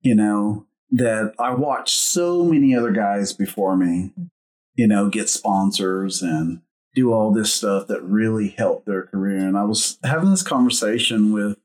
you 0.00 0.16
know, 0.16 0.66
that 0.90 1.34
I 1.38 1.54
watched 1.54 1.94
so 1.96 2.42
many 2.44 2.74
other 2.74 2.90
guys 2.90 3.32
before 3.32 3.76
me, 3.76 4.10
you 4.80 4.86
know, 4.86 5.10
get 5.10 5.28
sponsors 5.28 6.22
and 6.22 6.62
do 6.94 7.12
all 7.12 7.30
this 7.30 7.52
stuff 7.52 7.86
that 7.88 8.02
really 8.02 8.48
helped 8.48 8.86
their 8.86 9.02
career. 9.02 9.36
And 9.36 9.54
I 9.54 9.64
was 9.64 9.98
having 10.02 10.30
this 10.30 10.42
conversation 10.42 11.34
with 11.34 11.58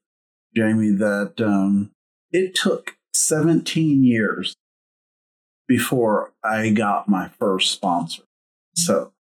Jamie 0.53 0.91
that 0.91 1.35
um, 1.39 1.91
it 2.31 2.55
took 2.55 2.97
17 3.13 4.03
years 4.03 4.57
before 5.65 6.33
I 6.43 6.71
got 6.71 7.07
my 7.07 7.29
first 7.39 7.71
sponsor. 7.71 8.23
So 8.75 9.13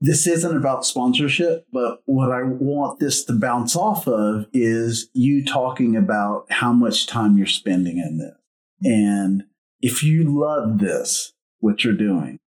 this 0.00 0.28
isn't 0.28 0.56
about 0.56 0.86
sponsorship, 0.86 1.66
but 1.72 2.02
what 2.06 2.30
I 2.30 2.44
want 2.44 3.00
this 3.00 3.24
to 3.24 3.32
bounce 3.32 3.74
off 3.74 4.06
of 4.06 4.46
is 4.52 5.10
you 5.14 5.44
talking 5.44 5.96
about 5.96 6.46
how 6.48 6.72
much 6.72 7.08
time 7.08 7.38
you're 7.38 7.48
spending 7.48 7.98
in 7.98 8.18
this. 8.18 8.36
And 8.84 9.46
if 9.80 10.04
you 10.04 10.22
love 10.40 10.78
this, 10.78 11.32
what 11.58 11.82
you're 11.82 11.92
doing, 11.92 12.38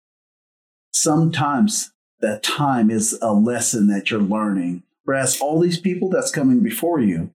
sometimes 1.02 1.92
that 2.20 2.44
time 2.44 2.92
is 2.92 3.18
a 3.22 3.34
lesson 3.34 3.88
that 3.88 4.12
you're 4.12 4.20
learning. 4.22 4.84
Whereas 5.04 5.42
all 5.42 5.60
these 5.60 5.80
people 5.80 6.10
that's 6.10 6.30
coming 6.32 6.62
before 6.62 7.00
you, 7.00 7.34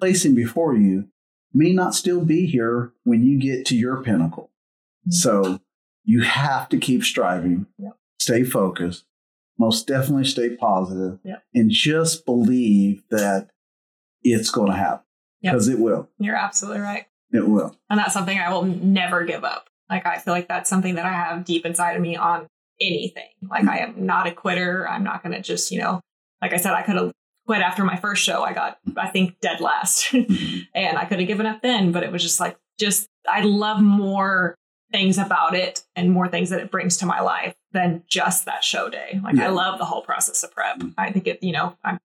placing 0.00 0.34
before 0.34 0.74
you, 0.74 1.08
may 1.52 1.72
not 1.72 1.94
still 1.94 2.24
be 2.24 2.46
here 2.46 2.92
when 3.04 3.22
you 3.22 3.38
get 3.38 3.66
to 3.66 3.76
your 3.76 4.02
pinnacle. 4.02 4.50
Mm-hmm. 5.02 5.10
So 5.10 5.60
you 6.04 6.22
have 6.22 6.68
to 6.70 6.78
keep 6.78 7.04
striving, 7.04 7.66
Yep. 7.78 7.92
stay 8.18 8.44
focused, 8.44 9.04
most 9.58 9.86
definitely 9.86 10.24
stay 10.24 10.56
positive, 10.56 11.18
Yep. 11.22 11.42
and 11.54 11.70
just 11.70 12.24
believe 12.24 13.02
that 13.10 13.50
it's 14.22 14.50
going 14.50 14.70
to 14.70 14.76
happen 14.76 15.04
Yep. 15.42 15.52
because 15.52 15.68
it 15.68 15.78
will. 15.78 16.08
You're 16.18 16.36
absolutely 16.36 16.80
right. 16.80 17.04
It 17.30 17.46
will. 17.46 17.76
And 17.90 17.98
that's 17.98 18.14
something 18.14 18.38
I 18.38 18.50
will 18.52 18.64
never 18.64 19.24
give 19.24 19.44
up. 19.44 19.68
Like, 19.90 20.06
I 20.06 20.16
feel 20.18 20.32
like 20.32 20.48
that's 20.48 20.70
something 20.70 20.94
that 20.94 21.04
I 21.04 21.12
have 21.12 21.44
deep 21.44 21.66
inside 21.66 21.92
of 21.96 22.00
me 22.02 22.16
on 22.16 22.46
anything. 22.86 23.28
Like, 23.48 23.66
I 23.66 23.78
am 23.78 24.06
not 24.06 24.26
a 24.26 24.32
quitter. 24.32 24.88
I'm 24.88 25.04
not 25.04 25.22
going 25.22 25.34
to 25.34 25.40
just, 25.42 25.70
you 25.70 25.78
know, 25.80 26.00
like 26.40 26.52
I 26.52 26.56
said, 26.56 26.72
I 26.72 26.82
could 26.82 26.96
have 26.96 27.12
quit 27.46 27.60
after 27.60 27.84
my 27.84 27.96
first 27.96 28.22
show. 28.22 28.42
I 28.42 28.52
got, 28.52 28.78
I 28.96 29.08
think, 29.08 29.38
dead 29.40 29.60
last. 29.60 30.06
Mhm. 30.12 30.66
and 30.74 30.96
I 30.98 31.04
could 31.04 31.18
have 31.18 31.28
given 31.28 31.46
up 31.46 31.62
then, 31.62 31.92
but 31.92 32.02
it 32.02 32.12
was 32.12 32.22
just 32.22 32.38
like, 32.40 32.56
just, 32.78 33.06
I 33.30 33.42
love 33.42 33.80
more 33.80 34.54
things 34.92 35.16
about 35.18 35.54
it 35.54 35.84
and 35.96 36.10
more 36.10 36.28
things 36.28 36.50
that 36.50 36.60
it 36.60 36.70
brings 36.70 36.98
to 36.98 37.06
my 37.06 37.20
life 37.20 37.54
than 37.72 38.02
just 38.08 38.44
that 38.44 38.62
show 38.62 38.88
day. 38.90 39.20
Like, 39.24 39.36
Yeah. 39.36 39.46
I 39.46 39.50
love 39.50 39.78
the 39.78 39.84
whole 39.86 40.02
process 40.02 40.42
of 40.42 40.52
prep. 40.52 40.82
I 40.98 41.10
think 41.12 41.26
it, 41.26 41.42
you 41.42 41.52
know, 41.52 41.76
I'm, 41.84 41.98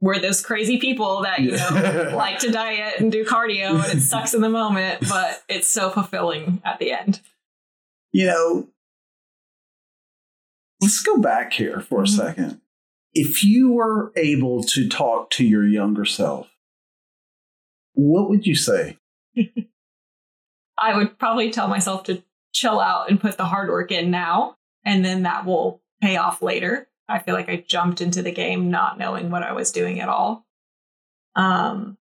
we're 0.00 0.18
those 0.18 0.44
crazy 0.44 0.78
people 0.78 1.22
that, 1.22 1.38
you 1.38 1.52
know, 1.52 2.12
like 2.16 2.40
to 2.40 2.50
diet 2.50 2.98
and 2.98 3.12
do 3.12 3.24
cardio 3.24 3.82
and 3.88 3.98
it 3.98 4.02
sucks 4.02 4.34
in 4.34 4.40
the 4.40 4.48
moment, 4.48 5.08
but 5.08 5.42
it's 5.48 5.68
so 5.68 5.90
fulfilling 5.90 6.60
at 6.64 6.80
the 6.80 6.90
end. 6.92 7.20
you 8.10 8.26
know, 8.26 8.68
let's 10.82 11.00
go 11.00 11.18
back 11.18 11.52
here 11.54 11.80
for 11.80 12.00
a 12.02 12.06
Mhm. 12.06 12.16
second. 12.16 12.60
If 13.14 13.44
you 13.44 13.70
were 13.72 14.12
able 14.16 14.62
to 14.64 14.88
talk 14.88 15.30
to 15.30 15.46
your 15.46 15.64
younger 15.66 16.04
self, 16.04 16.50
what 17.94 18.28
would 18.28 18.46
you 18.46 18.54
say? 18.54 18.98
I 20.78 20.96
would 20.96 21.18
probably 21.18 21.50
tell 21.50 21.68
myself 21.68 22.04
to 22.04 22.22
chill 22.52 22.80
out 22.80 23.08
and 23.10 23.20
put 23.20 23.36
the 23.36 23.44
hard 23.44 23.68
work 23.68 23.92
in 23.92 24.10
now, 24.10 24.56
and 24.84 25.04
then 25.04 25.22
that 25.22 25.46
will 25.46 25.82
pay 26.00 26.16
off 26.16 26.42
later. 26.42 26.88
I 27.08 27.18
feel 27.18 27.34
like 27.34 27.48
I 27.48 27.56
jumped 27.66 28.00
into 28.00 28.22
the 28.22 28.32
game 28.32 28.70
not 28.70 28.98
knowing 28.98 29.30
what 29.30 29.42
I 29.42 29.52
was 29.52 29.70
doing 29.70 30.00
at 30.00 30.08
all. 30.08 30.46
Um, 31.36 31.98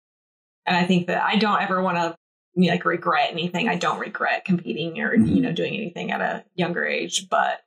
and 0.66 0.76
I 0.76 0.84
think 0.84 1.06
that 1.06 1.22
I 1.22 1.36
don't 1.36 1.62
ever 1.62 1.80
want 1.82 1.96
to 1.98 2.16
like 2.58 2.84
regret 2.84 3.30
anything. 3.30 3.68
I 3.68 3.76
don't 3.76 3.98
regret 4.00 4.44
competing 4.44 4.98
or 5.00 5.16
Mhm. 5.16 5.28
you 5.34 5.42
know 5.42 5.52
doing 5.52 5.74
anything 5.74 6.10
at 6.10 6.20
a 6.20 6.44
younger 6.54 6.84
age, 6.86 7.28
but 7.28 7.60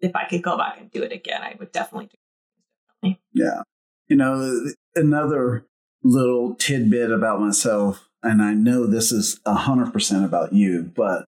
if 0.00 0.14
I 0.14 0.26
could 0.26 0.42
go 0.42 0.56
back 0.56 0.78
and 0.80 0.90
do 0.90 1.02
it 1.02 1.12
again, 1.12 1.42
I 1.42 1.56
would 1.58 1.72
definitely 1.72 2.06
do. 2.06 3.10
It. 3.10 3.16
Yeah. 3.32 3.62
You 4.08 4.16
know, 4.16 4.70
another 4.94 5.66
little 6.02 6.54
tidbit 6.54 7.10
about 7.10 7.40
myself, 7.40 8.08
and 8.22 8.42
I 8.42 8.54
know 8.54 8.86
this 8.86 9.12
is 9.12 9.40
100% 9.46 10.24
about 10.24 10.52
you, 10.52 10.92
but 10.94 11.24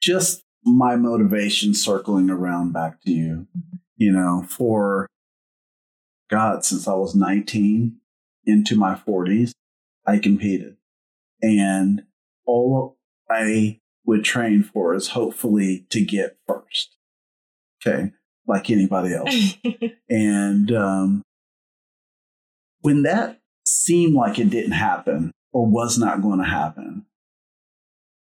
just 0.00 0.42
my 0.64 0.96
motivation 0.96 1.74
circling 1.74 2.30
around 2.30 2.72
back 2.72 3.02
to 3.02 3.10
you, 3.10 3.46
you 3.96 4.12
know, 4.12 4.44
for 4.48 5.06
God, 6.30 6.64
since 6.64 6.88
I 6.88 6.94
was 6.94 7.14
19 7.14 7.96
into 8.46 8.76
my 8.76 8.94
40s, 8.94 9.52
I 10.06 10.18
competed. 10.18 10.76
And 11.42 12.02
all 12.46 12.96
I 13.30 13.80
would 14.04 14.24
train 14.24 14.62
for 14.62 14.94
is 14.94 15.08
hopefully 15.08 15.86
to 15.90 16.04
get 16.04 16.38
first. 16.46 16.96
Okay. 17.84 18.12
Like 18.46 18.70
anybody 18.70 19.14
else. 19.14 19.56
And 20.08 20.72
um, 20.72 21.22
when 22.80 23.02
that 23.02 23.40
seemed 23.66 24.14
like 24.14 24.38
it 24.38 24.50
didn't 24.50 24.72
happen 24.72 25.32
or 25.52 25.66
was 25.66 25.98
not 25.98 26.22
going 26.22 26.38
to 26.38 26.44
happen, 26.44 27.06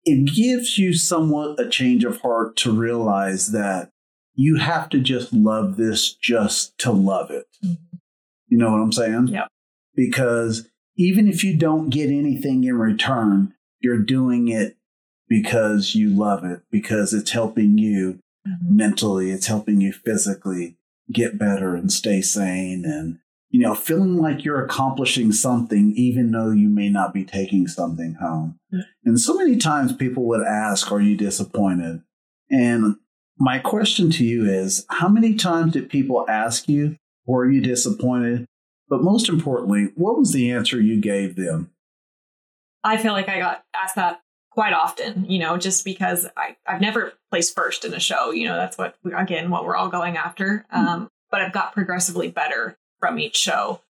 it 0.04 0.32
gives 0.34 0.78
you 0.78 0.92
somewhat 0.92 1.58
a 1.58 1.68
change 1.68 2.04
of 2.04 2.20
heart 2.20 2.56
to 2.58 2.72
realize 2.72 3.52
that 3.52 3.90
you 4.34 4.56
have 4.56 4.88
to 4.90 5.00
just 5.00 5.32
love 5.32 5.76
this 5.76 6.12
just 6.12 6.76
to 6.78 6.92
love 6.92 7.30
it. 7.30 7.46
You 7.62 8.58
know 8.58 8.70
what 8.70 8.80
I'm 8.80 8.92
saying? 8.92 9.28
Yep. 9.28 9.48
Because 9.94 10.68
even 10.96 11.28
if 11.28 11.42
you 11.42 11.56
don't 11.56 11.90
get 11.90 12.10
anything 12.10 12.64
in 12.64 12.76
return, 12.76 13.54
you're 13.80 14.02
doing 14.02 14.48
it 14.48 14.76
because 15.28 15.94
you 15.94 16.10
love 16.10 16.44
it, 16.44 16.62
because 16.70 17.14
it's 17.14 17.30
helping 17.30 17.78
you 17.78 18.20
Mm-hmm. 18.46 18.76
mentally, 18.76 19.30
it's 19.30 19.46
helping 19.46 19.80
you 19.80 19.90
physically 19.90 20.76
get 21.10 21.38
better 21.38 21.74
and 21.74 21.90
stay 21.90 22.20
sane 22.20 22.84
and 22.84 23.18
you 23.48 23.60
know 23.60 23.74
feeling 23.74 24.18
like 24.18 24.44
you're 24.44 24.62
accomplishing 24.62 25.32
something 25.32 25.94
even 25.96 26.30
though 26.30 26.50
you 26.50 26.68
may 26.68 26.90
not 26.90 27.14
be 27.14 27.24
taking 27.24 27.66
something 27.66 28.14
home. 28.20 28.58
Yeah. 28.70 28.82
and 29.04 29.18
so 29.18 29.34
many 29.34 29.56
times 29.56 29.94
people 29.94 30.26
would 30.26 30.46
ask 30.46 30.92
are 30.92 31.00
you 31.00 31.16
disappointed? 31.16 32.02
And 32.50 32.96
my 33.38 33.58
question 33.60 34.10
to 34.10 34.24
you 34.24 34.44
is 34.44 34.84
how 34.90 35.08
many 35.08 35.34
times 35.34 35.72
did 35.72 35.88
people 35.88 36.26
ask 36.28 36.68
you 36.68 36.96
were 37.24 37.50
you 37.50 37.62
disappointed? 37.62 38.44
But 38.90 39.02
most 39.02 39.30
importantly 39.30 39.88
what 39.94 40.18
was 40.18 40.34
the 40.34 40.50
answer 40.50 40.78
you 40.78 41.00
gave 41.00 41.36
them? 41.36 41.70
I 42.82 42.98
feel 42.98 43.14
like 43.14 43.30
I 43.30 43.38
got 43.38 43.64
asked 43.74 43.96
that 43.96 44.20
quite 44.54 44.72
often, 44.72 45.28
you 45.28 45.38
know, 45.40 45.56
just 45.56 45.84
because 45.84 46.26
I, 46.36 46.56
I've 46.66 46.80
never 46.80 47.12
placed 47.30 47.54
first 47.56 47.84
in 47.84 47.92
a 47.92 47.98
show. 48.00 48.30
You 48.30 48.46
know, 48.46 48.56
that's 48.56 48.78
what, 48.78 48.94
again, 49.16 49.50
what 49.50 49.64
we're 49.64 49.74
all 49.76 49.88
going 49.88 50.16
after. 50.16 50.64
Um, 50.70 51.10
but 51.30 51.40
I've 51.40 51.52
got 51.52 51.72
progressively 51.74 52.28
better 52.28 52.78
from 53.00 53.18
each 53.18 53.36
show 53.36 53.80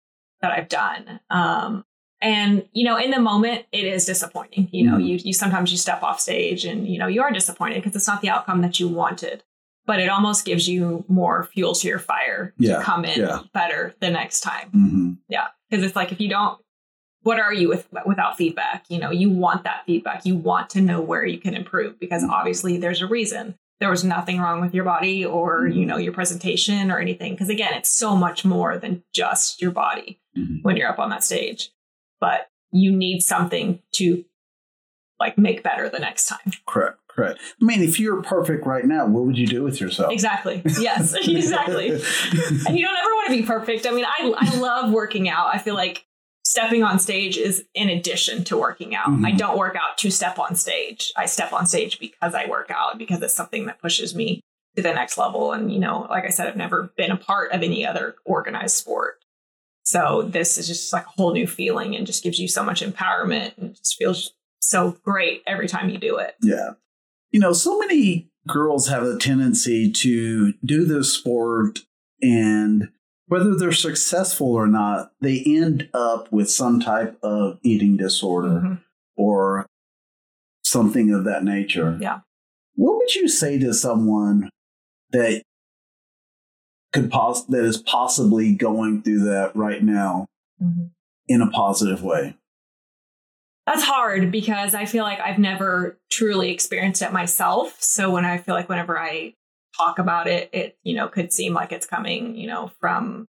that 0.40 0.50
I've 0.52 0.70
done. 0.70 1.20
Um, 1.28 1.84
and, 2.22 2.66
you 2.72 2.84
know, 2.84 2.96
in 2.96 3.10
the 3.10 3.20
moment, 3.20 3.66
it 3.72 3.84
is 3.84 4.06
disappointing. 4.06 4.70
You 4.72 4.86
know, 4.90 4.96
Mhm. 4.96 5.06
you, 5.06 5.16
you 5.22 5.32
sometimes 5.34 5.70
you 5.70 5.76
step 5.76 6.02
off 6.02 6.18
stage 6.18 6.64
and, 6.64 6.88
you 6.88 6.98
know, 6.98 7.06
you 7.08 7.20
are 7.20 7.30
disappointed 7.30 7.82
because 7.82 7.94
it's 7.94 8.08
not 8.08 8.22
the 8.22 8.30
outcome 8.30 8.62
that 8.62 8.80
you 8.80 8.88
wanted. 8.88 9.44
But 9.86 10.00
it 10.00 10.08
almost 10.08 10.46
gives 10.46 10.66
you 10.66 11.04
more 11.08 11.44
fuel 11.52 11.74
to 11.74 11.86
your 11.86 11.98
fire 11.98 12.54
Yeah, 12.56 12.78
to 12.78 12.82
come 12.82 13.04
in 13.04 13.20
yeah. 13.20 13.40
better 13.52 13.94
the 14.00 14.08
next 14.08 14.40
time. 14.40 14.68
mm-hmm. 14.74 15.12
Yeah, 15.28 15.48
because 15.68 15.84
it's 15.84 15.94
like 15.94 16.10
if 16.10 16.20
you 16.22 16.30
don't, 16.30 16.58
what 17.24 17.38
are 17.40 17.52
you 17.52 17.68
with 17.68 17.86
without 18.06 18.36
feedback? 18.36 18.84
You 18.88 18.98
know, 19.00 19.10
you 19.10 19.28
want 19.30 19.64
that 19.64 19.84
feedback. 19.86 20.24
You 20.24 20.36
want 20.36 20.70
to 20.70 20.80
know 20.80 21.00
where 21.00 21.26
you 21.26 21.38
can 21.38 21.54
improve 21.54 21.98
because 21.98 22.22
Mhm. 22.22 22.30
obviously 22.30 22.76
there's 22.78 23.02
a 23.02 23.06
reason. 23.06 23.56
There 23.80 23.90
was 23.90 24.04
nothing 24.04 24.38
wrong 24.40 24.60
with 24.60 24.72
your 24.72 24.84
body 24.84 25.24
or 25.24 25.66
you 25.66 25.84
Mhm. 25.84 25.88
know 25.88 25.96
your 25.96 26.12
presentation 26.12 26.90
or 26.90 26.98
anything. 27.00 27.32
Because 27.32 27.48
again, 27.48 27.74
it's 27.74 27.90
so 27.90 28.14
much 28.16 28.44
more 28.44 28.78
than 28.78 29.02
just 29.12 29.60
your 29.60 29.72
body 29.72 30.20
Mhm. 30.38 30.62
when 30.62 30.76
you're 30.76 30.88
up 30.88 31.00
on 31.00 31.10
that 31.10 31.24
stage. 31.24 31.70
But 32.20 32.48
you 32.70 32.92
need 32.92 33.20
something 33.20 33.80
to 33.92 34.24
like 35.20 35.36
make 35.38 35.62
better 35.62 35.88
the 35.88 35.98
next 35.98 36.26
time. 36.26 36.50
correct 36.66 36.98
correct 37.08 37.38
i 37.62 37.64
mean 37.64 37.80
if 37.80 38.00
you're 38.00 38.20
perfect 38.20 38.66
right 38.66 38.84
now 38.84 39.06
what 39.06 39.22
would 39.24 39.38
you 39.38 39.46
do 39.46 39.62
with 39.62 39.80
yourself 39.80 40.12
Exactly. 40.12 40.60
Yes. 40.80 41.14
exactly. 41.28 41.90
and 42.66 42.76
you 42.76 42.84
don't 42.84 42.96
ever 42.96 43.14
want 43.14 43.26
to 43.28 43.36
be 43.36 43.42
perfect. 43.42 43.86
I 43.86 43.92
mean, 43.92 44.04
I 44.04 44.34
I 44.36 44.56
love 44.56 44.90
working 44.92 45.28
out. 45.28 45.54
I 45.54 45.58
feel 45.58 45.74
like 45.76 46.04
stepping 46.54 46.84
on 46.84 47.00
stage 47.00 47.36
is 47.36 47.64
in 47.74 47.88
addition 47.88 48.44
to 48.44 48.56
working 48.56 48.94
out. 48.94 49.08
Mhm. 49.08 49.26
I 49.26 49.32
don't 49.32 49.58
work 49.58 49.74
out 49.74 49.98
to 49.98 50.08
step 50.08 50.38
on 50.38 50.54
stage. 50.54 51.12
I 51.16 51.26
step 51.26 51.52
on 51.52 51.66
stage 51.66 51.98
because 51.98 52.32
I 52.32 52.46
work 52.46 52.70
out 52.70 52.96
because 52.96 53.20
it's 53.22 53.34
something 53.34 53.66
that 53.66 53.80
pushes 53.80 54.14
me 54.14 54.40
to 54.76 54.82
the 54.82 54.94
next 54.94 55.18
level. 55.18 55.52
And, 55.52 55.72
you 55.72 55.80
know, 55.80 56.06
like 56.08 56.24
I 56.24 56.28
said, 56.28 56.46
I've 56.46 56.54
never 56.54 56.92
been 56.96 57.10
a 57.10 57.16
part 57.16 57.50
of 57.50 57.64
any 57.64 57.84
other 57.84 58.14
organized 58.24 58.76
sport. 58.76 59.16
So 59.84 60.22
this 60.22 60.56
is 60.56 60.68
just 60.68 60.92
like 60.92 61.06
a 61.06 61.10
whole 61.16 61.32
new 61.32 61.48
feeling 61.48 61.96
and 61.96 62.06
just 62.06 62.22
gives 62.22 62.38
you 62.38 62.46
so 62.46 62.62
much 62.62 62.82
empowerment 62.82 63.58
and 63.58 63.74
just 63.74 63.96
feels 63.98 64.32
so 64.60 64.96
great 65.02 65.42
every 65.48 65.66
time 65.66 65.90
you 65.90 65.98
do 65.98 66.18
it. 66.18 66.36
Yeah. 66.40 66.74
You 67.32 67.40
know, 67.40 67.52
so 67.52 67.80
many 67.80 68.30
girls 68.46 68.86
have 68.86 69.02
a 69.02 69.18
tendency 69.18 69.90
to 69.90 70.52
do 70.64 70.84
this 70.84 71.12
sport 71.12 71.80
and 72.22 72.90
whether 73.34 73.56
they're 73.56 73.72
successful 73.72 74.52
or 74.52 74.68
not, 74.68 75.10
they 75.20 75.42
end 75.44 75.88
up 75.92 76.30
with 76.30 76.48
some 76.48 76.78
type 76.78 77.18
of 77.20 77.58
eating 77.64 77.96
disorder 77.96 78.48
mm-hmm. 78.48 78.74
or 79.16 79.66
something 80.62 81.12
of 81.12 81.24
that 81.24 81.42
nature. 81.42 81.98
Yeah. 82.00 82.20
What 82.76 82.96
would 82.96 83.12
you 83.16 83.26
say 83.26 83.58
to 83.58 83.74
someone 83.74 84.50
that 85.10 85.42
could 86.92 87.10
pos- 87.10 87.44
that 87.46 87.64
is 87.64 87.76
possibly 87.76 88.54
going 88.54 89.02
through 89.02 89.24
that 89.24 89.56
right 89.56 89.82
now 89.82 90.26
mm-hmm. 90.62 90.84
in 91.26 91.42
a 91.42 91.50
positive 91.50 92.04
way? 92.04 92.36
That's 93.66 93.82
hard 93.82 94.30
because 94.30 94.76
I 94.76 94.84
feel 94.84 95.02
like 95.02 95.18
I've 95.18 95.40
never 95.40 95.98
truly 96.08 96.52
experienced 96.52 97.02
it 97.02 97.12
myself. 97.12 97.82
So 97.82 98.12
when 98.12 98.24
I 98.24 98.38
feel 98.38 98.54
like 98.54 98.68
whenever 98.68 98.96
I 98.96 99.34
talk 99.76 99.98
about 99.98 100.26
it, 100.26 100.50
it, 100.52 100.78
you 100.82 100.94
know, 100.94 101.08
could 101.08 101.32
seem 101.32 101.54
like 101.54 101.72
it's 101.72 101.86
coming, 101.86 102.36
you 102.36 102.46
know, 102.46 102.70
from 102.80 103.26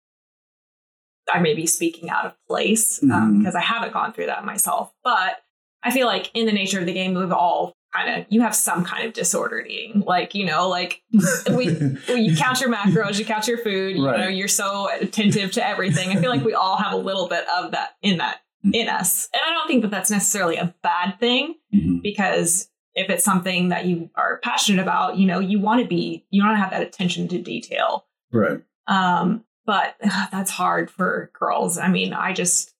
I 1.31 1.39
may 1.39 1.53
be 1.53 1.65
speaking 1.65 2.09
out 2.09 2.25
of 2.25 2.33
place 2.47 2.99
because 2.99 3.15
um, 3.15 3.43
mm-hmm. 3.43 3.57
I 3.57 3.61
haven't 3.61 3.93
gone 3.93 4.13
through 4.13 4.25
that 4.27 4.43
myself. 4.45 4.91
But 5.03 5.37
I 5.83 5.91
feel 5.91 6.07
like 6.07 6.31
in 6.33 6.45
the 6.45 6.51
nature 6.51 6.79
of 6.79 6.85
the 6.85 6.93
game, 6.93 7.13
we've 7.13 7.31
all 7.31 7.73
kind 7.93 8.21
of 8.21 8.25
you 8.29 8.41
have 8.41 8.55
some 8.55 8.83
kind 8.85 9.05
of 9.05 9.13
disordered 9.13 9.67
eating 9.67 10.01
like 10.05 10.33
you 10.33 10.45
know 10.45 10.69
like 10.69 11.01
we 11.51 11.65
you 12.07 12.35
count 12.37 12.61
your 12.61 12.71
macros 12.71 13.19
you 13.19 13.25
count 13.25 13.47
your 13.47 13.57
food 13.57 13.97
you 13.97 14.01
know 14.01 14.27
you're 14.27 14.47
so 14.47 14.89
attentive 14.99 15.51
to 15.51 15.65
everything 15.65 16.09
i 16.09 16.15
feel 16.15 16.29
like 16.29 16.43
we 16.43 16.53
all 16.53 16.77
have 16.77 16.93
a 16.93 16.97
little 16.97 17.27
bit 17.27 17.43
of 17.57 17.71
that 17.71 17.95
in 18.01 18.17
that 18.17 18.37
mm-hmm. 18.65 18.73
in 18.73 18.87
us 18.87 19.27
and 19.33 19.41
i 19.45 19.53
don't 19.53 19.67
think 19.67 19.81
that 19.81 19.91
that's 19.91 20.09
necessarily 20.09 20.55
a 20.55 20.73
bad 20.81 21.19
thing 21.19 21.55
mm-hmm. 21.73 21.97
because 21.97 22.69
if 22.93 23.09
it's 23.09 23.23
something 23.23 23.69
that 23.69 23.85
you 23.85 24.09
are 24.15 24.39
passionate 24.43 24.81
about 24.81 25.17
you 25.17 25.25
know 25.25 25.39
you 25.39 25.59
want 25.59 25.81
to 25.81 25.87
be 25.87 26.25
you 26.29 26.43
want 26.43 26.55
to 26.55 26.61
have 26.61 26.71
that 26.71 26.81
attention 26.81 27.27
to 27.27 27.41
detail 27.41 28.05
right 28.31 28.61
um 28.87 29.43
but 29.65 29.95
ugh, 30.03 30.29
that's 30.31 30.51
hard 30.51 30.89
for 30.89 31.31
girls 31.37 31.77
i 31.77 31.87
mean 31.87 32.13
i 32.13 32.33
just 32.33 32.73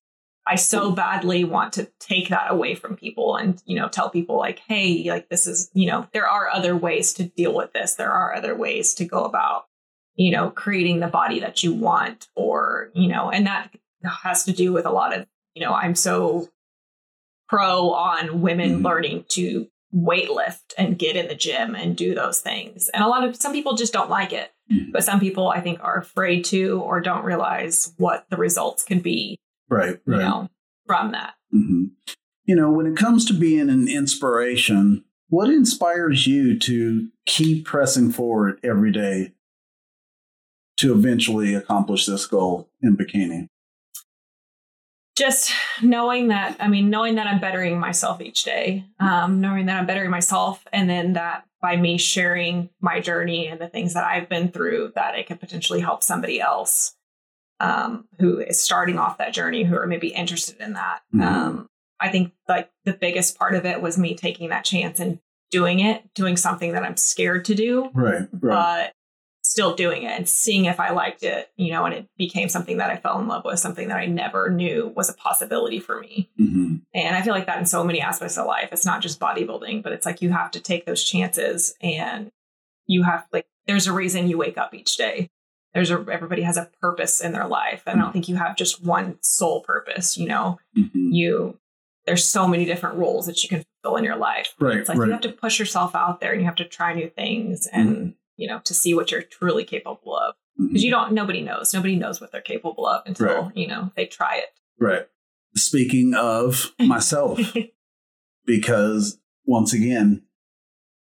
I 0.47 0.55
so 0.55 0.91
badly 0.91 1.43
want 1.43 1.73
to 1.73 1.89
take 1.99 2.29
that 2.29 2.51
away 2.51 2.75
from 2.75 2.97
people 2.97 3.35
and, 3.35 3.61
you 3.65 3.77
know, 3.77 3.87
tell 3.87 4.09
people 4.09 4.37
like, 4.37 4.59
hey, 4.59 5.09
like 5.09 5.29
this 5.29 5.45
is, 5.45 5.69
you 5.73 5.85
know, 5.85 6.07
there 6.13 6.27
are 6.27 6.49
other 6.49 6.75
ways 6.75 7.13
to 7.13 7.23
deal 7.23 7.53
with 7.53 7.73
this. 7.73 7.95
There 7.95 8.11
are 8.11 8.33
other 8.33 8.55
ways 8.55 8.93
to 8.95 9.05
go 9.05 9.23
about, 9.23 9.65
you 10.15 10.31
know, 10.31 10.49
creating 10.49 10.99
the 10.99 11.07
body 11.07 11.39
that 11.39 11.63
you 11.63 11.73
want 11.73 12.27
or, 12.35 12.89
you 12.93 13.07
know, 13.07 13.29
and 13.29 13.45
that 13.45 13.71
has 14.23 14.43
to 14.45 14.51
do 14.51 14.73
with 14.73 14.85
a 14.85 14.91
lot 14.91 15.15
of, 15.15 15.27
you 15.53 15.63
know, 15.63 15.73
I'm 15.73 15.95
so 15.95 16.49
pro 17.47 17.91
on 17.91 18.41
women 18.41 18.75
mm-hmm. 18.75 18.85
learning 18.85 19.25
to 19.29 19.69
weightlift 19.93 20.73
and 20.77 20.97
get 20.97 21.15
in 21.15 21.27
the 21.27 21.35
gym 21.35 21.75
and 21.75 21.97
do 21.97 22.15
those 22.15 22.39
things. 22.39 22.89
And 22.89 23.03
a 23.03 23.07
lot 23.07 23.23
of 23.23 23.35
some 23.35 23.51
people 23.51 23.75
just 23.75 23.93
don't 23.93 24.09
like 24.09 24.33
it. 24.33 24.51
Mm-hmm. 24.71 24.91
But 24.91 25.03
some 25.03 25.19
people 25.19 25.49
I 25.49 25.59
think 25.59 25.83
are 25.83 25.97
afraid 25.97 26.45
to 26.45 26.81
or 26.81 27.01
don't 27.01 27.25
realize 27.25 27.93
what 27.97 28.25
the 28.29 28.37
results 28.37 28.83
can 28.83 28.99
be 28.99 29.37
right, 29.69 29.99
right. 30.05 30.17
you 30.17 30.23
know, 30.23 30.49
from 30.85 31.11
that. 31.11 31.33
Mm-hmm. 31.53 31.85
You 32.45 32.55
know, 32.55 32.71
when 32.71 32.85
it 32.85 32.97
comes 32.97 33.25
to 33.25 33.33
being 33.33 33.69
an 33.69 33.87
inspiration, 33.87 35.03
what 35.27 35.49
inspires 35.49 36.27
you 36.27 36.57
to 36.59 37.09
keep 37.25 37.65
pressing 37.65 38.11
forward 38.11 38.59
every 38.63 38.91
day 38.91 39.33
to 40.77 40.93
eventually 40.93 41.53
accomplish 41.53 42.05
this 42.05 42.25
goal 42.25 42.69
in 42.81 42.97
bikini? 42.97 43.47
Just 45.21 45.51
knowing 45.83 46.29
that, 46.29 46.57
I 46.59 46.67
mean, 46.67 46.89
knowing 46.89 47.15
that 47.15 47.27
I'm 47.27 47.39
bettering 47.39 47.79
myself 47.79 48.21
each 48.21 48.43
day, 48.43 48.85
um, 48.99 49.39
knowing 49.39 49.67
that 49.67 49.77
I'm 49.77 49.85
bettering 49.85 50.09
myself, 50.09 50.65
and 50.73 50.89
then 50.89 51.13
that 51.13 51.45
by 51.61 51.75
me 51.77 51.99
sharing 51.99 52.71
my 52.79 52.99
journey 52.99 53.47
and 53.47 53.61
the 53.61 53.67
things 53.67 53.93
that 53.93 54.03
I've 54.03 54.27
been 54.27 54.49
through, 54.49 54.93
that 54.95 55.15
it 55.15 55.27
could 55.27 55.39
potentially 55.39 55.79
help 55.79 56.01
somebody 56.01 56.41
else 56.41 56.95
um, 57.59 58.07
who 58.19 58.39
is 58.39 58.63
starting 58.63 58.97
off 58.97 59.19
that 59.19 59.31
journey 59.31 59.63
who 59.63 59.75
are 59.75 59.85
maybe 59.85 60.07
interested 60.07 60.59
in 60.59 60.73
that. 60.73 61.01
Mm-hmm. 61.13 61.21
Um, 61.21 61.67
I 61.99 62.09
think 62.09 62.33
like 62.49 62.71
the 62.85 62.93
biggest 62.93 63.37
part 63.37 63.53
of 63.53 63.63
it 63.63 63.79
was 63.79 63.99
me 63.99 64.15
taking 64.15 64.49
that 64.49 64.65
chance 64.65 64.99
and 64.99 65.19
doing 65.51 65.81
it, 65.81 66.01
doing 66.15 66.35
something 66.35 66.71
that 66.71 66.83
I'm 66.83 66.97
scared 66.97 67.45
to 67.45 67.53
do, 67.53 67.91
right, 67.93 68.27
right. 68.31 68.31
but 68.41 68.93
still 69.51 69.75
doing 69.75 70.03
it 70.03 70.11
and 70.11 70.29
seeing 70.29 70.65
if 70.65 70.79
I 70.79 70.91
liked 70.91 71.23
it, 71.23 71.49
you 71.57 71.71
know, 71.71 71.85
and 71.85 71.93
it 71.93 72.07
became 72.17 72.49
something 72.49 72.77
that 72.77 72.89
I 72.89 72.97
fell 72.97 73.19
in 73.19 73.27
love 73.27 73.43
with, 73.45 73.59
something 73.59 73.87
that 73.89 73.97
I 73.97 74.05
never 74.05 74.49
knew 74.49 74.93
was 74.95 75.09
a 75.09 75.13
possibility 75.13 75.79
for 75.79 75.99
me. 75.99 76.29
Mm-hmm. 76.39 76.75
And 76.93 77.15
I 77.15 77.21
feel 77.21 77.33
like 77.33 77.47
that 77.47 77.59
in 77.59 77.65
so 77.65 77.83
many 77.83 78.01
aspects 78.01 78.37
of 78.37 78.45
life. 78.45 78.69
It's 78.71 78.85
not 78.85 79.01
just 79.01 79.19
bodybuilding, 79.19 79.83
but 79.83 79.91
it's 79.91 80.05
like 80.05 80.21
you 80.21 80.31
have 80.31 80.51
to 80.51 80.59
take 80.59 80.85
those 80.85 81.03
chances 81.03 81.75
and 81.81 82.31
you 82.87 83.03
have 83.03 83.25
like 83.31 83.45
there's 83.67 83.87
a 83.87 83.93
reason 83.93 84.27
you 84.27 84.37
wake 84.37 84.57
up 84.57 84.73
each 84.73 84.97
day 84.97 85.29
there's 85.73 85.91
a 85.91 86.05
everybody 86.11 86.41
has 86.41 86.57
a 86.57 86.69
purpose 86.81 87.21
in 87.21 87.31
their 87.31 87.47
life. 87.47 87.83
And 87.85 87.93
I 87.93 87.97
don't 87.97 88.09
mm-hmm. 88.09 88.13
think 88.13 88.29
you 88.29 88.35
have 88.35 88.55
just 88.55 88.83
one 88.83 89.17
sole 89.21 89.61
purpose, 89.61 90.17
you 90.17 90.27
know. 90.27 90.59
Mm-hmm. 90.77 91.11
You 91.11 91.57
there's 92.05 92.25
so 92.25 92.47
many 92.47 92.65
different 92.65 92.97
roles 92.97 93.27
that 93.27 93.43
you 93.43 93.49
can 93.49 93.63
fill 93.83 93.95
in 93.95 94.03
your 94.03 94.15
life. 94.15 94.55
Right. 94.59 94.77
It's 94.77 94.89
like 94.89 94.97
right. 94.97 95.05
you 95.05 95.11
have 95.11 95.21
to 95.21 95.31
push 95.31 95.59
yourself 95.59 95.95
out 95.95 96.19
there 96.19 96.31
and 96.31 96.41
you 96.41 96.45
have 96.45 96.55
to 96.55 96.65
try 96.65 96.93
new 96.93 97.09
things 97.09 97.67
and 97.67 97.89
mm-hmm. 97.95 98.09
You 98.41 98.47
know 98.47 98.59
to 98.65 98.73
see 98.73 98.93
what 98.93 99.11
you're 99.11 99.21
truly 99.21 99.63
capable 99.63 100.17
of. 100.17 100.33
Because 100.57 100.69
mm-hmm. 100.69 100.77
you 100.77 100.91
don't 100.91 101.13
nobody 101.13 101.41
knows. 101.41 101.73
Nobody 101.73 101.95
knows 101.95 102.19
what 102.19 102.31
they're 102.31 102.41
capable 102.41 102.87
of 102.87 103.03
until, 103.05 103.43
right. 103.43 103.57
you 103.57 103.67
know, 103.67 103.91
they 103.95 104.07
try 104.07 104.37
it. 104.37 104.49
Right. 104.79 105.07
Speaking 105.55 106.13
of 106.15 106.71
myself, 106.79 107.39
because 108.45 109.19
once 109.45 109.73
again, 109.73 110.23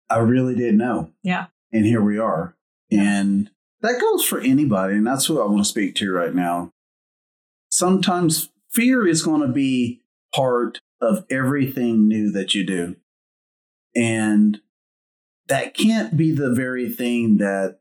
I 0.08 0.18
really 0.18 0.54
didn't 0.54 0.78
know. 0.78 1.10
Yeah. 1.22 1.46
And 1.72 1.84
here 1.84 2.02
we 2.02 2.18
are. 2.18 2.56
And 2.90 3.50
that 3.80 4.00
goes 4.00 4.24
for 4.24 4.40
anybody, 4.40 4.94
and 4.94 5.06
that's 5.06 5.26
who 5.26 5.42
I 5.42 5.46
want 5.46 5.58
to 5.58 5.64
speak 5.64 5.96
to 5.96 6.12
right 6.12 6.34
now. 6.34 6.72
Sometimes 7.68 8.50
fear 8.70 9.06
is 9.06 9.22
going 9.22 9.40
to 9.40 9.52
be 9.52 10.02
part 10.32 10.80
of 11.00 11.24
everything 11.28 12.06
new 12.06 12.30
that 12.30 12.54
you 12.54 12.64
do. 12.64 12.96
And 13.96 14.60
that 15.48 15.74
can't 15.74 16.16
be 16.16 16.33
the 16.33 16.50
very 16.50 16.88
thing 16.88 17.38
that 17.38 17.78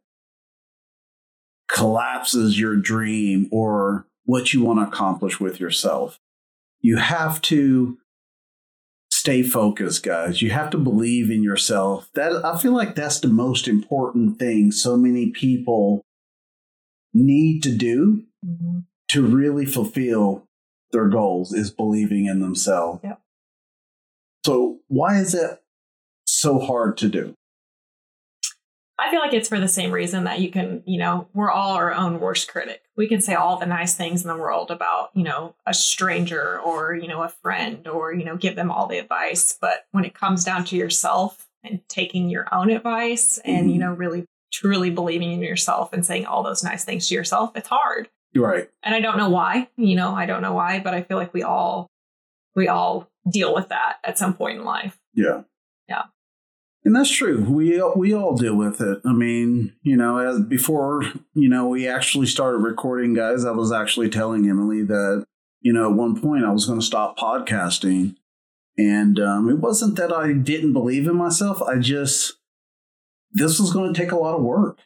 collapses 1.72 2.60
your 2.60 2.76
dream 2.76 3.48
or 3.52 4.08
what 4.26 4.54
you 4.54 4.64
want 4.64 4.80
to 4.80 4.88
accomplish 4.88 5.40
with 5.40 5.60
yourself. 5.60 6.20
You 6.82 6.98
have 6.98 7.42
to 7.44 7.98
stay 9.12 9.42
focused, 9.42 10.04
guys. 10.04 10.42
You 10.42 10.52
have 10.52 10.70
to 10.72 10.78
believe 10.78 11.32
in 11.32 11.44
yourself. 11.44 12.10
That 12.14 12.44
I 12.44 12.58
feel 12.58 12.74
like 12.74 12.96
that's 12.96 13.20
the 13.20 13.30
most 13.30 13.68
important 13.68 14.38
thing 14.38 14.72
so 14.72 14.98
many 14.98 15.30
people 15.32 16.04
need 17.14 17.64
to 17.64 17.72
do 17.72 18.24
mm-hmm. 18.46 18.80
to 19.10 19.22
really 19.22 19.66
fulfill 19.66 20.46
their 20.92 21.08
goals 21.08 21.54
is 21.54 21.72
believing 21.72 22.26
in 22.26 22.40
themselves. 22.40 23.00
Yep. 23.04 23.22
So 24.46 24.80
why 24.88 25.20
is 25.20 25.34
it 25.34 25.62
so 26.26 26.60
hard 26.60 26.98
to 26.98 27.10
do? 27.10 27.34
I 29.00 29.10
feel 29.10 29.20
like 29.20 29.34
it's 29.34 29.50
for 29.50 29.60
the 29.60 29.68
same 29.68 29.92
reason 29.92 30.26
that 30.26 30.40
you 30.40 30.52
can, 30.52 30.84
you 30.86 31.00
know, 31.00 31.28
we're 31.34 31.50
all 31.50 31.74
our 31.74 31.92
own 31.92 32.20
worst 32.20 32.48
critic. 32.48 32.84
We 32.96 33.08
can 33.08 33.22
say 33.22 33.34
all 33.34 33.58
the 33.58 33.66
nice 33.66 33.96
things 33.96 34.22
in 34.22 34.28
the 34.28 34.38
world 34.38 34.70
about, 34.70 35.10
you 35.16 35.24
know, 35.24 35.56
a 35.66 35.74
stranger 35.74 36.60
or, 36.60 36.94
you 36.94 37.08
know, 37.08 37.24
a 37.24 37.30
friend 37.30 37.88
or, 37.88 38.14
you 38.14 38.24
know, 38.24 38.38
give 38.38 38.56
them 38.56 38.70
all 38.70 38.88
the 38.88 39.00
advice. 39.00 39.58
But 39.60 39.86
when 39.92 40.06
it 40.06 40.14
comes 40.14 40.44
down 40.44 40.66
to 40.66 40.78
yourself 40.78 41.50
and 41.64 41.82
taking 41.90 42.30
your 42.30 42.48
own 42.54 42.70
advice 42.70 43.40
and, 43.44 43.62
mm-hmm. 43.62 43.70
you 43.70 43.80
know, 43.80 43.94
really 43.94 44.26
truly 44.52 44.92
believing 44.92 45.32
in 45.32 45.42
yourself 45.42 45.92
and 45.92 46.06
saying 46.06 46.28
all 46.28 46.44
those 46.44 46.64
nice 46.64 46.86
things 46.86 47.08
to 47.08 47.16
yourself, 47.16 47.52
it's 47.56 47.70
hard. 47.70 48.10
Right. 48.36 48.70
And 48.84 48.94
I 48.94 49.00
don't 49.00 49.18
know 49.18 49.30
why, 49.30 49.70
you 49.76 49.96
know, 49.96 50.14
I 50.14 50.28
don't 50.28 50.42
know 50.42 50.54
why, 50.54 50.80
but 50.80 50.94
I 50.94 51.02
feel 51.02 51.18
like 51.18 51.34
we 51.34 51.44
all 51.44 51.90
we 52.56 52.68
all 52.68 53.10
deal 53.30 53.54
with 53.54 53.70
that 53.70 53.98
at 54.04 54.18
some 54.18 54.34
point 54.36 54.60
in 54.60 54.66
life. 54.66 55.00
Yeah. 55.14 55.42
Yeah. 55.88 56.04
And 56.86 56.96
that's 56.96 57.16
true. 57.16 57.46
We 57.50 57.82
we 57.96 58.14
all 58.14 58.36
deal 58.36 58.56
with 58.56 58.82
it. 58.82 59.00
I 59.06 59.14
mean, 59.14 59.74
you 59.84 59.96
know, 59.96 60.18
as 60.18 60.42
before, 60.42 61.04
you 61.34 61.48
know, 61.48 61.68
we 61.68 61.88
actually 61.88 62.28
started 62.28 62.58
recording, 62.58 63.14
guys. 63.14 63.46
I 63.46 63.52
was 63.52 63.72
actually 63.72 64.10
telling 64.10 64.50
Emily 64.50 64.84
that, 64.84 65.26
you 65.62 65.72
know, 65.72 65.90
at 65.90 65.96
one 65.96 66.20
point 66.20 66.44
I 66.44 66.52
was 66.52 66.66
going 66.66 66.82
to 66.82 66.86
stop 66.86 67.18
podcasting, 67.18 68.16
and 68.78 69.18
um, 69.18 69.50
it 69.50 69.60
wasn't 69.60 69.96
that 69.96 70.12
I 70.12 70.34
didn't 70.34 70.74
believe 70.74 71.08
in 71.08 71.16
myself. 71.16 71.62
I 71.62 71.78
just 71.78 72.34
this 73.32 73.60
was 73.60 73.72
going 73.72 73.94
to 73.94 74.00
take 74.00 74.12
a 74.12 74.18
lot 74.18 74.36
of 74.36 74.44
work, 74.44 74.80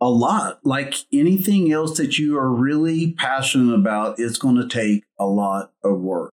a 0.00 0.10
lot. 0.10 0.58
Like 0.64 0.94
anything 1.12 1.72
else 1.72 1.96
that 1.98 2.18
you 2.18 2.36
are 2.36 2.52
really 2.52 3.12
passionate 3.12 3.74
about, 3.74 4.18
it's 4.18 4.38
going 4.38 4.56
to 4.56 4.68
take 4.68 5.04
a 5.18 5.26
lot 5.26 5.72
of 5.84 6.00
work. 6.00 6.32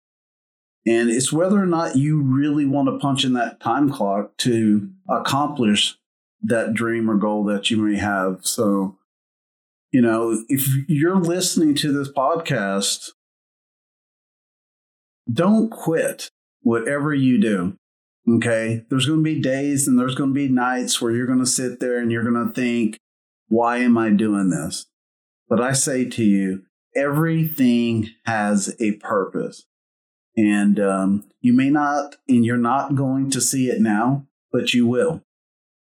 And 0.86 1.10
it's 1.10 1.32
whether 1.32 1.62
or 1.62 1.66
not 1.66 1.96
you 1.96 2.20
really 2.20 2.66
want 2.66 2.88
to 2.88 2.98
punch 2.98 3.24
in 3.24 3.34
that 3.34 3.60
time 3.60 3.90
clock 3.90 4.36
to 4.38 4.90
accomplish 5.08 5.96
that 6.42 6.74
dream 6.74 7.08
or 7.08 7.16
goal 7.16 7.44
that 7.44 7.70
you 7.70 7.76
may 7.76 7.96
have. 7.98 8.40
So, 8.42 8.98
you 9.92 10.00
know, 10.00 10.42
if 10.48 10.68
you're 10.88 11.20
listening 11.20 11.74
to 11.76 11.92
this 11.92 12.10
podcast, 12.10 13.10
don't 15.32 15.70
quit 15.70 16.30
whatever 16.62 17.14
you 17.14 17.40
do. 17.40 17.76
Okay. 18.28 18.84
There's 18.88 19.06
going 19.06 19.20
to 19.20 19.24
be 19.24 19.40
days 19.40 19.86
and 19.86 19.98
there's 19.98 20.14
going 20.14 20.30
to 20.30 20.34
be 20.34 20.48
nights 20.48 21.00
where 21.00 21.12
you're 21.12 21.26
going 21.26 21.38
to 21.38 21.46
sit 21.46 21.78
there 21.78 21.98
and 21.98 22.10
you're 22.10 22.28
going 22.28 22.46
to 22.46 22.52
think, 22.52 22.98
why 23.48 23.78
am 23.78 23.98
I 23.98 24.10
doing 24.10 24.50
this? 24.50 24.86
But 25.48 25.60
I 25.60 25.72
say 25.72 26.06
to 26.06 26.24
you, 26.24 26.62
everything 26.96 28.10
has 28.24 28.74
a 28.80 28.92
purpose. 28.92 29.66
And 30.36 30.80
um, 30.80 31.24
you 31.40 31.52
may 31.52 31.70
not, 31.70 32.16
and 32.28 32.44
you're 32.44 32.56
not 32.56 32.94
going 32.94 33.30
to 33.30 33.40
see 33.40 33.68
it 33.68 33.80
now, 33.80 34.26
but 34.50 34.72
you 34.72 34.86
will. 34.86 35.22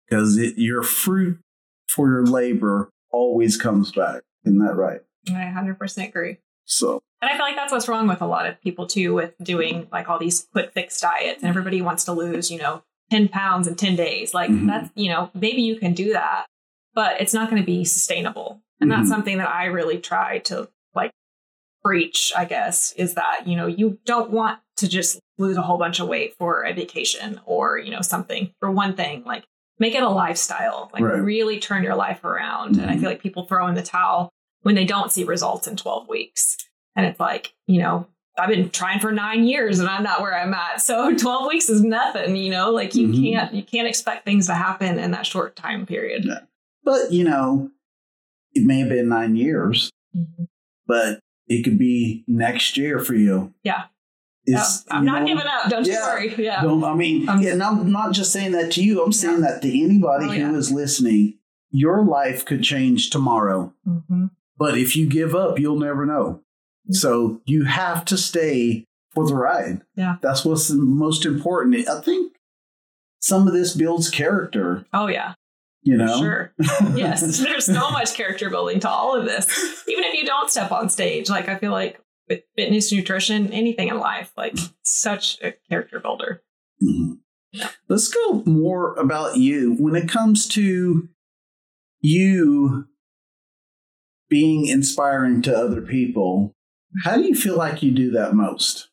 Because 0.09 0.39
your 0.57 0.83
fruit 0.83 1.41
for 1.89 2.09
your 2.09 2.25
labor 2.25 2.91
always 3.11 3.57
comes 3.57 3.93
back. 3.93 4.23
Isn't 4.45 4.59
that 4.59 4.77
right? 4.77 5.01
I 5.29 5.33
100% 5.33 6.09
agree. 6.09 6.39
So, 6.65 7.01
and 7.21 7.31
I 7.31 7.35
feel 7.37 7.43
like 7.43 7.57
that's 7.57 7.73
what's 7.73 7.89
wrong 7.89 8.07
with 8.07 8.21
a 8.21 8.27
lot 8.27 8.47
of 8.47 8.61
people 8.61 8.87
too, 8.87 9.15
with 9.15 9.35
doing 9.43 9.89
like 9.91 10.09
all 10.09 10.19
these 10.19 10.47
quick 10.53 10.73
fix 10.73 11.01
diets, 11.01 11.43
and 11.43 11.49
everybody 11.49 11.81
wants 11.83 12.05
to 12.05 12.13
lose, 12.13 12.51
you 12.51 12.59
know, 12.59 12.83
10 13.11 13.29
pounds 13.29 13.67
in 13.67 13.75
10 13.75 13.97
days. 13.97 14.35
Like, 14.35 14.51
mm-hmm. 14.51 14.67
that's, 14.67 14.91
you 14.95 15.09
know, 15.11 15.31
maybe 15.35 15.63
you 15.63 15.77
can 15.77 15.95
do 15.95 16.13
that, 16.13 16.47
but 16.95 17.21
it's 17.21 17.35
not 17.35 17.51
going 17.51 17.63
to 17.63 17.67
be 17.67 17.85
sustainable. 17.85 18.63
And 18.81 18.91
mm-hmm. 18.91 19.01
that's 19.01 19.11
something 19.11 19.39
that 19.39 19.49
I 19.49 19.67
really 19.67 19.99
try 19.99 20.39
to 20.41 20.69
preach, 21.87 22.33
I 22.37 22.45
guess, 22.45 22.93
is 22.93 23.15
that, 23.15 23.47
you 23.47 23.55
know, 23.55 23.67
you 23.67 23.99
don't 24.05 24.31
want 24.31 24.59
to 24.79 24.89
just 24.89 25.21
lose 25.39 25.57
a 25.57 25.63
whole 25.63 25.79
bunch 25.79 26.01
of 26.01 26.09
weight 26.09 26.35
for 26.37 26.65
a 26.65 26.73
vacation 26.73 27.41
or, 27.47 27.79
you 27.79 27.93
know, 27.93 28.01
something 28.01 28.53
for 28.59 28.71
one 28.71 28.95
thing. 28.95 29.23
Like, 29.25 29.45
make 29.79 29.95
it 29.95 30.03
a 30.03 30.09
lifestyle, 30.09 30.91
like, 30.93 31.03
right. 31.03 31.23
really 31.23 31.61
turn 31.61 31.85
your 31.85 31.95
life 31.95 32.25
around. 32.25 32.73
Mm-hmm. 32.73 32.81
And 32.81 32.91
I 32.91 32.95
mm-hmm. 32.95 33.03
feel 33.03 33.11
like 33.11 33.23
people 33.23 33.45
throw 33.45 33.69
in 33.69 33.77
the 33.77 33.83
towel 33.83 34.31
when 34.63 34.75
they 34.75 34.85
don't 34.85 35.13
see 35.13 35.23
results 35.23 35.69
in 35.69 35.77
12 35.77 36.09
weeks. 36.09 36.57
And 36.97 37.07
it's 37.07 37.21
like, 37.21 37.55
you 37.69 37.81
know, 37.81 38.09
I've 38.37 38.49
been 38.49 38.71
trying 38.71 38.99
for 38.99 39.13
nine 39.13 39.45
years 39.45 39.79
and 39.79 39.89
I'm 39.89 40.03
not 40.03 40.21
where 40.21 40.37
I'm 40.37 40.53
at. 40.53 40.81
So 40.81 41.15
12 41.17 41.47
weeks 41.47 41.69
is 41.69 41.83
nothing, 41.83 42.35
you 42.35 42.51
know, 42.51 42.73
like 42.73 42.97
you 42.97 43.09
mm-hmm. 43.09 43.23
can't, 43.23 43.55
you 43.55 43.63
can't 43.63 43.87
expect 43.87 44.25
things 44.25 44.47
to 44.47 44.55
happen 44.55 44.99
in 44.99 45.13
that 45.13 45.25
short 45.25 45.55
time 45.55 45.87
period. 45.87 46.25
Yeah. 46.25 46.41
But, 46.83 47.13
you 47.13 47.23
know, 47.23 47.71
it 48.55 48.65
may 48.65 48.81
have 48.81 48.89
been 48.89 49.09
nine 49.09 49.37
years, 49.37 49.91
mm-hmm. 50.17 50.45
but 50.87 51.21
it 51.47 51.63
could 51.63 51.79
be 51.79 52.25
next 52.27 52.77
year 52.77 52.99
for 52.99 53.15
you. 53.15 53.55
Yeah. 53.63 53.85
I'm 54.91 55.05
not 55.05 55.23
know, 55.23 55.27
giving 55.27 55.47
up. 55.47 55.69
Don't 55.69 55.87
yeah, 55.87 55.95
you 55.95 56.29
worry. 56.29 56.45
Yeah. 56.45 56.63
Don't, 56.63 56.85
I 56.85 56.95
mean, 56.95 57.29
um, 57.29 57.45
and 57.45 57.63
I'm 57.63 57.91
not 57.91 58.13
just 58.13 58.33
saying 58.33 58.53
that 58.53 58.73
to 58.73 58.85
you. 58.85 59.03
I'm 59.03 59.13
saying 59.13 59.41
yeah. 59.41 59.49
that 59.51 59.63
to 59.63 59.83
anybody 59.83 60.27
oh, 60.27 60.29
who 60.29 60.39
yeah. 60.39 60.55
is 60.55 60.71
listening. 60.71 61.39
Your 61.71 62.05
life 62.05 62.45
could 62.45 62.63
change 62.63 63.11
tomorrow. 63.11 63.75
Mm-hmm. 63.87 64.27
But 64.57 64.79
if 64.79 64.95
you 64.95 65.09
give 65.09 65.35
up, 65.35 65.59
you'll 65.59 65.81
never 65.81 66.07
know. 66.07 66.43
So 66.91 67.43
you 67.45 67.65
have 67.65 68.05
to 68.07 68.17
stay 68.17 68.87
for 69.11 69.27
the 69.27 69.35
ride. 69.35 69.83
Yeah. 69.97 70.17
That's 70.23 70.45
what's 70.45 70.71
most 70.71 71.27
important. 71.27 71.89
I 71.89 72.01
think 72.01 72.35
some 73.19 73.49
of 73.49 73.53
this 73.53 73.75
builds 73.75 74.09
character. 74.09 74.87
Oh, 74.93 75.09
yeah. 75.09 75.35
You 75.87 75.97
know? 75.97 76.19
Sure. 76.19 76.53
yes. 76.97 77.39
There's 77.43 77.65
so 77.65 77.91
much 77.93 78.15
character 78.15 78.51
building 78.51 78.81
to 78.81 78.89
all 78.89 79.15
of 79.15 79.25
this. 79.25 79.47
Even 79.87 80.03
if 80.03 80.15
you 80.15 80.27
don't 80.27 80.51
step 80.51 80.73
on 80.73 80.89
stage, 80.89 81.31
like 81.31 81.49
I 81.49 81.57
feel 81.57 81.71
like 81.71 82.01
with 82.29 82.41
fitness, 82.57 82.93
nutrition, 82.93 83.53
anything 83.53 83.87
in 83.87 84.01
life, 84.01 84.33
like 84.37 84.57
such 84.83 85.41
a 85.43 85.55
character 85.71 86.01
builder. 86.01 86.43
Mm-hmm. 86.83 87.13
Yeah. 87.53 87.69
Let's 87.89 88.09
go 88.09 88.43
more 88.45 88.95
about 88.95 89.37
you. 89.37 89.77
When 89.79 89.95
it 89.95 90.09
comes 90.09 90.49
to 90.49 91.09
you 92.01 92.87
being 94.29 94.67
inspiring 94.67 95.41
to 95.43 95.57
other 95.57 95.83
people, 95.83 96.57
how 97.05 97.15
do 97.15 97.23
you 97.23 97.37
feel 97.37 97.57
like 97.57 97.85
you 97.85 97.93
do 97.93 98.11
that 98.11 98.35
most? 98.35 98.89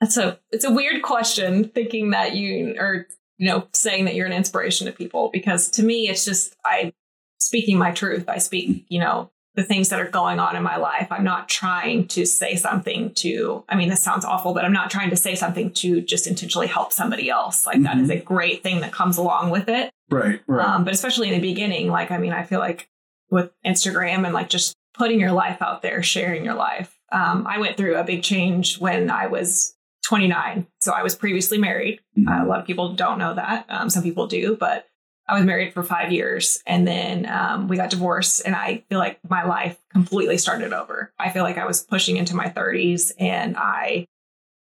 That's 0.00 0.16
a 0.16 0.40
it's 0.50 0.64
a 0.64 0.72
weird 0.72 1.02
question 1.02 1.68
thinking 1.68 2.10
that 2.10 2.34
you 2.34 2.74
are 2.80 3.06
you 3.38 3.48
know 3.48 3.66
saying 3.72 4.04
that 4.06 4.14
you're 4.14 4.26
an 4.26 4.32
inspiration 4.32 4.86
to 4.86 4.92
people 4.92 5.30
because 5.32 5.70
to 5.70 5.82
me 5.82 6.08
it's 6.08 6.24
just 6.24 6.56
I 6.64 6.92
speaking 7.38 7.78
my 7.78 7.92
truth. 7.92 8.28
I 8.28 8.38
speak, 8.38 8.84
you 8.88 8.98
know, 8.98 9.30
the 9.54 9.62
things 9.62 9.88
that 9.88 10.00
are 10.00 10.10
going 10.10 10.38
on 10.38 10.56
in 10.56 10.62
my 10.62 10.76
life. 10.76 11.08
I'm 11.10 11.24
not 11.24 11.48
trying 11.48 12.08
to 12.08 12.26
say 12.26 12.56
something 12.56 13.14
to, 13.14 13.64
I 13.68 13.76
mean, 13.76 13.88
this 13.88 14.02
sounds 14.02 14.24
awful, 14.24 14.52
but 14.52 14.64
I'm 14.64 14.72
not 14.72 14.90
trying 14.90 15.10
to 15.10 15.16
say 15.16 15.34
something 15.34 15.72
to 15.74 16.02
just 16.02 16.26
intentionally 16.26 16.66
help 16.66 16.92
somebody 16.92 17.30
else. 17.30 17.64
Like 17.64 17.76
mm-hmm. 17.76 17.84
that 17.84 17.96
is 17.96 18.10
mm-hmm. 18.10 18.20
a 18.20 18.24
great 18.24 18.62
thing 18.62 18.80
that 18.80 18.92
comes 18.92 19.16
along 19.16 19.50
with 19.50 19.68
it. 19.68 19.90
Right. 20.10 20.40
Right. 20.46 20.66
Um, 20.66 20.84
but 20.84 20.92
especially 20.92 21.28
in 21.28 21.34
the 21.34 21.40
beginning, 21.40 21.88
like, 21.88 22.10
I 22.10 22.18
mean, 22.18 22.32
I 22.32 22.42
feel 22.42 22.60
like 22.60 22.88
with 23.30 23.50
Instagram 23.64 24.24
and 24.24 24.34
like 24.34 24.50
just 24.50 24.74
putting 24.94 25.20
your 25.20 25.32
life 25.32 25.62
out 25.62 25.82
there, 25.82 26.02
sharing 26.02 26.44
your 26.44 26.54
life. 26.54 26.98
Um, 27.12 27.46
I 27.46 27.58
went 27.58 27.76
through 27.76 27.96
a 27.96 28.04
big 28.04 28.22
change 28.22 28.78
when 28.78 29.10
I 29.10 29.28
was 29.28 29.75
29. 30.06 30.66
So 30.80 30.92
I 30.92 31.02
was 31.02 31.16
previously 31.16 31.58
married. 31.58 32.00
Mm-hmm. 32.16 32.28
Uh, 32.28 32.44
a 32.44 32.46
lot 32.46 32.60
of 32.60 32.66
people 32.66 32.94
don't 32.94 33.18
know 33.18 33.34
that. 33.34 33.66
Um, 33.68 33.90
some 33.90 34.04
people 34.04 34.28
do, 34.28 34.56
but 34.56 34.86
I 35.28 35.34
was 35.34 35.44
married 35.44 35.74
for 35.74 35.82
five 35.82 36.12
years 36.12 36.62
and 36.64 36.86
then 36.86 37.28
um, 37.28 37.66
we 37.66 37.76
got 37.76 37.90
divorced. 37.90 38.42
And 38.46 38.54
I 38.54 38.84
feel 38.88 39.00
like 39.00 39.18
my 39.28 39.44
life 39.44 39.76
completely 39.92 40.38
started 40.38 40.72
over. 40.72 41.12
I 41.18 41.30
feel 41.30 41.42
like 41.42 41.58
I 41.58 41.66
was 41.66 41.82
pushing 41.82 42.16
into 42.16 42.36
my 42.36 42.46
30s 42.46 43.10
and 43.18 43.56
I 43.56 44.06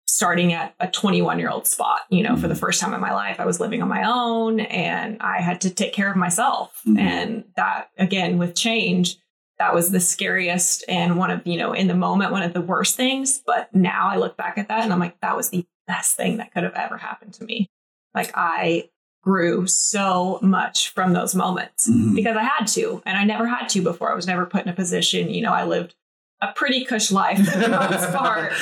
starting 0.07 0.55
at 0.55 0.75
a 0.81 0.89
21 0.89 1.39
year 1.39 1.51
old 1.51 1.67
spot 1.67 2.01
you 2.09 2.23
know 2.23 2.35
for 2.35 2.49
the 2.49 2.55
mm-hmm. 2.55 2.61
first 2.61 2.81
time 2.81 2.95
in 2.95 3.01
my 3.01 3.13
life 3.13 3.39
i 3.39 3.45
was 3.45 3.61
living 3.61 3.83
on 3.83 3.89
my 3.89 4.03
own 4.05 4.59
and 4.59 5.19
i 5.21 5.39
had 5.41 5.61
to 5.61 5.71
take 5.71 5.93
care 5.93 6.11
of 6.11 6.17
myself 6.17 6.81
mm-hmm. 6.87 6.99
and 6.99 7.45
that 7.57 7.91
again 7.99 8.39
with 8.39 8.57
change 8.57 9.19
that 9.59 9.75
was 9.75 9.91
the 9.91 10.01
scariest 10.01 10.85
and 10.89 11.17
one 11.17 11.31
of 11.31 11.47
you 11.47 11.57
know 11.57 11.73
in 11.73 11.89
the 11.89 11.95
moment 11.95 12.33
one 12.33 12.43
of 12.43 12.53
the 12.53 12.61
worst 12.61 12.97
things 12.97 13.43
but 13.47 13.73
now 13.75 14.09
i 14.09 14.17
look 14.17 14.37
back 14.37 14.59
at 14.59 14.69
that 14.69 14.85
and 14.85 14.93
i'm 14.93 14.99
like 14.99 15.21
that 15.21 15.37
was 15.37 15.51
the 15.51 15.67
best 15.87 16.17
thing 16.17 16.37
that 16.37 16.53
could 16.53 16.63
have 16.63 16.75
ever 16.75 16.97
happened 16.97 17.35
to 17.35 17.45
me 17.45 17.69
like 18.15 18.31
i 18.35 18.89
grew 19.23 19.67
so 19.67 20.39
much 20.43 20.91
from 20.91 21.13
those 21.13 21.35
moments 21.35 21.89
mm-hmm. 21.89 22.15
because 22.15 22.37
i 22.37 22.43
had 22.43 22.67
to 22.67 23.03
and 23.05 23.19
i 23.19 23.25
never 23.25 23.47
had 23.47 23.69
to 23.69 23.83
before 23.83 24.11
i 24.11 24.15
was 24.15 24.27
never 24.27 24.47
put 24.47 24.63
in 24.63 24.69
a 24.69 24.75
position 24.75 25.31
you 25.31 25.43
know 25.43 25.53
i 25.53 25.65
lived 25.65 25.95
a 26.41 26.53
pretty 26.53 26.85
cush 26.85 27.11
life 27.11 27.39
for 27.39 27.59
the 27.59 27.69
most 27.69 28.13
part. 28.15 28.53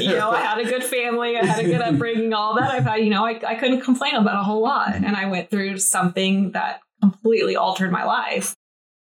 you 0.00 0.08
know, 0.08 0.30
I 0.30 0.40
had 0.40 0.58
a 0.58 0.64
good 0.64 0.82
family, 0.82 1.36
I 1.36 1.44
had 1.44 1.64
a 1.64 1.68
good 1.68 1.80
upbringing, 1.80 2.32
all 2.32 2.54
that. 2.54 2.70
I've 2.70 2.84
had, 2.84 2.96
you 2.96 3.10
know, 3.10 3.26
I, 3.26 3.38
I 3.46 3.56
couldn't 3.56 3.82
complain 3.82 4.14
about 4.14 4.40
a 4.40 4.42
whole 4.42 4.62
lot. 4.62 4.94
And 4.94 5.14
I 5.14 5.26
went 5.26 5.50
through 5.50 5.78
something 5.78 6.52
that 6.52 6.80
completely 7.00 7.56
altered 7.56 7.92
my 7.92 8.04
life. 8.04 8.56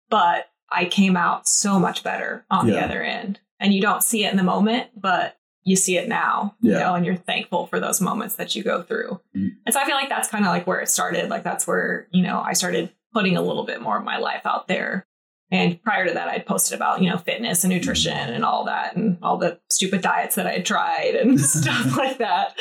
But 0.10 0.49
I 0.72 0.86
came 0.86 1.18
out 1.18 1.48
so 1.48 1.80
much 1.80 2.04
better 2.04 2.46
on 2.50 2.68
yeah. 2.68 2.74
the 2.74 2.86
other 2.86 3.04
end. 3.04 3.40
And 3.60 3.74
you 3.74 3.82
don't 3.82 4.04
see 4.04 4.24
it 4.24 4.32
in 4.32 4.38
the 4.38 4.44
moment, 4.44 4.90
but 4.96 5.38
you 5.64 5.76
see 5.76 5.98
it 5.98 6.08
now, 6.08 6.56
yeah. 6.62 6.74
you 6.74 6.80
know, 6.80 6.96
and 6.96 7.06
you're 7.06 7.16
thankful 7.16 7.68
for 7.68 7.80
those 7.80 8.00
moments 8.00 8.36
that 8.36 8.56
you 8.56 8.64
go 8.64 8.82
through. 8.82 9.20
Mm-hmm. 9.36 9.48
And 9.66 9.74
so 9.74 9.82
I 9.82 9.86
feel 9.86 9.96
like 9.96 10.10
that's 10.10 10.30
kind 10.30 10.46
of 10.46 10.50
like 10.50 10.66
where 10.66 10.80
it 10.80 10.90
started. 10.90 11.30
Like 11.30 11.44
that's 11.44 11.68
where, 11.68 12.08
you 12.12 12.24
know, 12.24 12.40
I 12.40 12.54
started 12.54 12.92
putting 13.14 13.36
a 13.36 13.42
little 13.42 13.66
bit 13.66 13.82
more 13.82 13.98
of 13.98 14.06
my 14.06 14.18
life 14.18 14.46
out 14.46 14.68
there 14.68 15.06
and 15.52 15.82
prior 15.82 16.08
to 16.08 16.14
that, 16.14 16.28
I'd 16.28 16.46
posted 16.46 16.76
about, 16.76 17.02
you 17.02 17.10
know, 17.10 17.18
fitness 17.18 17.64
and 17.64 17.74
nutrition 17.74 18.14
and 18.14 18.46
all 18.46 18.66
that 18.66 18.96
and 18.96 19.18
all 19.24 19.38
the 19.38 19.60
stupid 19.70 20.02
diets 20.02 20.36
that 20.36 20.46
I 20.46 20.54
had 20.54 20.66
tried 20.66 21.16
and 21.20 21.40
stuff 21.42 21.98
like 21.98 22.20
that. 22.20 22.56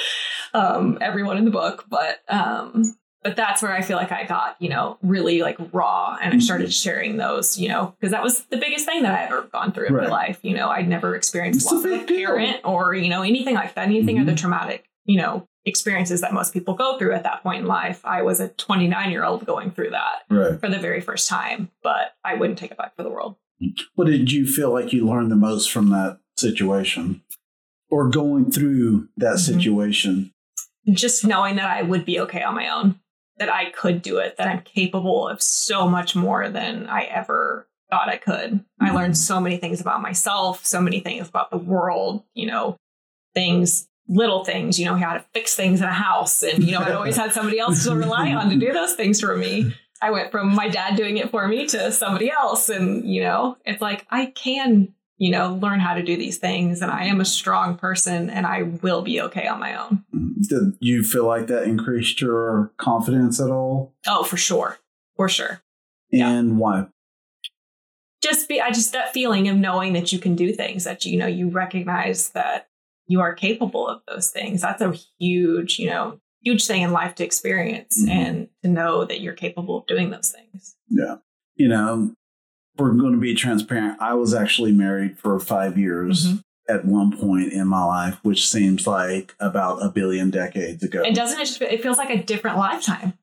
Um, 0.55 0.99
everyone 1.01 1.37
in 1.37 1.45
the 1.45 1.51
book. 1.51 1.85
But 1.89 2.21
um, 2.29 2.97
but 3.29 3.37
that's 3.37 3.61
where 3.61 3.75
I 3.75 3.83
feel 3.83 3.99
like 3.99 4.11
I 4.11 4.25
got, 4.25 4.57
you 4.59 4.71
know, 4.71 4.97
really 5.03 5.43
like 5.43 5.59
raw 5.71 6.17
and 6.23 6.33
I 6.33 6.39
started 6.39 6.73
sharing 6.73 7.19
those, 7.19 7.59
you 7.59 7.69
know, 7.69 7.95
because 8.01 8.11
that 8.13 8.23
was 8.23 8.45
the 8.45 8.57
biggest 8.57 8.87
thing 8.87 9.03
that 9.03 9.13
I 9.13 9.25
ever 9.25 9.43
gone 9.53 9.71
through 9.71 9.89
in 9.89 9.93
right. 9.93 10.05
my 10.05 10.11
life. 10.11 10.39
You 10.41 10.55
know, 10.55 10.71
I'd 10.71 10.89
never 10.89 11.15
experienced 11.15 11.71
loss 11.71 11.85
of 11.85 11.93
a 11.93 12.05
parent 12.05 12.63
or, 12.65 12.95
you 12.95 13.11
know, 13.11 13.21
anything 13.21 13.55
like 13.55 13.75
that, 13.75 13.87
anything 13.87 14.17
mm-hmm. 14.17 14.31
other 14.31 14.35
traumatic, 14.35 14.87
you 15.05 15.19
know, 15.19 15.47
experiences 15.67 16.23
that 16.23 16.33
most 16.33 16.55
people 16.55 16.73
go 16.73 16.97
through 16.97 17.13
at 17.13 17.25
that 17.25 17.43
point 17.43 17.61
in 17.61 17.67
life. 17.67 18.01
I 18.03 18.23
was 18.23 18.41
a 18.41 18.49
29 18.49 19.11
year 19.11 19.25
old 19.25 19.45
going 19.45 19.73
through 19.73 19.91
that 19.91 20.23
right. 20.31 20.59
for 20.59 20.71
the 20.71 20.79
very 20.79 21.03
first 21.03 21.29
time, 21.29 21.71
but 21.83 22.15
I 22.25 22.33
wouldn't 22.33 22.59
take 22.59 22.71
it 22.71 22.79
back 22.79 22.97
for 22.97 23.03
the 23.03 23.11
world. 23.11 23.37
What 23.95 24.07
did 24.07 24.33
you 24.33 24.47
feel 24.47 24.73
like 24.73 24.95
you 24.95 25.07
learned 25.07 25.31
the 25.31 25.37
most 25.37 25.71
from 25.71 25.91
that 25.91 26.19
situation 26.39 27.21
or 27.91 28.09
going 28.09 28.51
through 28.51 29.09
that 29.19 29.35
mm-hmm. 29.35 29.53
situation? 29.53 30.33
Just 30.91 31.27
knowing 31.27 31.57
that 31.57 31.69
I 31.69 31.83
would 31.83 32.07
be 32.07 32.19
okay 32.21 32.43
on 32.43 32.55
my 32.55 32.71
own, 32.71 32.99
that 33.39 33.49
I 33.49 33.71
could 33.71 34.03
do 34.03 34.19
it, 34.19 34.37
that 34.37 34.49
I'm 34.49 34.63
capable 34.63 35.29
of 35.29 35.43
so 35.43 35.89
much 35.89 36.15
more 36.17 36.49
than 36.49 36.87
I 36.87 37.03
ever 37.05 37.69
thought 37.91 38.09
I 38.09 38.17
could. 38.17 38.53
Mm-hmm. 38.53 38.85
I 38.85 38.91
learned 38.93 39.17
so 39.17 39.41
many 39.41 39.57
things 39.57 39.81
about 39.81 40.03
myself, 40.03 40.65
so 40.65 40.81
many 40.81 41.01
things 41.01 41.29
about 41.29 41.51
the 41.51 41.59
world, 41.59 42.25
you 42.35 42.47
know, 42.47 42.77
things 43.35 43.89
little 44.09 44.45
things, 44.45 44.79
you 44.79 44.87
know, 44.87 44.95
how 44.95 45.13
to 45.13 45.25
fix 45.35 45.55
things 45.55 45.81
in 45.81 45.87
a 45.87 45.93
house. 45.93 46.43
And, 46.43 46.65
you 46.65 46.73
know, 46.73 46.81
I'd 46.81 46.93
always 46.93 47.17
had 47.17 47.33
somebody 47.33 47.59
else 47.59 47.85
to 47.85 47.95
rely 47.95 48.33
on 48.33 48.49
to 48.51 48.57
do 48.57 48.73
those 48.73 48.95
things 48.95 49.21
for 49.21 49.37
me. 49.37 49.75
I 50.01 50.11
went 50.11 50.31
from 50.31 50.55
my 50.55 50.69
dad 50.69 50.97
doing 50.97 51.19
it 51.19 51.31
for 51.31 51.47
me 51.47 51.67
to 51.67 51.93
somebody 51.93 52.31
else. 52.31 52.69
And, 52.69 53.07
you 53.07 53.23
know, 53.23 53.59
it's 53.67 53.83
like 53.83 54.07
I 54.11 54.27
can 54.27 54.95
you 55.19 55.33
know, 55.33 55.55
learn 55.55 55.81
how 55.81 55.95
to 55.95 56.03
do 56.03 56.17
these 56.17 56.39
things. 56.39 56.81
And 56.81 56.91
I 56.91 57.05
am 57.05 57.21
a 57.21 57.25
strong 57.25 57.77
person 57.77 58.31
and 58.31 58.47
I 58.47 58.63
will 58.63 59.03
be 59.03 59.21
okay 59.23 59.47
on 59.49 59.59
my 59.59 59.75
own. 59.75 60.05
Did 60.49 60.75
you 60.81 61.03
feel 61.03 61.27
like 61.27 61.49
that 61.49 61.65
increased 61.65 62.21
your 62.21 62.73
confidence 62.79 63.41
at 63.41 63.51
all? 63.51 63.95
Oh, 64.07 64.23
for 64.23 64.37
sure. 64.37 64.79
For 65.17 65.29
sure. 65.29 65.61
And 66.13 66.51
yeah. 66.51 66.55
why? 66.55 66.87
Just 68.23 68.49
be, 68.49 68.61
I 68.61 68.71
just, 68.71 68.93
that 68.93 69.13
feeling 69.13 69.49
of 69.49 69.57
knowing 69.57 69.93
that 69.93 70.13
you 70.13 70.19
can 70.19 70.37
do 70.37 70.53
things 70.53 70.85
that, 70.85 71.05
you 71.05 71.19
know, 71.19 71.27
you 71.27 71.51
recognize 71.51 72.31
that 72.31 72.69
you 73.07 73.21
are 73.21 73.35
capable 73.35 73.89
of 73.89 74.03
those 74.07 74.31
things. 74.31 74.61
That's 74.61 74.83
a 74.83 74.93
huge, 75.19 75.79
you 75.79 75.91
know, 75.91 76.21
huge 76.43 76.67
thing 76.67 76.83
in 76.83 76.93
life 76.93 77.17
to 77.17 77.25
experience 77.25 78.01
mm-hmm. 78.01 78.11
and 78.11 78.49
to 78.63 78.69
know 78.69 79.05
that 79.05 79.21
you're 79.21 79.35
capable 79.35 79.79
of 79.79 79.87
doing 79.87 80.11
those 80.11 80.31
things. 80.31 80.77
Yeah. 80.89 81.17
You 81.57 81.69
know, 81.69 82.15
we're 82.79 82.93
going 82.93 83.13
to 83.13 83.19
be 83.19 83.35
transparent. 83.35 84.01
I 84.01 84.15
was 84.15 84.35
actually 84.35 84.73
married 84.73 85.19
for 85.19 85.39
five 85.41 85.77
years 85.77 86.29
mm-hmm. 86.29 86.39
at 86.69 86.85
one 86.85 87.17
point 87.17 87.53
in 87.53 87.67
my 87.67 87.85
life, 87.85 88.19
which 88.23 88.49
seems 88.49 88.87
like 88.87 89.35
about 89.41 89.83
a 89.83 89.89
billion 89.91 90.31
decades 90.31 90.83
ago. 90.83 91.03
And 91.03 91.15
doesn't 91.15 91.41
it 91.41 91.47
just, 91.47 91.61
it 91.61 91.83
feels 91.83 91.99
like 91.99 92.11
a 92.11 92.23
different 92.23 92.57
lifetime? 92.57 93.15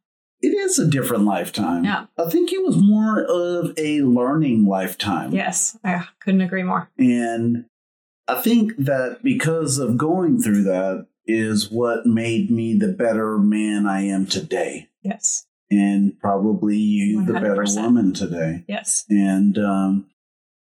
It 0.41 0.49
is 0.49 0.77
a 0.77 0.87
different 0.87 1.23
lifetime. 1.23 1.85
Yeah. 1.85 2.05
I 2.17 2.29
think 2.29 2.51
it 2.51 2.63
was 2.63 2.77
more 2.77 3.23
of 3.23 3.73
a 3.77 4.01
learning 4.01 4.65
lifetime. 4.65 5.33
Yes. 5.33 5.77
I 5.83 6.05
couldn't 6.19 6.41
agree 6.41 6.63
more. 6.63 6.89
And 6.97 7.65
I 8.27 8.41
think 8.41 8.75
that 8.77 9.19
because 9.23 9.77
of 9.77 9.97
going 9.97 10.41
through 10.41 10.63
that 10.63 11.07
is 11.25 11.71
what 11.71 12.05
made 12.05 12.51
me 12.51 12.77
the 12.77 12.91
better 12.91 13.39
man 13.39 13.87
I 13.87 14.01
am 14.01 14.27
today. 14.27 14.89
Yes 15.01 15.47
and 15.75 16.19
probably 16.19 16.77
you 16.77 17.19
100%. 17.19 17.25
the 17.27 17.33
better 17.33 17.65
woman 17.81 18.13
today. 18.13 18.63
Yes. 18.67 19.05
And 19.09 19.57
um, 19.57 20.07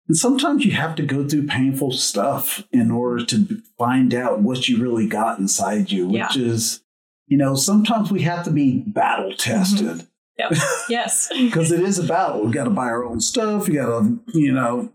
and 0.08 0.18
sometimes 0.18 0.66
you 0.66 0.72
have 0.72 0.96
to 0.96 1.04
go 1.04 1.28
through 1.28 1.48
painful 1.48 1.92
stuff 1.92 2.64
in 2.72 2.92
order 2.92 3.26
to 3.26 3.62
find 3.78 4.14
out 4.14 4.40
what 4.40 4.68
you 4.68 4.82
really 4.82 5.08
got 5.08 5.40
inside 5.40 5.92
you, 5.92 6.08
which 6.08 6.36
yeah. 6.36 6.44
is, 6.44 6.84
you 7.28 7.38
know, 7.38 7.56
sometimes 7.56 8.12
we 8.12 8.24
have 8.24 8.44
to 8.46 8.52
be 8.52 8.84
battle 8.86 9.32
mm-hmm. 9.32 9.38
tested. 9.38 9.88
Mm-hmm. 9.88 10.10
Yes. 10.90 11.30
Because 11.32 11.72
it 11.72 11.80
is 11.80 12.00
a 12.00 12.04
battle. 12.04 12.44
We 12.44 12.52
got 12.52 12.64
to 12.64 12.72
buy 12.72 12.88
our 12.88 13.06
own 13.06 13.22
stuff. 13.22 13.68
You 13.68 13.76
got 13.76 14.00
to, 14.00 14.20
you 14.34 14.52
know, 14.52 14.92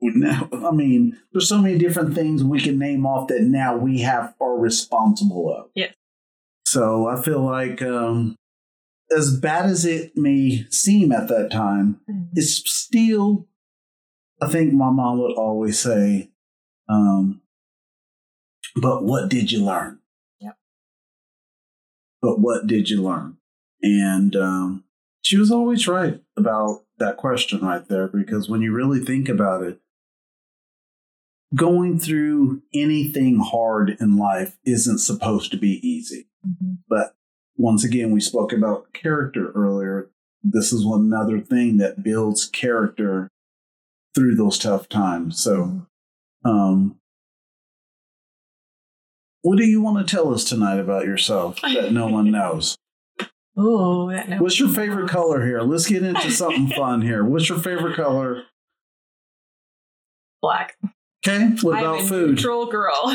now, 0.00 0.48
I 0.52 0.70
mean, 0.70 1.18
there's 1.32 1.48
so 1.48 1.58
many 1.58 1.78
different 1.78 2.14
things 2.14 2.44
we 2.44 2.60
can 2.60 2.78
name 2.78 3.06
off 3.06 3.28
that 3.28 3.42
now 3.42 3.76
we 3.76 4.00
have 4.00 4.34
are 4.40 4.56
responsible 4.56 5.52
of. 5.52 5.70
Yes. 5.74 5.94
So 6.66 7.08
I 7.08 7.20
feel 7.20 7.40
like 7.40 7.80
um, 7.82 8.36
as 9.14 9.36
bad 9.36 9.66
as 9.66 9.84
it 9.84 10.16
may 10.16 10.66
seem 10.70 11.12
at 11.12 11.28
that 11.28 11.50
time, 11.50 12.00
mm-hmm. 12.08 12.24
it's 12.34 12.62
still, 12.70 13.46
I 14.40 14.48
think 14.48 14.72
my 14.72 14.90
mom 14.90 15.18
would 15.20 15.34
always 15.36 15.78
say, 15.78 16.30
um, 16.88 17.42
but 18.74 19.04
what 19.04 19.28
did 19.28 19.52
you 19.52 19.64
learn? 19.64 20.00
Yep. 20.40 20.56
But 22.20 22.40
what 22.40 22.66
did 22.66 22.90
you 22.90 23.02
learn? 23.02 23.38
And 23.82 24.34
um, 24.36 24.84
she 25.22 25.36
was 25.36 25.50
always 25.50 25.86
right 25.86 26.20
about 26.36 26.84
that 26.98 27.16
question 27.16 27.60
right 27.60 27.86
there 27.88 28.08
because 28.08 28.48
when 28.48 28.62
you 28.62 28.72
really 28.72 29.00
think 29.00 29.28
about 29.28 29.62
it, 29.62 29.80
going 31.54 31.98
through 31.98 32.62
anything 32.74 33.38
hard 33.38 33.96
in 34.00 34.16
life 34.16 34.56
isn't 34.64 34.98
supposed 34.98 35.50
to 35.52 35.56
be 35.56 35.80
easy. 35.86 36.28
Mm-hmm. 36.46 36.74
But 36.88 37.15
once 37.56 37.84
again, 37.84 38.10
we 38.10 38.20
spoke 38.20 38.52
about 38.52 38.92
character 38.92 39.50
earlier. 39.54 40.10
This 40.42 40.72
is 40.72 40.84
one 40.84 41.00
another 41.00 41.40
thing 41.40 41.78
that 41.78 42.02
builds 42.02 42.44
character 42.46 43.28
through 44.14 44.34
those 44.36 44.58
tough 44.58 44.88
times. 44.88 45.42
So, 45.42 45.86
um, 46.44 46.96
what 49.42 49.58
do 49.58 49.64
you 49.64 49.80
want 49.80 50.06
to 50.06 50.16
tell 50.16 50.32
us 50.32 50.44
tonight 50.44 50.78
about 50.78 51.04
yourself 51.04 51.60
that 51.62 51.92
no 51.92 52.08
one 52.08 52.30
knows? 52.30 52.76
Oh, 53.58 54.10
no 54.10 54.36
what's 54.36 54.60
your 54.60 54.68
favorite 54.68 55.04
knows. 55.04 55.10
color 55.10 55.46
here? 55.46 55.62
Let's 55.62 55.86
get 55.86 56.02
into 56.02 56.30
something 56.42 56.68
fun 56.68 57.00
here. 57.00 57.24
What's 57.24 57.48
your 57.48 57.58
favorite 57.58 57.96
color? 57.96 58.42
Black. 60.42 60.76
Okay, 61.28 61.56
what 61.62 61.78
about 61.78 61.98
I'm 61.98 62.04
a 62.04 62.08
food? 62.08 62.30
Neutral 62.30 62.66
girl. 62.66 62.94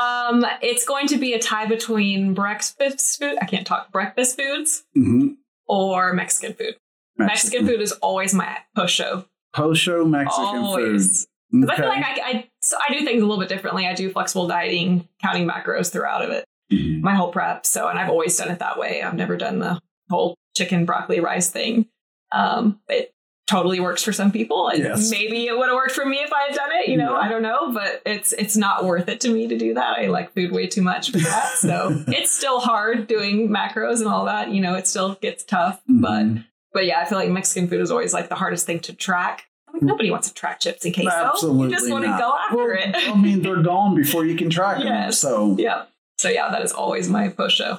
um, 0.00 0.44
it's 0.60 0.84
going 0.84 1.06
to 1.08 1.18
be 1.18 1.34
a 1.34 1.38
tie 1.38 1.66
between 1.66 2.34
breakfast 2.34 3.18
food. 3.18 3.36
I 3.40 3.46
can't 3.46 3.66
talk 3.66 3.92
breakfast 3.92 4.36
foods 4.36 4.84
mm-hmm. 4.96 5.34
or 5.68 6.12
Mexican 6.12 6.54
food. 6.54 6.76
Mexican. 7.16 7.26
Mexican. 7.26 7.66
food 7.66 7.80
is 7.80 7.92
always 7.92 8.34
my 8.34 8.58
post 8.74 8.94
show. 8.94 9.24
Post 9.54 9.82
show 9.82 10.04
Mexican 10.04 10.44
always. 10.44 11.26
food. 11.52 11.64
Okay. 11.64 11.72
I 11.72 11.76
feel 11.76 11.88
like 11.88 12.04
I, 12.04 12.20
I, 12.24 12.48
so 12.62 12.76
I 12.88 12.92
do 12.92 13.04
things 13.04 13.22
a 13.22 13.26
little 13.26 13.40
bit 13.40 13.48
differently. 13.48 13.86
I 13.86 13.94
do 13.94 14.10
flexible 14.10 14.46
dieting, 14.46 15.08
counting 15.20 15.48
macros 15.48 15.90
throughout 15.90 16.22
of 16.22 16.30
it, 16.30 16.44
mm-hmm. 16.72 17.00
my 17.00 17.14
whole 17.14 17.32
prep. 17.32 17.66
So, 17.66 17.88
and 17.88 17.98
I've 17.98 18.10
always 18.10 18.36
done 18.36 18.50
it 18.50 18.60
that 18.60 18.78
way. 18.78 19.02
I've 19.02 19.14
never 19.14 19.36
done 19.36 19.58
the 19.58 19.80
whole 20.08 20.36
chicken 20.56 20.84
broccoli 20.84 21.18
rice 21.18 21.50
thing. 21.50 21.86
Um, 22.32 22.80
it 22.88 23.12
totally 23.50 23.80
works 23.80 24.04
for 24.04 24.12
some 24.12 24.30
people 24.30 24.68
and 24.68 24.78
yes. 24.78 25.10
maybe 25.10 25.48
it 25.48 25.58
would 25.58 25.68
have 25.68 25.74
worked 25.74 25.90
for 25.90 26.06
me 26.06 26.18
if 26.18 26.32
i 26.32 26.46
had 26.46 26.54
done 26.54 26.70
it 26.72 26.86
you 26.86 26.96
know 26.96 27.14
yeah. 27.14 27.18
i 27.18 27.28
don't 27.28 27.42
know 27.42 27.72
but 27.72 28.00
it's 28.06 28.32
it's 28.34 28.56
not 28.56 28.84
worth 28.84 29.08
it 29.08 29.20
to 29.20 29.28
me 29.28 29.48
to 29.48 29.58
do 29.58 29.74
that 29.74 29.98
i 29.98 30.06
like 30.06 30.32
food 30.34 30.52
way 30.52 30.68
too 30.68 30.82
much 30.82 31.10
for 31.10 31.18
that 31.18 31.48
so 31.58 32.04
it's 32.08 32.30
still 32.30 32.60
hard 32.60 33.08
doing 33.08 33.48
macros 33.48 33.98
and 33.98 34.06
all 34.06 34.24
that 34.24 34.52
you 34.52 34.60
know 34.60 34.76
it 34.76 34.86
still 34.86 35.16
gets 35.16 35.42
tough 35.42 35.80
mm-hmm. 35.90 36.00
but 36.00 36.44
but 36.72 36.86
yeah 36.86 37.00
i 37.00 37.04
feel 37.04 37.18
like 37.18 37.28
mexican 37.28 37.68
food 37.68 37.80
is 37.80 37.90
always 37.90 38.14
like 38.14 38.28
the 38.28 38.36
hardest 38.36 38.66
thing 38.66 38.78
to 38.78 38.94
track 38.94 39.46
I 39.68 39.72
mean, 39.72 39.86
nobody 39.86 40.12
wants 40.12 40.28
to 40.28 40.34
track 40.34 40.58
chips 40.58 40.84
and 40.84 40.92
queso. 40.92 41.10
Absolutely 41.10 41.68
you 41.68 41.70
just 41.70 41.88
want 41.88 42.04
not. 42.04 42.16
to 42.16 42.20
go 42.20 42.34
after 42.36 42.56
well, 42.56 42.76
it. 42.76 43.08
I 43.08 43.14
mean, 43.14 43.40
they're 43.40 43.62
gone 43.62 43.94
before 43.94 44.24
you 44.24 44.36
can 44.36 44.50
track 44.50 44.82
yes. 44.82 45.20
them. 45.20 45.30
So 45.30 45.56
yeah, 45.60 45.84
so 46.18 46.28
yeah, 46.28 46.50
that 46.50 46.62
is 46.62 46.72
always 46.72 47.08
my 47.08 47.28
post 47.28 47.56
show. 47.56 47.78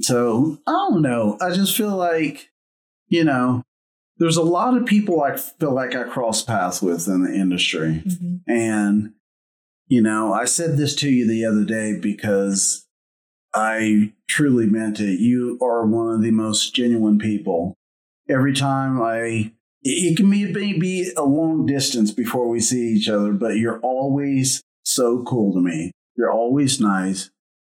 So 0.00 0.58
I 0.66 0.70
don't 0.70 1.00
know. 1.00 1.38
I 1.40 1.50
just 1.52 1.74
feel 1.74 1.96
like, 1.96 2.50
you 3.08 3.24
know, 3.24 3.62
there's 4.20 4.36
a 4.36 4.42
lot 4.42 4.76
of 4.76 4.84
people 4.84 5.22
I 5.22 5.36
feel 5.36 5.74
like 5.74 5.96
I 5.96 6.04
cross 6.04 6.42
paths 6.42 6.82
with 6.82 7.08
in 7.08 7.24
the 7.24 7.34
industry. 7.34 8.02
Mm-hmm. 8.06 8.36
And, 8.46 9.14
you 9.88 10.02
know, 10.02 10.34
I 10.34 10.44
said 10.44 10.76
this 10.76 10.94
to 10.96 11.08
you 11.08 11.26
the 11.26 11.46
other 11.46 11.64
day 11.64 11.98
because 11.98 12.86
I 13.54 14.12
truly 14.28 14.66
meant 14.66 15.00
it. 15.00 15.20
You 15.20 15.58
are 15.62 15.86
one 15.86 16.14
of 16.14 16.22
the 16.22 16.32
most 16.32 16.74
genuine 16.74 17.18
people. 17.18 17.74
Every 18.28 18.52
time 18.52 19.00
I, 19.00 19.52
it 19.82 20.18
can 20.18 20.28
be 20.28 20.52
maybe 20.52 21.10
a 21.16 21.24
long 21.24 21.64
distance 21.64 22.12
before 22.12 22.46
we 22.46 22.60
see 22.60 22.92
each 22.92 23.08
other, 23.08 23.32
but 23.32 23.56
you're 23.56 23.80
always 23.80 24.62
so 24.84 25.22
cool 25.22 25.54
to 25.54 25.60
me. 25.60 25.92
You're 26.14 26.30
always 26.30 26.78
nice 26.78 27.30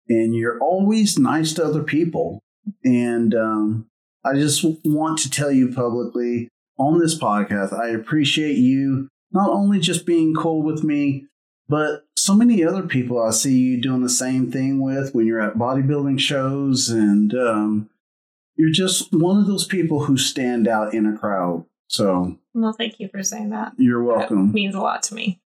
and 0.10 0.36
you're 0.36 0.60
always 0.60 1.20
nice 1.20 1.54
to 1.54 1.64
other 1.64 1.84
people. 1.84 2.42
And, 2.84 3.36
um, 3.36 3.91
I 4.24 4.34
just 4.34 4.64
want 4.84 5.20
to 5.20 5.30
tell 5.30 5.52
you 5.52 5.74
publicly 5.74 6.50
on 6.78 7.00
this 7.00 7.18
podcast, 7.18 7.74
I 7.74 7.90
appreciate 7.90 8.58
you 8.58 9.08
not 9.32 9.50
only 9.50 9.80
just 9.80 10.06
being 10.06 10.34
cool 10.34 10.62
with 10.62 10.84
me, 10.84 11.28
but 11.68 12.06
so 12.18 12.34
many 12.34 12.64
other 12.64 12.84
people 12.84 13.22
I 13.22 13.32
see 13.32 13.58
you 13.58 13.82
doing 13.82 14.02
the 14.02 14.10
same 14.10 14.52
thing 14.52 14.82
with 14.82 15.16
when 15.16 15.26
you're 15.26 15.42
at 15.42 15.56
bodybuilding 15.56 16.20
shows. 16.20 16.90
And 16.90 17.34
um, 17.34 17.90
you're 18.56 18.72
just 18.72 19.14
one 19.14 19.40
of 19.40 19.48
those 19.48 19.66
people 19.66 20.06
who 20.06 20.18
stand 20.18 20.68
out 20.68 20.94
in 20.94 21.06
a 21.06 21.18
crowd. 21.18 21.66
So, 21.88 22.38
well, 22.54 22.74
thank 22.74 23.00
you 23.00 23.10
for 23.10 23.24
saying 23.24 23.50
that. 23.50 23.74
You're 23.78 24.04
welcome. 24.04 24.48
That 24.48 24.54
means 24.54 24.76
a 24.76 24.82
lot 24.82 25.04
to 25.04 25.16
me. 25.16 25.40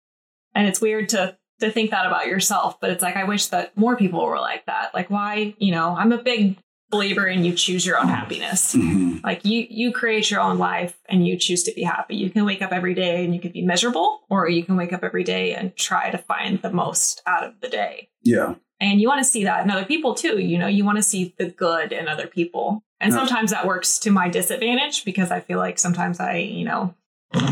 And 0.54 0.66
it's 0.66 0.80
weird 0.80 1.08
to 1.10 1.36
to 1.60 1.70
think 1.70 1.90
that 1.90 2.06
about 2.06 2.26
yourself, 2.26 2.80
but 2.80 2.90
it's 2.90 3.02
like 3.02 3.16
I 3.16 3.24
wish 3.24 3.46
that 3.46 3.76
more 3.76 3.96
people 3.96 4.24
were 4.24 4.40
like 4.40 4.66
that. 4.66 4.92
Like 4.94 5.10
why, 5.10 5.54
you 5.58 5.70
know, 5.70 5.94
I'm 5.96 6.10
a 6.10 6.22
big 6.22 6.56
believer 6.92 7.26
in 7.26 7.44
you 7.44 7.54
choose 7.54 7.84
your 7.84 7.98
own 7.98 8.06
happiness. 8.06 8.76
Mm-hmm. 8.76 9.24
Like 9.24 9.44
you 9.44 9.66
you 9.68 9.92
create 9.92 10.30
your 10.30 10.40
own 10.40 10.58
life 10.58 11.00
and 11.08 11.26
you 11.26 11.36
choose 11.36 11.64
to 11.64 11.72
be 11.72 11.82
happy. 11.82 12.14
You 12.14 12.30
can 12.30 12.44
wake 12.44 12.62
up 12.62 12.70
every 12.70 12.94
day 12.94 13.24
and 13.24 13.34
you 13.34 13.40
can 13.40 13.50
be 13.50 13.62
miserable 13.62 14.20
or 14.30 14.48
you 14.48 14.62
can 14.62 14.76
wake 14.76 14.92
up 14.92 15.02
every 15.02 15.24
day 15.24 15.54
and 15.54 15.74
try 15.74 16.10
to 16.10 16.18
find 16.18 16.60
the 16.62 16.70
most 16.70 17.22
out 17.26 17.42
of 17.42 17.54
the 17.60 17.68
day. 17.68 18.10
Yeah. 18.22 18.54
And 18.78 19.00
you 19.00 19.08
want 19.08 19.24
to 19.24 19.24
see 19.24 19.44
that 19.44 19.64
in 19.64 19.70
other 19.70 19.84
people 19.84 20.14
too, 20.14 20.38
you 20.38 20.58
know, 20.58 20.66
you 20.66 20.84
want 20.84 20.98
to 20.98 21.02
see 21.02 21.34
the 21.38 21.46
good 21.46 21.92
in 21.92 22.08
other 22.08 22.26
people. 22.26 22.84
And 23.00 23.12
sometimes 23.12 23.50
that 23.50 23.66
works 23.66 23.98
to 24.00 24.12
my 24.12 24.28
disadvantage 24.28 25.04
because 25.04 25.32
I 25.32 25.40
feel 25.40 25.58
like 25.58 25.78
sometimes 25.78 26.20
I, 26.20 26.36
you 26.36 26.64
know, 26.64 26.94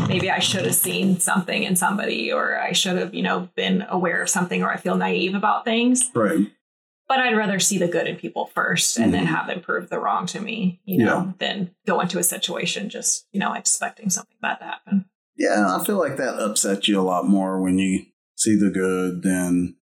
maybe 0.07 0.29
I 0.31 0.39
should 0.39 0.63
have 0.63 0.75
seen 0.75 1.19
something 1.19 1.63
in 1.63 1.75
somebody 1.75 2.31
or 2.31 2.57
I 2.57 2.71
should 2.71 2.97
have, 2.97 3.13
you 3.13 3.23
know, 3.23 3.49
been 3.55 3.85
aware 3.89 4.21
of 4.21 4.29
something 4.29 4.63
or 4.63 4.71
I 4.71 4.77
feel 4.77 4.95
naive 4.95 5.35
about 5.35 5.65
things. 5.65 6.09
Right 6.13 6.47
but 7.11 7.19
I'd 7.19 7.35
rather 7.35 7.59
see 7.59 7.77
the 7.77 7.89
good 7.89 8.07
in 8.07 8.15
people 8.15 8.45
first 8.45 8.95
and 8.95 9.07
mm-hmm. 9.07 9.11
then 9.11 9.25
have 9.25 9.45
them 9.47 9.59
prove 9.59 9.89
the 9.89 9.99
wrong 9.99 10.25
to 10.27 10.39
me, 10.39 10.79
you 10.85 10.99
know, 10.99 11.25
yeah. 11.25 11.31
than 11.39 11.71
go 11.85 11.99
into 11.99 12.19
a 12.19 12.23
situation 12.23 12.87
just, 12.87 13.27
you 13.33 13.39
know, 13.41 13.51
expecting 13.51 14.09
something 14.09 14.37
bad 14.41 14.59
to 14.59 14.63
happen. 14.63 15.05
Yeah, 15.35 15.75
I 15.75 15.83
feel 15.83 15.99
like 15.99 16.15
that 16.15 16.39
upsets 16.39 16.87
you 16.87 16.97
a 16.97 17.03
lot 17.03 17.27
more 17.27 17.61
when 17.61 17.77
you 17.79 18.05
see 18.37 18.55
the 18.55 18.69
good 18.69 19.23
than 19.23 19.75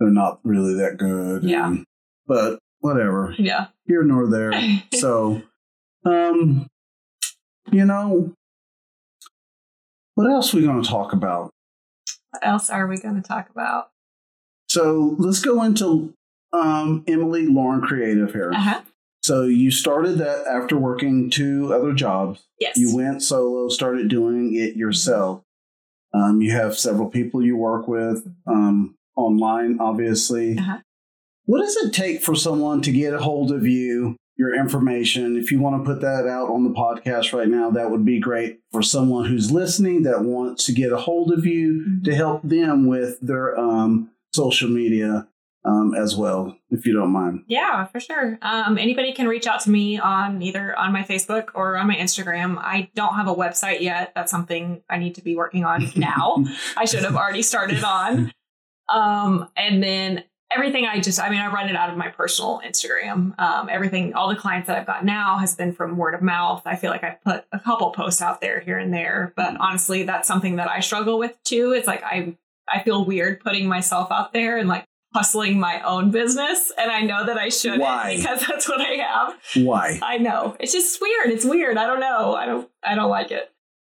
they're 0.00 0.10
not 0.10 0.40
really 0.42 0.74
that 0.74 0.96
good. 0.96 1.44
Yeah. 1.44 1.68
And, 1.68 1.84
but 2.26 2.58
whatever. 2.80 3.36
Yeah. 3.38 3.66
Here 3.86 4.02
nor 4.02 4.26
there. 4.26 4.52
so, 4.94 5.42
um, 6.04 6.66
you 7.70 7.84
know, 7.84 8.34
what 10.16 10.28
else 10.28 10.52
are 10.52 10.56
we 10.56 10.64
going 10.64 10.82
to 10.82 10.88
talk 10.88 11.12
about? 11.12 11.52
What 12.32 12.44
else 12.44 12.68
are 12.68 12.88
we 12.88 12.98
going 12.98 13.22
to 13.22 13.22
talk 13.22 13.48
about? 13.48 13.90
So 14.68 15.14
let's 15.20 15.40
go 15.40 15.62
into 15.62 16.14
um, 16.54 17.04
Emily 17.06 17.46
Lauren 17.46 17.80
Creative 17.82 18.32
here. 18.32 18.52
Uh-huh. 18.52 18.80
So 19.22 19.42
you 19.44 19.70
started 19.70 20.18
that 20.18 20.46
after 20.46 20.76
working 20.76 21.30
two 21.30 21.72
other 21.72 21.92
jobs. 21.94 22.44
Yes. 22.60 22.76
You 22.76 22.94
went 22.94 23.22
solo, 23.22 23.68
started 23.68 24.08
doing 24.08 24.54
it 24.54 24.76
yourself. 24.76 25.42
Um, 26.12 26.40
you 26.42 26.52
have 26.52 26.78
several 26.78 27.08
people 27.08 27.42
you 27.42 27.56
work 27.56 27.88
with 27.88 28.26
um, 28.46 28.96
online, 29.16 29.78
obviously. 29.80 30.58
Uh-huh. 30.58 30.78
What 31.46 31.60
does 31.62 31.76
it 31.76 31.92
take 31.92 32.22
for 32.22 32.34
someone 32.34 32.82
to 32.82 32.92
get 32.92 33.12
a 33.14 33.18
hold 33.18 33.50
of 33.50 33.66
you, 33.66 34.16
your 34.36 34.54
information? 34.54 35.36
If 35.36 35.50
you 35.50 35.60
want 35.60 35.82
to 35.82 35.90
put 35.90 36.00
that 36.02 36.26
out 36.26 36.50
on 36.50 36.64
the 36.64 36.70
podcast 36.70 37.32
right 37.36 37.48
now, 37.48 37.70
that 37.70 37.90
would 37.90 38.04
be 38.04 38.20
great 38.20 38.60
for 38.72 38.82
someone 38.82 39.24
who's 39.24 39.50
listening 39.50 40.02
that 40.04 40.22
wants 40.22 40.64
to 40.66 40.72
get 40.72 40.92
a 40.92 40.98
hold 40.98 41.32
of 41.32 41.44
you 41.46 41.82
Mhm. 41.86 42.04
to 42.04 42.14
help 42.14 42.42
them 42.42 42.86
with 42.86 43.18
their 43.20 43.58
um, 43.58 44.10
social 44.32 44.68
media 44.68 45.26
um, 45.64 45.94
as 45.94 46.14
well, 46.14 46.56
if 46.70 46.84
you 46.84 46.92
don't 46.92 47.10
mind. 47.10 47.44
Yeah, 47.46 47.86
for 47.86 47.98
sure. 47.98 48.38
Um, 48.42 48.76
anybody 48.76 49.12
can 49.12 49.26
reach 49.26 49.46
out 49.46 49.60
to 49.60 49.70
me 49.70 49.98
on 49.98 50.42
either 50.42 50.78
on 50.78 50.92
my 50.92 51.02
Facebook 51.02 51.48
or 51.54 51.76
on 51.76 51.86
my 51.86 51.96
Instagram. 51.96 52.58
I 52.58 52.90
don't 52.94 53.14
have 53.14 53.28
a 53.28 53.34
website 53.34 53.80
yet. 53.80 54.12
That's 54.14 54.30
something 54.30 54.82
I 54.90 54.98
need 54.98 55.14
to 55.14 55.22
be 55.22 55.36
working 55.36 55.64
on 55.64 55.90
now. 55.96 56.44
I 56.76 56.84
should 56.84 57.04
have 57.04 57.16
already 57.16 57.42
started 57.42 57.82
on. 57.82 58.32
Um, 58.92 59.48
and 59.56 59.82
then 59.82 60.24
everything 60.54 60.84
I 60.84 61.00
just, 61.00 61.18
I 61.18 61.30
mean, 61.30 61.40
I 61.40 61.50
run 61.50 61.70
it 61.70 61.76
out 61.76 61.88
of 61.88 61.96
my 61.96 62.08
personal 62.08 62.60
Instagram. 62.64 63.38
Um, 63.40 63.68
everything, 63.70 64.12
all 64.12 64.28
the 64.28 64.36
clients 64.36 64.66
that 64.66 64.78
I've 64.78 64.86
got 64.86 65.04
now 65.04 65.38
has 65.38 65.54
been 65.54 65.72
from 65.72 65.96
word 65.96 66.14
of 66.14 66.20
mouth. 66.20 66.62
I 66.66 66.76
feel 66.76 66.90
like 66.90 67.02
I've 67.02 67.22
put 67.22 67.44
a 67.52 67.58
couple 67.58 67.90
posts 67.92 68.20
out 68.20 68.42
there 68.42 68.60
here 68.60 68.78
and 68.78 68.92
there, 68.92 69.32
but 69.34 69.56
honestly, 69.58 70.02
that's 70.02 70.28
something 70.28 70.56
that 70.56 70.68
I 70.68 70.80
struggle 70.80 71.18
with 71.18 71.42
too. 71.44 71.72
It's 71.72 71.86
like 71.86 72.02
I, 72.02 72.36
I 72.70 72.82
feel 72.82 73.04
weird 73.04 73.40
putting 73.40 73.66
myself 73.66 74.12
out 74.12 74.34
there 74.34 74.58
and 74.58 74.68
like 74.68 74.84
hustling 75.14 75.58
my 75.60 75.80
own 75.82 76.10
business. 76.10 76.72
And 76.76 76.90
I 76.90 77.02
know 77.02 77.24
that 77.24 77.38
I 77.38 77.48
shouldn't 77.48 77.82
Why? 77.82 78.16
because 78.16 78.44
that's 78.48 78.68
what 78.68 78.80
I 78.80 78.94
have. 78.94 79.38
Why? 79.64 80.00
I 80.02 80.18
know. 80.18 80.56
It's 80.58 80.72
just 80.72 81.00
weird. 81.00 81.30
It's 81.30 81.44
weird. 81.44 81.78
I 81.78 81.86
don't 81.86 82.00
know. 82.00 82.34
I 82.34 82.46
don't 82.46 82.68
I 82.82 82.94
don't 82.94 83.10
like 83.10 83.30
it. 83.30 83.50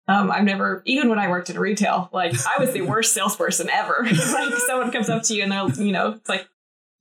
Um, 0.09 0.33
I've 0.33 0.45
never 0.45 0.83
even 0.85 1.09
when 1.09 1.21
I 1.21 1.29
worked 1.29 1.49
in 1.49 1.59
retail, 1.59 2.11
like 2.13 2.35
I 2.35 2.61
was 2.61 2.73
the 2.73 2.83
worst 2.83 3.15
salesperson 3.15 3.71
ever. 3.71 3.99
like 4.05 4.55
someone 4.67 4.91
comes 4.91 5.09
up 5.09 5.23
to 5.25 5.35
you 5.35 5.45
and 5.45 5.53
they'll, 5.53 5.71
you 5.71 5.93
know, 5.93 6.13
it's 6.13 6.29
like, 6.29 6.47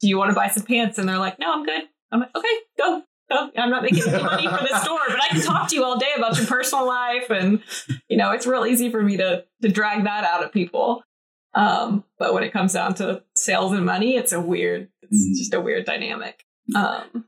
Do 0.01 0.07
you 0.07 0.17
want 0.17 0.29
to 0.29 0.35
buy 0.35 0.49
some 0.49 0.63
pants? 0.63 0.99
And 0.99 1.09
they're 1.09 1.17
like, 1.17 1.39
No, 1.39 1.51
I'm 1.51 1.65
good. 1.65 1.81
I'm 2.11 2.19
like, 2.19 2.35
okay, 2.35 2.55
go. 2.77 3.03
Go. 3.31 3.49
I'm 3.57 3.69
not 3.69 3.81
making 3.81 4.03
any 4.09 4.21
money 4.21 4.45
for 4.45 4.61
this 4.61 4.81
store, 4.81 4.99
but 5.07 5.23
I 5.23 5.29
can 5.29 5.41
talk 5.41 5.69
to 5.69 5.75
you 5.75 5.85
all 5.85 5.97
day 5.97 6.11
about 6.17 6.37
your 6.37 6.45
personal 6.45 6.85
life 6.85 7.29
and 7.29 7.63
you 8.09 8.17
know, 8.17 8.31
it's 8.31 8.45
real 8.45 8.65
easy 8.65 8.91
for 8.91 9.01
me 9.01 9.17
to 9.17 9.45
to 9.61 9.69
drag 9.69 10.03
that 10.03 10.25
out 10.25 10.43
of 10.43 10.51
people. 10.51 11.01
Um, 11.53 12.03
but 12.17 12.33
when 12.33 12.43
it 12.43 12.53
comes 12.53 12.73
down 12.73 12.93
to 12.95 13.23
sales 13.35 13.73
and 13.73 13.85
money, 13.85 14.15
it's 14.15 14.31
a 14.31 14.39
weird, 14.39 14.89
it's 15.01 15.13
Mhm. 15.27 15.37
just 15.37 15.53
a 15.53 15.59
weird 15.61 15.85
dynamic. 15.85 16.45
Um, 16.75 17.25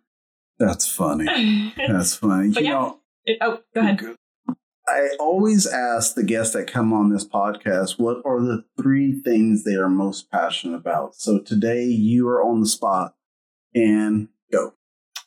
That's 0.59 0.89
funny. 0.89 1.73
That's 1.75 2.15
funny. 2.15 2.49
You 2.57 2.61
yeah. 2.61 2.69
know, 2.71 2.99
it- 3.25 3.37
oh, 3.41 3.59
go 3.73 3.81
ahead. 3.81 3.99
I 4.87 5.09
always 5.19 5.65
ask 5.65 6.13
the 6.15 6.23
guests 6.23 6.53
that 6.53 6.67
come 6.67 6.91
on 6.93 7.09
this 7.09 7.25
podcast 7.27 7.97
what 7.97 8.17
are 8.25 8.41
the 8.41 8.65
three 8.81 9.21
things 9.21 9.63
they 9.63 9.75
are 9.75 9.87
most 9.89 10.29
passionate 10.29 10.75
about. 10.75 11.15
So 11.15 11.39
today 11.39 11.85
you 11.85 12.27
are 12.27 12.43
on 12.43 12.59
the 12.59 12.67
spot 12.67 13.15
and 13.73 14.27
go. 14.51 14.73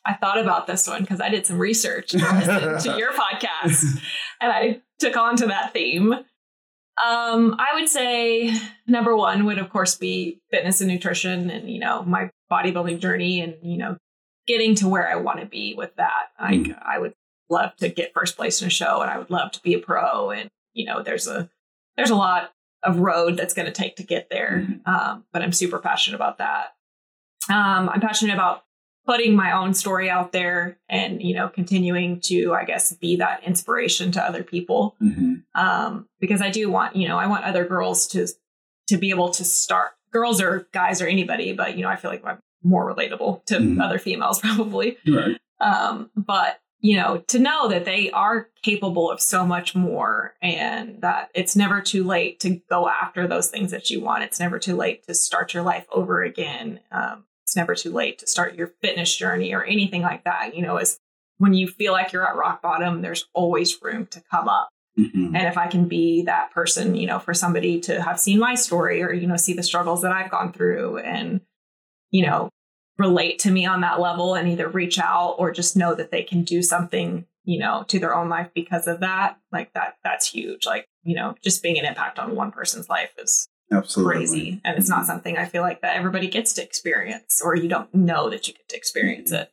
I 0.05 0.13
thought 0.13 0.37
about 0.39 0.67
this 0.67 0.87
one 0.87 1.01
because 1.01 1.19
I 1.19 1.29
did 1.29 1.45
some 1.47 1.57
research 1.59 2.09
to 2.11 2.19
to 2.19 2.95
your 2.99 3.11
podcast 3.11 3.99
and 4.39 4.51
I 4.51 4.81
took 4.99 5.17
on 5.17 5.35
to 5.37 5.47
that 5.47 5.73
theme. 5.73 6.13
Um, 7.05 7.55
I 7.59 7.75
would 7.75 7.89
say 7.89 8.51
number 8.87 9.15
one 9.15 9.45
would 9.45 9.57
of 9.59 9.69
course 9.69 9.95
be 9.95 10.41
fitness 10.51 10.81
and 10.81 10.89
nutrition 10.89 11.49
and 11.49 11.69
you 11.69 11.79
know 11.79 12.03
my 12.03 12.29
bodybuilding 12.51 12.99
journey 12.99 13.41
and 13.41 13.55
you 13.61 13.77
know 13.77 13.97
getting 14.47 14.73
to 14.75 14.87
where 14.87 15.07
I 15.07 15.15
want 15.15 15.39
to 15.41 15.45
be 15.45 15.73
with 15.75 15.95
that. 15.97 16.29
Like 16.39 16.59
Mm. 16.61 16.81
I 16.83 16.97
would 16.99 17.13
love 17.49 17.75
to 17.77 17.89
get 17.89 18.13
first 18.13 18.35
place 18.35 18.61
in 18.61 18.67
a 18.67 18.71
show 18.71 19.01
and 19.01 19.11
I 19.11 19.17
would 19.17 19.29
love 19.29 19.51
to 19.53 19.61
be 19.61 19.73
a 19.73 19.79
pro 19.79 20.31
and 20.31 20.49
you 20.73 20.85
know 20.85 21.03
there's 21.03 21.27
a 21.27 21.49
there's 21.97 22.09
a 22.09 22.15
lot 22.15 22.51
of 22.83 22.99
road 22.99 23.37
that's 23.37 23.53
going 23.53 23.65
to 23.65 23.71
take 23.71 23.95
to 23.97 24.03
get 24.03 24.29
there. 24.29 24.65
Mhm. 24.67 24.87
Um, 24.87 25.25
but 25.33 25.41
I'm 25.41 25.51
super 25.51 25.79
passionate 25.79 26.15
about 26.15 26.37
that. 26.37 26.75
Um, 27.49 27.89
I'm 27.89 28.01
passionate 28.01 28.33
about 28.33 28.63
putting 29.07 29.35
my 29.35 29.51
own 29.53 29.73
story 29.73 30.09
out 30.09 30.31
there 30.33 30.77
and 30.89 31.21
you 31.23 31.33
know 31.33 31.47
continuing 31.47 32.19
to 32.19 32.53
i 32.53 32.63
guess 32.65 32.93
be 32.97 33.15
that 33.15 33.43
inspiration 33.43 34.11
to 34.11 34.21
other 34.21 34.43
people 34.43 34.95
Mhm. 35.01 35.43
um, 35.55 36.07
because 36.19 36.41
i 36.41 36.49
do 36.51 36.69
want 36.69 36.95
you 36.95 37.07
know 37.07 37.17
i 37.17 37.25
want 37.25 37.45
other 37.45 37.65
girls 37.65 38.05
to 38.07 38.27
to 38.87 38.97
be 38.97 39.09
able 39.09 39.29
to 39.29 39.43
start 39.43 39.91
girls 40.11 40.41
or 40.41 40.67
guys 40.73 41.01
or 41.01 41.07
anybody 41.07 41.53
but 41.53 41.75
you 41.77 41.83
know 41.83 41.89
i 41.89 41.95
feel 41.95 42.11
like 42.11 42.23
i'm 42.25 42.39
more 42.63 42.93
relatable 42.93 43.43
to 43.45 43.55
Mhm. 43.59 43.81
other 43.81 43.97
females 43.99 44.39
probably 44.47 44.97
Right. 45.07 45.37
um, 45.61 46.09
but 46.15 46.59
you 46.81 46.95
know 46.97 47.23
to 47.27 47.39
know 47.39 47.67
that 47.69 47.85
they 47.85 48.11
are 48.11 48.49
capable 48.61 49.09
of 49.09 49.19
so 49.21 49.45
much 49.45 49.73
more 49.73 50.35
and 50.41 51.01
that 51.01 51.29
it's 51.33 51.55
never 51.55 51.81
too 51.81 52.03
late 52.03 52.39
to 52.41 52.59
go 52.69 52.87
after 52.87 53.25
those 53.27 53.49
things 53.49 53.71
that 53.71 53.89
you 53.89 54.01
want 54.01 54.23
it's 54.23 54.39
never 54.39 54.59
too 54.59 54.75
late 54.75 55.05
to 55.07 55.13
start 55.13 55.53
your 55.53 55.63
life 55.63 55.85
over 55.91 56.21
again 56.23 56.79
um, 56.91 57.23
it's 57.47 57.55
never 57.55 57.75
too 57.75 57.93
late 57.93 58.19
to 58.19 58.27
start 58.27 58.55
your 58.55 58.73
fitness 58.81 59.15
journey 59.15 59.53
or 59.53 59.63
anything 59.63 60.01
like 60.01 60.25
that 60.25 60.53
you 60.53 60.61
know 60.61 60.77
is 60.77 60.99
when 61.37 61.53
you 61.53 61.65
feel 61.67 61.93
like 61.93 62.11
you're 62.11 62.27
at 62.27 62.35
rock 62.35 62.61
bottom 62.61 63.01
there's 63.01 63.25
always 63.33 63.81
room 63.81 64.05
to 64.07 64.21
come 64.29 64.49
up 64.49 64.67
Mhm. 64.99 65.27
and 65.27 65.47
if 65.47 65.57
i 65.57 65.67
can 65.67 65.87
be 65.87 66.23
that 66.23 66.51
person 66.51 66.95
you 66.95 67.07
know 67.07 67.19
for 67.19 67.33
somebody 67.33 67.79
to 67.81 68.01
have 68.01 68.19
seen 68.19 68.37
my 68.39 68.55
story 68.55 69.01
or 69.01 69.13
you 69.13 69.27
know 69.27 69.37
see 69.37 69.53
the 69.53 69.63
struggles 69.63 70.01
that 70.01 70.11
i've 70.11 70.29
gone 70.31 70.51
through 70.51 70.97
and 70.97 71.39
you 72.11 72.25
know 72.25 72.49
relate 72.97 73.37
to 73.39 73.51
me 73.51 73.65
on 73.65 73.81
that 73.81 73.99
level 74.01 74.33
and 74.35 74.49
either 74.49 74.67
reach 74.67 74.97
out 74.99 75.35
or 75.37 75.51
just 75.51 75.77
know 75.77 75.93
that 75.95 76.09
they 76.11 76.23
can 76.23 76.43
do 76.43 76.61
something 76.63 77.25
you 77.45 77.59
know 77.59 77.85
to 77.87 77.99
their 77.99 78.13
own 78.15 78.27
life 78.27 78.49
because 78.55 78.87
of 78.87 78.99
that 79.01 79.37
like 79.53 79.71
that 79.73 79.95
that's 80.03 80.27
huge 80.27 80.65
like 80.65 80.85
you 81.03 81.15
know 81.15 81.35
just 81.43 81.61
being 81.63 81.77
an 81.79 81.85
impact 81.85 82.17
on 82.19 82.35
one 82.35 82.51
person's 82.51 82.89
life 82.89 83.11
is 83.19 83.47
Absolutely. 83.71 84.15
crazy 84.15 84.61
and 84.63 84.77
it's 84.77 84.89
not 84.89 85.05
something 85.05 85.37
i 85.37 85.45
feel 85.45 85.61
like 85.61 85.81
that 85.81 85.95
everybody 85.97 86.27
gets 86.27 86.53
to 86.53 86.63
experience 86.63 87.41
or 87.43 87.55
you 87.55 87.67
don't 87.67 87.93
know 87.93 88.29
that 88.29 88.47
you 88.47 88.53
get 88.53 88.69
to 88.69 88.77
experience 88.77 89.31
it. 89.31 89.51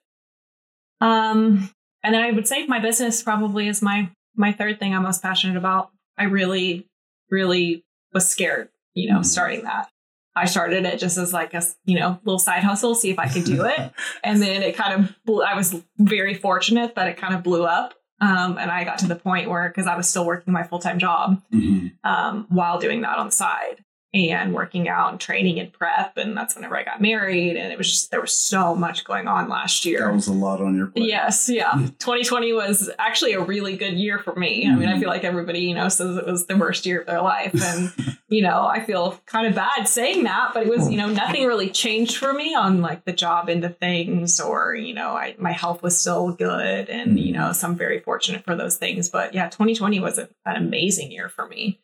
Um 1.00 1.70
and 2.02 2.14
then 2.14 2.22
i 2.22 2.30
would 2.30 2.46
say 2.46 2.66
my 2.66 2.78
business 2.78 3.22
probably 3.22 3.68
is 3.68 3.82
my 3.82 4.10
my 4.36 4.52
third 4.52 4.78
thing 4.78 4.94
i'm 4.94 5.02
most 5.02 5.22
passionate 5.22 5.56
about. 5.56 5.90
I 6.18 6.24
really 6.24 6.86
really 7.30 7.84
was 8.12 8.28
scared 8.28 8.68
you 8.94 9.10
know 9.10 9.18
Mhm. 9.20 9.24
starting 9.26 9.62
that. 9.64 9.88
I 10.36 10.46
started 10.46 10.84
it 10.84 10.98
just 10.98 11.16
as 11.18 11.32
like 11.32 11.54
a 11.54 11.62
you 11.84 11.98
know 11.98 12.18
little 12.24 12.38
side 12.38 12.62
hustle 12.62 12.94
see 12.94 13.10
if 13.10 13.18
i 13.18 13.28
could 13.28 13.44
do 13.44 13.64
it. 13.64 13.92
And 14.24 14.40
then 14.40 14.62
it 14.62 14.76
kind 14.76 14.94
of 14.94 15.14
blew, 15.24 15.42
i 15.42 15.54
was 15.54 15.74
very 15.98 16.34
fortunate 16.34 16.94
that 16.94 17.08
it 17.08 17.16
kind 17.16 17.34
of 17.34 17.42
blew 17.42 17.64
up 17.64 17.94
um, 18.20 18.58
and 18.58 18.70
i 18.70 18.84
got 18.84 18.98
to 18.98 19.06
the 19.08 19.16
point 19.16 19.50
where 19.50 19.68
because 19.68 19.86
i 19.86 19.96
was 19.96 20.08
still 20.08 20.24
working 20.24 20.52
my 20.52 20.62
full-time 20.62 20.98
job 20.98 21.42
Mhm. 21.52 21.92
um, 22.04 22.46
while 22.48 22.78
doing 22.78 23.00
that 23.02 23.18
on 23.18 23.26
the 23.26 23.32
side 23.32 23.83
and 24.14 24.54
working 24.54 24.88
out 24.88 25.10
and 25.10 25.20
training 25.20 25.58
and 25.58 25.72
prep. 25.72 26.16
And 26.16 26.36
that's 26.36 26.54
whenever 26.54 26.76
I 26.76 26.84
got 26.84 27.00
married. 27.00 27.56
And 27.56 27.72
it 27.72 27.76
was 27.76 27.90
just, 27.90 28.10
there 28.12 28.20
was 28.20 28.36
so 28.36 28.74
much 28.74 29.04
going 29.04 29.26
on 29.26 29.48
last 29.48 29.84
year. 29.84 30.06
That 30.06 30.14
was 30.14 30.28
a 30.28 30.32
lot 30.32 30.60
on 30.60 30.76
your 30.76 30.86
plate. 30.86 31.06
Yes, 31.06 31.48
yeah. 31.48 31.72
2020 31.98 32.52
was 32.52 32.90
actually 32.98 33.32
a 33.32 33.40
really 33.40 33.76
good 33.76 33.94
year 33.94 34.20
for 34.20 34.34
me. 34.36 34.68
I 34.68 34.74
mean, 34.74 34.88
I 34.88 34.92
mm-hmm. 34.92 35.00
feel 35.00 35.08
like 35.08 35.24
everybody, 35.24 35.60
you 35.60 35.74
know, 35.74 35.88
says 35.88 36.16
it 36.16 36.26
was 36.26 36.46
the 36.46 36.56
worst 36.56 36.86
year 36.86 37.00
of 37.00 37.06
their 37.06 37.22
life. 37.22 37.54
And, 37.60 37.92
you 38.28 38.42
know, 38.42 38.64
I 38.64 38.84
feel 38.84 39.20
kind 39.26 39.48
of 39.48 39.54
bad 39.56 39.88
saying 39.88 40.22
that, 40.24 40.52
but 40.54 40.64
it 40.64 40.68
was, 40.68 40.88
you 40.88 40.96
know, 40.96 41.08
oh. 41.08 41.12
nothing 41.12 41.44
really 41.44 41.70
changed 41.70 42.16
for 42.16 42.32
me 42.32 42.54
on 42.54 42.82
like 42.82 43.04
the 43.04 43.12
job 43.12 43.48
into 43.48 43.68
things 43.68 44.38
or, 44.38 44.76
you 44.76 44.94
know, 44.94 45.10
I, 45.10 45.34
my 45.38 45.52
health 45.52 45.82
was 45.82 45.98
still 45.98 46.30
good. 46.30 46.88
And, 46.88 47.18
you 47.18 47.32
mm. 47.32 47.36
know, 47.36 47.52
so 47.52 47.66
I'm 47.66 47.74
very 47.76 47.98
fortunate 47.98 48.44
for 48.44 48.54
those 48.54 48.76
things. 48.76 49.08
But 49.08 49.34
yeah, 49.34 49.48
2020 49.48 49.98
was 49.98 50.18
a, 50.18 50.28
an 50.46 50.56
amazing 50.56 51.10
year 51.10 51.28
for 51.28 51.48
me. 51.48 51.80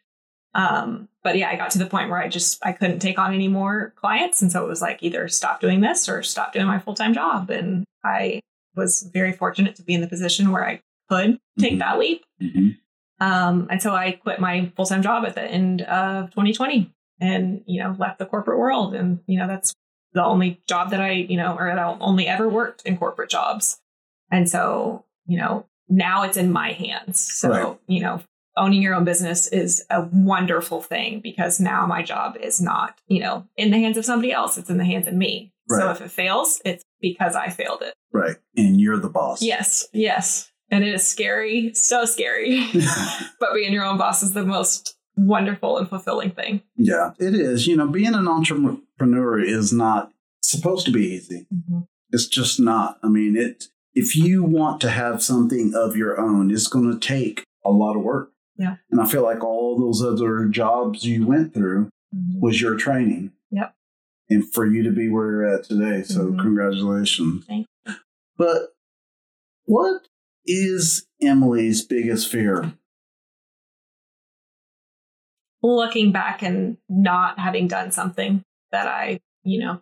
Um, 0.55 1.09
but 1.23 1.37
yeah, 1.37 1.49
I 1.51 1.57
got 1.57 1.71
to 1.73 1.79
the 1.79 1.87
point 1.87 2.11
where 2.11 2.21
I 2.21 2.29
just 2.29 2.65
I 2.65 2.73
couldn't 2.73 2.99
take 3.01 3.19
on 3.19 3.33
any 3.35 3.49
more 3.49 3.93
clients, 3.97 4.43
and 4.43 4.51
so 4.51 4.65
it 4.65 4.69
was 4.69 4.83
like 4.83 5.03
either 5.03 5.29
stop 5.29 5.61
doing 5.61 5.81
this 5.81 6.09
or 6.09 6.23
stop 6.23 6.53
doing 6.53 6.67
my 6.67 6.79
full 6.79 6.95
time 6.95 7.15
job. 7.15 7.51
And 7.51 7.85
I 8.05 8.41
was 8.75 9.03
very 9.13 9.33
fortunate 9.33 9.77
to 9.77 9.83
be 9.83 9.95
in 9.95 10.01
the 10.01 10.09
position 10.09 10.51
where 10.51 10.67
I 10.67 10.81
could 11.09 11.39
take 11.59 11.75
Mhm. 11.75 11.79
that 11.81 11.99
leap. 11.99 12.25
Mhm. 12.41 12.77
Um, 13.21 13.67
and 13.71 13.83
so 13.83 13.95
I 13.95 14.13
quit 14.13 14.41
my 14.41 14.73
full 14.77 14.87
time 14.87 15.03
job 15.03 15.25
at 15.27 15.35
the 15.35 15.43
end 15.45 15.83
of 15.83 16.31
2020, 16.31 16.91
and 17.21 17.63
you 17.67 17.83
know 17.83 17.95
left 17.99 18.19
the 18.19 18.27
corporate 18.27 18.59
world. 18.59 18.95
And 18.95 19.21
you 19.27 19.39
know 19.39 19.47
that's 19.47 19.75
the 20.15 20.25
only 20.25 20.61
job 20.67 20.91
that 20.91 21.01
I 21.01 21.11
you 21.13 21.37
know 21.37 21.55
or 21.57 21.67
that 21.67 21.79
I 21.79 21.97
only 22.01 22.27
ever 22.27 22.49
worked 22.49 22.83
in 22.83 22.97
corporate 22.97 23.31
jobs. 23.31 23.79
And 24.33 24.49
so 24.49 25.05
you 25.27 25.39
know 25.39 25.67
now 25.89 26.23
it's 26.23 26.37
in 26.37 26.51
my 26.51 26.73
hands. 26.73 27.21
So 27.21 27.51
Right. 27.51 27.79
you 27.87 28.01
know 28.01 28.21
owning 28.61 28.83
your 28.83 28.95
own 28.95 29.05
business 29.05 29.47
is 29.49 29.85
a 29.91 30.03
wonderful 30.13 30.83
thing 30.83 31.21
because 31.21 31.59
now 31.59 31.87
my 31.87 32.03
job 32.03 32.37
is 32.37 32.61
not, 32.61 33.01
you 33.09 33.21
know, 33.21 33.47
in 33.57 33.71
the 33.71 33.79
hands 33.79 33.97
of 33.97 34.05
somebody 34.05 34.33
else. 34.33 34.59
It's 34.59 34.71
in 34.71 34.79
the 34.79 34.85
hands 34.85 35.09
of 35.09 35.15
me. 35.15 35.53
So 35.69 35.91
if 35.91 36.01
it 36.01 36.11
fails, 36.11 36.61
it's 36.65 36.85
because 37.01 37.37
I 37.37 37.49
failed 37.49 37.83
it. 37.83 37.95
Right. 38.13 38.37
And 38.57 38.81
you're 38.81 38.99
the 38.99 39.09
boss. 39.09 39.41
Yes, 39.41 39.87
yes. 39.93 40.51
And 40.69 40.83
it 40.83 40.93
is 40.93 41.07
scary, 41.07 41.75
so 41.75 42.05
scary. 42.05 42.69
but 43.41 43.55
being 43.55 43.73
your 43.73 43.85
own 43.85 43.97
boss 43.97 44.23
is 44.23 44.33
the 44.33 44.45
most 44.45 44.97
wonderful 45.17 45.79
and 45.79 45.89
fulfilling 45.89 46.33
thing. 46.33 46.63
Yeah, 46.77 47.13
it 47.19 47.35
is. 47.35 47.67
You 47.67 47.77
know, 47.77 47.87
being 47.87 48.15
an 48.15 48.27
entrepreneur 48.27 49.41
is 49.41 49.73
not 49.73 50.13
supposed 50.43 50.87
to 50.87 50.93
be 50.93 51.07
easy. 51.07 51.47
Mm-hmm. 51.55 51.81
It's 52.11 52.27
just 52.27 52.59
not. 52.59 52.99
I 53.05 53.09
mean, 53.09 53.37
it 53.37 53.67
if 53.95 54.17
you 54.17 54.43
want 54.43 54.81
to 54.81 54.91
have 54.91 55.23
something 55.23 55.73
of 55.75 55.97
your 55.97 56.21
own, 56.21 56.51
it's 56.51 56.69
going 56.69 56.91
to 56.93 56.99
take 56.99 57.45
a 57.65 57.71
lot 57.71 57.97
of 57.97 58.03
work. 58.03 58.31
Yeah. 58.61 58.77
And 58.91 59.01
I 59.01 59.07
feel 59.07 59.23
like 59.23 59.43
all 59.43 59.79
those 59.79 60.03
other 60.05 60.45
jobs 60.47 61.05
you 61.05 61.27
went 61.27 61.55
through 61.55 61.89
Mm-hmm. 62.15 62.41
was 62.41 62.61
your 62.61 62.77
training. 62.77 63.31
Yep. 63.53 63.73
And 64.29 64.53
for 64.53 64.67
you 64.67 64.83
to 64.83 64.91
be 64.91 65.09
where 65.09 65.27
you're 65.31 65.47
at 65.55 65.63
today. 65.65 66.03
So 66.03 66.27
Mhm. 66.33 66.41
congratulations. 66.41 67.47
Thank 67.47 67.67
you. 67.87 67.95
But 68.37 68.71
what 69.65 70.09
is 70.45 71.07
Emily's 71.23 71.85
biggest 71.87 72.29
fear? 72.29 72.73
Looking 75.63 76.11
back 76.11 76.43
and 76.43 76.79
not 76.89 77.39
having 77.39 77.69
done 77.69 77.93
something 77.93 78.43
that 78.73 78.87
I, 78.89 79.21
you 79.45 79.61
know, 79.61 79.81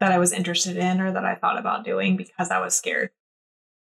that 0.00 0.10
I 0.12 0.18
was 0.18 0.32
interested 0.32 0.76
in 0.76 1.00
or 1.00 1.12
that 1.12 1.24
I 1.24 1.34
thought 1.36 1.58
about 1.58 1.84
doing 1.84 2.16
because 2.16 2.50
I 2.50 2.58
was 2.60 2.76
scared. 2.76 3.10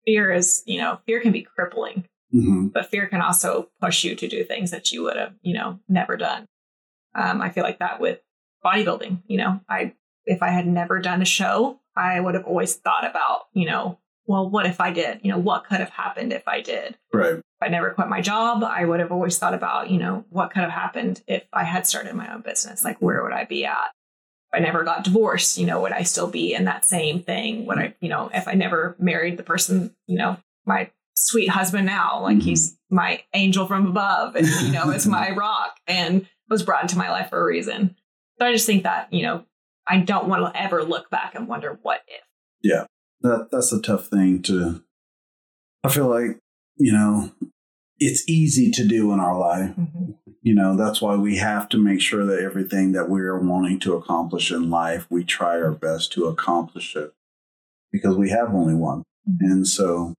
Fear 0.06 0.32
is, 0.32 0.62
you 0.64 0.78
know, 0.78 1.00
fear 1.06 1.20
can 1.20 1.32
be 1.32 1.42
crippling, 1.42 2.04
hmm 2.30 2.68
but 2.68 2.90
fear 2.90 3.06
can 3.06 3.22
also 3.22 3.68
push 3.80 4.04
you 4.04 4.14
to 4.14 4.28
do 4.28 4.44
things 4.44 4.70
that 4.70 4.92
you 4.92 5.02
would 5.02 5.16
have, 5.16 5.34
you 5.42 5.54
know, 5.54 5.78
never 5.88 6.16
done. 6.16 6.46
Um, 7.14 7.40
I 7.40 7.50
feel 7.50 7.64
like 7.64 7.78
that 7.78 8.00
with 8.00 8.20
bodybuilding. 8.64 9.22
You 9.26 9.38
know, 9.38 9.60
I 9.68 9.94
if 10.26 10.42
I 10.42 10.50
had 10.50 10.66
never 10.66 11.00
done 11.00 11.22
a 11.22 11.26
show, 11.26 11.80
I 11.96 12.20
would 12.20 12.34
have 12.34 12.44
always 12.44 12.74
thought 12.74 13.08
about, 13.08 13.46
you 13.52 13.66
know, 13.66 13.98
well, 14.26 14.48
what 14.48 14.66
if 14.66 14.78
I 14.80 14.92
did? 14.92 15.20
You 15.22 15.32
know, 15.32 15.38
what 15.38 15.64
could 15.64 15.80
have 15.80 15.88
happened 15.88 16.32
if 16.34 16.46
I 16.46 16.60
did? 16.60 16.98
Right. 17.12 17.36
If 17.36 17.42
I 17.62 17.68
never 17.68 17.90
quit 17.90 18.08
my 18.08 18.20
job, 18.20 18.62
I 18.62 18.84
would 18.84 19.00
have 19.00 19.10
always 19.10 19.38
thought 19.38 19.54
about, 19.54 19.90
you 19.90 19.98
know, 19.98 20.26
what 20.28 20.50
could 20.50 20.62
have 20.62 20.70
happened 20.70 21.22
if 21.26 21.44
I 21.52 21.64
had 21.64 21.86
started 21.86 22.14
my 22.14 22.32
own 22.32 22.42
business? 22.42 22.84
Like, 22.84 22.98
where 23.00 23.22
would 23.22 23.32
I 23.32 23.46
be 23.46 23.64
at? 23.64 23.90
If 24.52 24.60
I 24.60 24.62
never 24.62 24.84
got 24.84 25.04
divorced, 25.04 25.56
you 25.56 25.66
know, 25.66 25.80
would 25.80 25.92
I 25.92 26.02
still 26.02 26.30
be 26.30 26.52
in 26.52 26.66
that 26.66 26.84
same 26.84 27.22
thing? 27.22 27.64
Would 27.66 27.78
I, 27.78 27.94
you 28.00 28.10
know, 28.10 28.30
if 28.32 28.46
I 28.46 28.52
never 28.52 28.96
married 28.98 29.38
the 29.38 29.42
person, 29.42 29.94
you 30.06 30.18
know, 30.18 30.36
my 30.66 30.90
sweet 31.26 31.48
husband 31.48 31.86
now, 31.86 32.20
like 32.22 32.38
Mhm. 32.38 32.42
he's 32.42 32.76
my 32.90 33.22
angel 33.34 33.66
from 33.66 33.86
above 33.86 34.34
and, 34.36 34.46
you 34.46 34.72
know, 34.72 34.90
is 34.90 35.06
my 35.06 35.30
rock 35.36 35.76
and 35.86 36.26
was 36.48 36.62
brought 36.62 36.82
into 36.82 36.96
my 36.98 37.10
life 37.10 37.30
for 37.30 37.40
a 37.40 37.44
reason. 37.44 37.94
So 38.38 38.46
I 38.46 38.52
just 38.52 38.66
think 38.66 38.84
that, 38.84 39.12
you 39.12 39.22
know, 39.22 39.44
I 39.86 39.98
don't 40.00 40.28
want 40.28 40.52
to 40.54 40.60
ever 40.62 40.82
look 40.82 41.10
back 41.10 41.34
and 41.34 41.48
wonder 41.48 41.78
what 41.82 42.00
if. 42.06 42.22
Yeah. 42.62 42.84
That 43.22 43.48
that's 43.50 43.72
a 43.72 43.80
tough 43.82 44.06
thing 44.08 44.42
to 44.42 44.82
I 45.84 45.88
feel 45.88 46.08
like, 46.08 46.38
you 46.76 46.92
know, 46.92 47.32
it's 47.98 48.28
easy 48.28 48.70
to 48.72 48.86
do 48.86 49.12
in 49.12 49.20
our 49.20 49.36
life. 49.38 49.74
You 50.42 50.54
know, 50.54 50.76
that's 50.76 51.00
why 51.02 51.16
we 51.16 51.36
have 51.38 51.68
to 51.70 51.78
make 51.78 52.00
sure 52.00 52.24
that 52.26 52.40
everything 52.40 52.92
that 52.92 53.08
we're 53.08 53.38
wanting 53.38 53.80
to 53.80 53.94
accomplish 53.94 54.50
in 54.52 54.70
life, 54.70 55.06
we 55.10 55.24
try 55.24 55.60
our 55.60 55.72
best 55.72 56.12
to 56.12 56.26
accomplish 56.26 56.94
it 56.96 57.12
because 57.92 58.16
we 58.16 58.30
have 58.30 58.54
only 58.54 58.74
one. 58.74 59.02
Mhm. 59.28 59.36
And 59.40 59.66
so, 59.68 60.14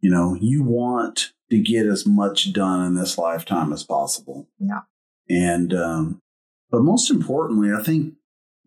you 0.00 0.10
know, 0.10 0.36
you 0.40 0.62
want 0.62 1.32
to 1.50 1.58
get 1.58 1.86
as 1.86 2.06
much 2.06 2.52
done 2.52 2.84
in 2.84 2.94
this 2.94 3.18
lifetime 3.18 3.72
as 3.72 3.82
possible. 3.84 4.48
Yeah. 4.58 4.80
And, 5.28 5.72
um, 5.74 6.20
but 6.70 6.82
most 6.82 7.10
importantly, 7.10 7.70
I 7.72 7.82
think 7.82 8.14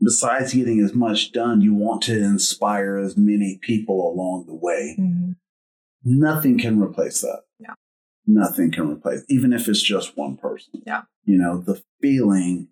besides 0.04 0.54
getting 0.54 0.80
as 0.84 0.94
much 0.94 1.32
done, 1.32 1.62
you 1.62 1.74
want 1.74 2.02
to 2.04 2.18
inspire 2.18 2.98
as 2.98 3.16
many 3.16 3.60
people 3.62 4.12
along 4.12 4.46
the 4.48 4.56
way. 4.56 4.96
Mhm. 5.00 5.36
Nothing 6.04 6.58
can 6.58 6.82
replace 6.82 7.22
that. 7.22 7.44
Yeah. 7.60 7.76
Nothing 8.26 8.72
can 8.72 8.90
replace, 8.90 9.24
even 9.30 9.54
if 9.54 9.68
it's 9.68 9.82
just 9.84 10.18
one 10.18 10.38
person. 10.38 10.82
Yeah. 10.86 11.04
You 11.26 11.38
know, 11.38 11.60
the 11.60 11.84
feeling 12.02 12.70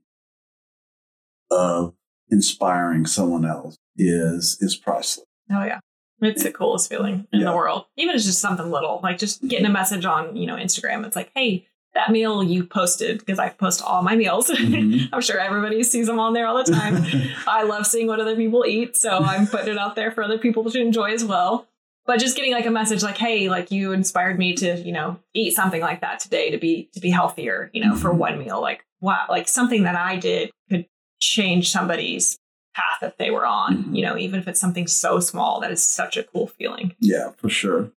of 1.52 1.96
inspiring 2.30 3.06
someone 3.06 3.46
else 3.46 3.78
is 3.96 4.58
is 4.62 4.76
priceless. 4.76 5.26
Oh 5.52 5.64
yeah. 5.64 5.80
It's 6.22 6.44
the 6.44 6.52
coolest 6.52 6.90
feeling 6.90 7.28
in 7.32 7.40
Yeah. 7.42 7.46
the 7.52 7.56
world. 7.56 7.86
Even 7.98 8.12
if 8.12 8.18
it's 8.18 8.26
just 8.26 8.40
something 8.42 8.70
little, 8.70 9.00
like 9.04 9.18
just 9.18 9.46
getting 9.48 9.66
a 9.66 9.70
message 9.70 10.06
on, 10.06 10.36
you 10.36 10.46
know, 10.48 10.56
Instagram. 10.56 11.06
It's 11.06 11.16
like, 11.16 11.32
hey, 11.36 11.66
that 11.96 12.12
meal 12.12 12.44
you 12.44 12.64
posted, 12.66 13.20
because 13.20 13.40
I 13.40 13.50
post 13.50 13.82
all 13.82 14.04
my 14.04 14.16
meals. 14.16 14.50
Mhm. 14.50 15.10
I'm 15.12 15.22
sure 15.22 15.40
everybody 15.40 15.82
sees 15.84 16.08
them 16.08 16.20
on 16.20 16.34
there 16.34 16.46
all 16.46 16.64
the 16.64 16.72
time. 16.72 17.04
I 17.48 17.64
love 17.64 17.86
seeing 17.88 18.08
what 18.08 18.20
other 18.20 18.36
people 18.36 18.64
eat, 18.68 18.96
so 18.96 19.10
I'm 19.18 19.48
putting 19.48 19.70
it 19.70 19.78
out 19.78 19.96
there 19.96 20.12
for 20.12 20.24
other 20.24 20.38
people 20.38 20.70
to 20.70 20.80
enjoy 20.80 21.12
as 21.14 21.26
well. 21.26 21.68
But 22.06 22.20
just 22.20 22.36
getting 22.36 22.54
like 22.54 22.66
a 22.66 22.72
message 22.72 23.04
like, 23.04 23.18
hey, 23.18 23.50
like 23.50 23.72
you 23.72 23.92
inspired 23.92 24.38
me 24.40 24.54
to, 24.56 24.78
you 24.80 24.92
know, 24.92 25.20
eat 25.34 25.54
something 25.56 25.82
like 25.82 26.02
that 26.02 26.20
today 26.20 26.50
to 26.52 26.58
be 26.58 26.90
to 26.94 27.00
be 27.00 27.10
healthier, 27.12 27.70
you 27.74 27.84
know, 27.84 27.96
for 27.96 28.10
Mhm. 28.12 28.18
one 28.18 28.40
meal. 28.40 28.60
Like 28.62 28.84
wow, 29.02 29.26
like 29.30 29.48
something 29.48 29.84
that 29.84 29.96
I 29.96 30.16
did 30.18 30.52
could 30.70 30.86
change 31.20 31.72
somebody's 31.72 32.38
path 32.74 33.00
that 33.02 33.18
they 33.18 33.32
were 33.32 33.46
on, 33.46 33.86
Mhm. 33.86 33.96
you 33.96 34.02
know, 34.04 34.18
even 34.18 34.40
if 34.40 34.48
it's 34.48 34.60
something 34.60 34.88
so 34.88 35.20
small, 35.20 35.60
that 35.60 35.72
is 35.72 35.84
such 35.84 36.18
a 36.18 36.24
cool 36.24 36.48
feeling. 36.48 36.96
Yeah, 37.00 37.32
for 37.38 37.50
sure. 37.50 37.92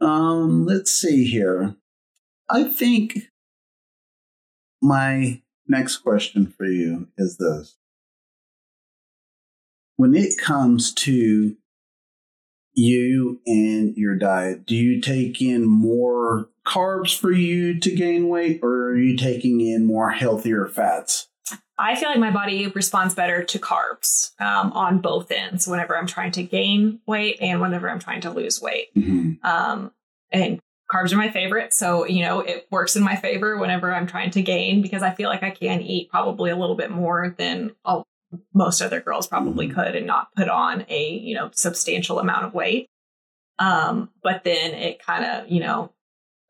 Um, 0.00 0.66
let's 0.66 0.90
see 0.92 1.24
here. 1.24 1.76
I 2.48 2.64
think 2.64 3.30
my 4.82 5.42
next 5.66 5.98
question 5.98 6.46
for 6.46 6.66
you 6.66 7.08
is 7.16 7.38
this. 7.38 7.76
When 9.96 10.14
it 10.14 10.38
comes 10.38 10.92
to 10.94 11.56
you 12.74 13.40
and 13.46 13.96
your 13.96 14.16
diet, 14.16 14.66
do 14.66 14.76
you 14.76 15.00
take 15.00 15.40
in 15.40 15.64
more 15.66 16.50
carbs 16.66 17.18
for 17.18 17.32
you 17.32 17.80
to 17.80 17.94
gain 17.94 18.28
weight 18.28 18.60
or 18.62 18.88
are 18.88 18.98
you 18.98 19.16
taking 19.16 19.62
in 19.62 19.86
more 19.86 20.10
healthier 20.10 20.66
fats? 20.66 21.28
I 21.78 21.94
feel 21.96 22.08
like 22.08 22.18
my 22.18 22.30
body 22.30 22.68
responds 22.68 23.14
better 23.14 23.44
to 23.44 23.58
carbs 23.58 24.38
um, 24.40 24.72
on 24.72 24.98
both 25.00 25.30
ends 25.30 25.66
whenever 25.66 25.96
I'm 25.96 26.06
trying 26.06 26.32
to 26.32 26.42
gain 26.42 27.00
weight 27.06 27.36
and 27.40 27.60
whenever 27.60 27.90
I'm 27.90 27.98
trying 27.98 28.22
to 28.22 28.30
lose 28.30 28.62
weight. 28.62 28.94
Mhm. 28.94 29.44
Um, 29.44 29.92
and 30.30 30.60
carbs 30.90 31.12
are 31.12 31.16
my 31.16 31.30
favorite. 31.30 31.74
So, 31.74 32.06
you 32.06 32.22
know, 32.22 32.40
it 32.40 32.66
works 32.70 32.96
in 32.96 33.02
my 33.02 33.16
favor 33.16 33.58
whenever 33.58 33.92
I'm 33.92 34.06
trying 34.06 34.30
to 34.30 34.42
gain 34.42 34.80
because 34.82 35.02
I 35.02 35.10
feel 35.12 35.28
like 35.28 35.42
I 35.42 35.50
can 35.50 35.82
eat 35.82 36.10
probably 36.10 36.50
a 36.50 36.56
little 36.56 36.76
bit 36.76 36.90
more 36.90 37.34
than 37.36 37.72
all, 37.84 38.04
most 38.54 38.80
other 38.80 39.00
girls 39.00 39.26
probably 39.26 39.68
could 39.68 39.94
and 39.96 40.06
not 40.06 40.34
put 40.34 40.48
on 40.48 40.84
a, 40.88 41.10
you 41.10 41.34
know, 41.34 41.50
substantial 41.52 42.18
amount 42.18 42.44
of 42.44 42.54
weight. 42.54 42.86
Um, 43.58 44.10
but 44.22 44.44
then 44.44 44.74
it 44.74 45.04
kind 45.04 45.24
of, 45.24 45.50
you 45.50 45.60
know, 45.60 45.92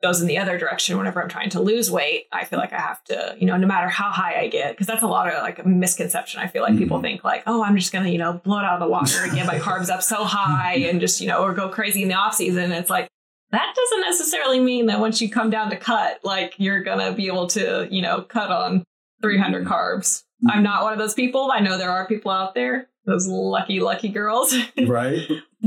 goes 0.03 0.21
in 0.21 0.27
the 0.27 0.37
other 0.39 0.59
direction 0.59 0.99
whenever 0.99 1.23
I'm 1.23 1.29
trying 1.29 1.51
to 1.51 1.61
lose 1.61 1.91
weight. 1.91 2.27
I 2.33 2.45
feel 2.45 2.59
like 2.59 2.73
I 2.73 2.79
have 2.81 3.03
to, 3.05 3.35
you 3.39 3.47
know, 3.47 3.57
no 3.57 3.67
matter 3.67 3.89
how 3.89 4.11
high 4.11 4.39
I 4.41 4.49
get, 4.49 4.73
because 4.73 4.87
that's 4.87 5.03
a 5.03 5.07
lot 5.07 5.27
of 5.33 5.43
like 5.43 5.59
a 5.59 5.67
misconception. 5.67 6.41
I 6.41 6.47
feel 6.49 6.63
like 6.63 6.77
people 6.77 6.99
Mhm. 6.99 7.03
think 7.03 7.25
like, 7.25 7.43
oh, 7.47 7.63
I'm 7.65 7.77
just 7.77 7.93
gonna, 7.93 8.09
you 8.11 8.19
know, 8.19 8.35
blow 8.35 8.59
it 8.59 8.65
out 8.65 8.75
of 8.75 8.81
the 8.81 8.89
water 8.91 9.23
and 9.25 9.33
get 9.35 9.47
my 9.47 9.59
carbs 9.59 9.89
up 9.91 10.03
so 10.03 10.25
high 10.25 10.75
and 10.75 11.01
just, 11.01 11.21
you 11.21 11.29
know, 11.29 11.43
or 11.43 11.55
go 11.55 11.69
crazy 11.71 12.03
in 12.03 12.09
the 12.09 12.15
off 12.15 12.35
season. 12.35 12.73
It's 12.73 12.91
like 12.91 13.09
that 13.53 13.75
doesn't 13.75 14.01
necessarily 14.03 14.61
mean 14.61 14.87
that 14.87 15.01
once 15.01 15.21
you 15.21 15.31
come 15.31 15.51
down 15.51 15.71
to 15.71 15.77
cut, 15.77 16.19
like 16.25 16.55
you're 16.59 16.83
gonna 16.83 17.13
be 17.13 17.27
able 17.29 17.47
to, 17.49 17.89
you 17.91 18.03
know, 18.03 18.21
cut 18.23 18.51
on 18.51 18.85
300 19.23 19.65
carbs. 19.67 20.25
I'm 20.49 20.63
not 20.63 20.83
one 20.83 20.93
of 20.93 20.99
those 20.99 21.15
people. 21.15 21.51
I 21.51 21.61
know 21.61 21.79
there 21.79 21.91
are 21.91 22.07
people 22.07 22.31
out 22.31 22.55
there, 22.55 22.89
those 23.07 23.27
lucky, 23.27 23.81
lucky 23.81 24.11
girls, 24.11 24.55
Right? 24.87 25.21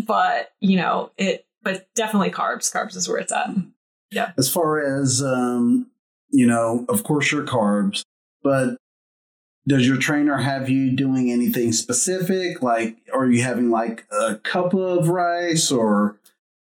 but 0.06 0.52
you 0.60 0.78
know, 0.78 1.12
it, 1.18 1.46
but 1.64 1.88
definitely 1.96 2.30
carbs. 2.30 2.72
Carbs 2.72 2.96
is 2.96 3.10
where 3.10 3.18
it's 3.18 3.32
at. 3.34 3.50
As 4.38 4.51
far 4.51 4.80
as 4.80 5.22
um, 5.24 5.88
you 6.30 6.47
know, 6.47 6.86
of 6.89 7.03
course 7.03 7.32
your 7.32 7.43
carbs, 7.43 8.03
but 8.43 8.78
does 9.68 9.88
your 9.88 9.97
trainer 9.97 10.38
have 10.38 10.70
you 10.70 10.91
doing 10.95 11.32
anything 11.32 11.72
specific? 11.74 12.62
Like, 12.64 12.97
are 13.14 13.30
you 13.30 13.43
having 13.43 13.70
like 13.70 14.05
a 14.12 14.36
cup 14.36 14.74
of 14.74 15.10
rice 15.10 15.72
or 15.72 16.18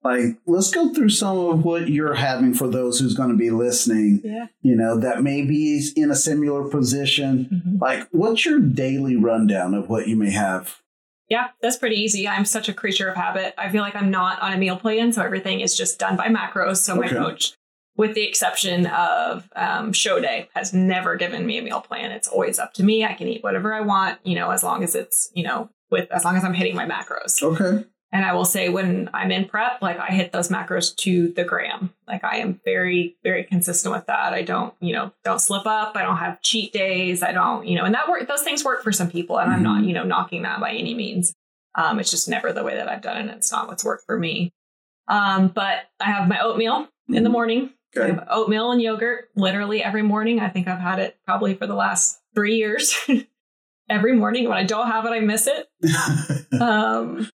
like? 0.05 0.37
Let's 0.47 0.71
go 0.71 0.93
through 0.93 1.09
some 1.09 1.39
of 1.39 1.65
what 1.65 1.89
you're 1.89 2.15
having 2.15 2.55
for 2.55 2.69
those 2.69 3.01
who's 3.01 3.15
going 3.15 3.31
to 3.31 3.37
be 3.37 3.51
listening. 3.51 4.21
Yeah. 4.23 4.47
You 4.63 4.77
know, 4.77 4.99
that 4.99 5.23
may 5.23 5.43
be 5.43 5.89
in 5.97 6.11
a 6.11 6.17
similar 6.17 6.69
position. 6.69 7.79
Like, 7.81 8.09
what's 8.13 8.45
your 8.45 8.61
daily 8.61 9.17
rundown 9.17 9.75
of 9.75 9.89
what 9.89 10.07
you 10.07 10.17
may 10.17 10.31
have? 10.31 10.82
Yeah, 11.33 11.49
that's 11.63 11.79
pretty 11.79 11.97
easy. 11.97 12.29
I'm 12.29 12.45
such 12.45 12.69
a 12.69 12.75
creature 12.75 13.09
of 13.09 13.17
habit. 13.17 13.55
I 13.57 13.71
feel 13.71 13.81
like 13.81 13.97
I'm 13.97 14.11
not 14.11 14.39
on 14.43 14.53
a 14.53 14.59
meal 14.59 14.77
plan, 14.77 15.15
so 15.15 15.23
everything 15.23 15.61
is 15.61 15.75
just 15.75 15.99
done 15.99 16.15
by 16.15 16.29
macros. 16.29 16.77
So 16.77 16.95
my 16.95 17.07
Okay. 17.07 17.17
coach, 17.17 17.55
with 17.97 18.15
the 18.15 18.23
exception 18.29 18.85
of 18.87 19.49
um, 19.57 19.95
show 19.95 20.21
day, 20.21 20.49
has 20.55 20.75
never 20.75 21.17
given 21.17 21.47
me 21.47 21.57
a 21.57 21.63
meal 21.63 21.81
plan. 21.81 22.11
It's 22.13 22.29
always 22.29 22.59
up 22.59 22.75
to 22.75 22.83
me. 22.85 23.03
I 23.07 23.15
can 23.15 23.29
eat 23.29 23.43
whatever 23.43 23.73
I 23.73 23.81
want, 23.81 24.19
you 24.25 24.35
know, 24.35 24.51
as 24.51 24.63
long 24.63 24.85
as 24.85 24.95
it's, 24.95 25.31
you 25.35 25.45
know, 25.45 25.71
with 25.91 26.11
as 26.13 26.23
long 26.23 26.37
as 26.37 26.45
I'm 26.45 26.53
hitting 26.55 26.77
my 26.77 26.87
macros. 26.87 27.43
Okay. 27.43 27.87
And 28.15 28.25
I 28.27 28.35
will 28.35 28.45
say 28.45 28.69
when 28.69 29.09
I'm 29.15 29.31
in 29.33 29.47
prep, 29.47 29.81
like 29.81 29.99
I 29.99 30.09
hit 30.09 30.33
those 30.33 30.51
macros 30.51 30.95
to 30.97 31.29
the 31.33 31.45
gram. 31.45 31.95
Like 32.07 32.23
I 32.25 32.37
am 32.39 32.61
very, 32.65 33.17
very 33.25 33.43
consistent 33.45 33.95
with 33.95 34.05
that. 34.07 34.35
I 34.35 34.43
don't, 34.43 34.75
you 34.81 34.93
know, 34.93 35.13
don't 35.25 35.41
slip 35.41 35.67
up. 35.67 35.97
I 35.97 36.03
don't 36.03 36.19
have 36.19 36.43
cheat 36.43 36.75
days. 36.75 37.23
I 37.23 37.33
don't, 37.33 37.67
you 37.67 37.75
know, 37.77 37.85
and 37.87 37.95
that 37.95 38.09
work 38.11 38.29
those 38.29 38.43
things 38.43 38.65
work 38.65 38.83
for 38.83 38.93
some 38.93 39.11
people. 39.11 39.39
And 39.41 39.51
I'm 39.51 39.63
not, 39.63 39.83
Mhm. 39.83 39.87
you 39.89 39.95
know, 39.95 40.05
knocking 40.05 40.43
that 40.43 40.61
by 40.61 40.73
any 40.73 40.95
means. 40.95 41.33
Um, 41.75 41.99
it's 41.99 42.11
just 42.11 42.29
never 42.29 42.53
the 42.53 42.63
way 42.63 42.75
that 42.75 42.87
I've 42.87 43.01
done 43.01 43.17
it. 43.17 43.21
and 43.21 43.31
It's 43.31 43.51
not 43.51 43.67
what's 43.67 43.83
worked 43.85 44.05
for 44.05 44.19
me. 44.19 44.53
Um, 45.09 45.49
but 45.49 45.85
I 45.99 46.05
have 46.11 46.29
my 46.29 46.39
oatmeal 46.41 46.89
in 47.09 47.25
the 47.25 47.31
morning. 47.31 47.71
I 47.97 48.01
Okay. 48.01 48.13
have 48.13 48.27
oatmeal 48.31 48.73
and 48.73 48.81
yogurt 48.83 49.31
literally 49.37 49.83
every 49.83 50.03
morning. 50.03 50.39
I 50.39 50.49
think 50.51 50.69
I've 50.69 50.79
had 50.81 50.99
it 50.99 51.17
probably 51.25 51.55
for 51.55 51.67
the 51.67 51.75
last 51.75 52.21
three 52.35 52.57
years. 52.57 52.95
every 53.89 54.15
morning. 54.15 54.49
When 54.49 54.59
I 54.59 54.65
don't 54.65 54.87
have 54.89 55.07
it, 55.07 55.11
I 55.11 55.21
miss 55.21 55.47
it. 55.47 55.69
Um, 56.61 57.29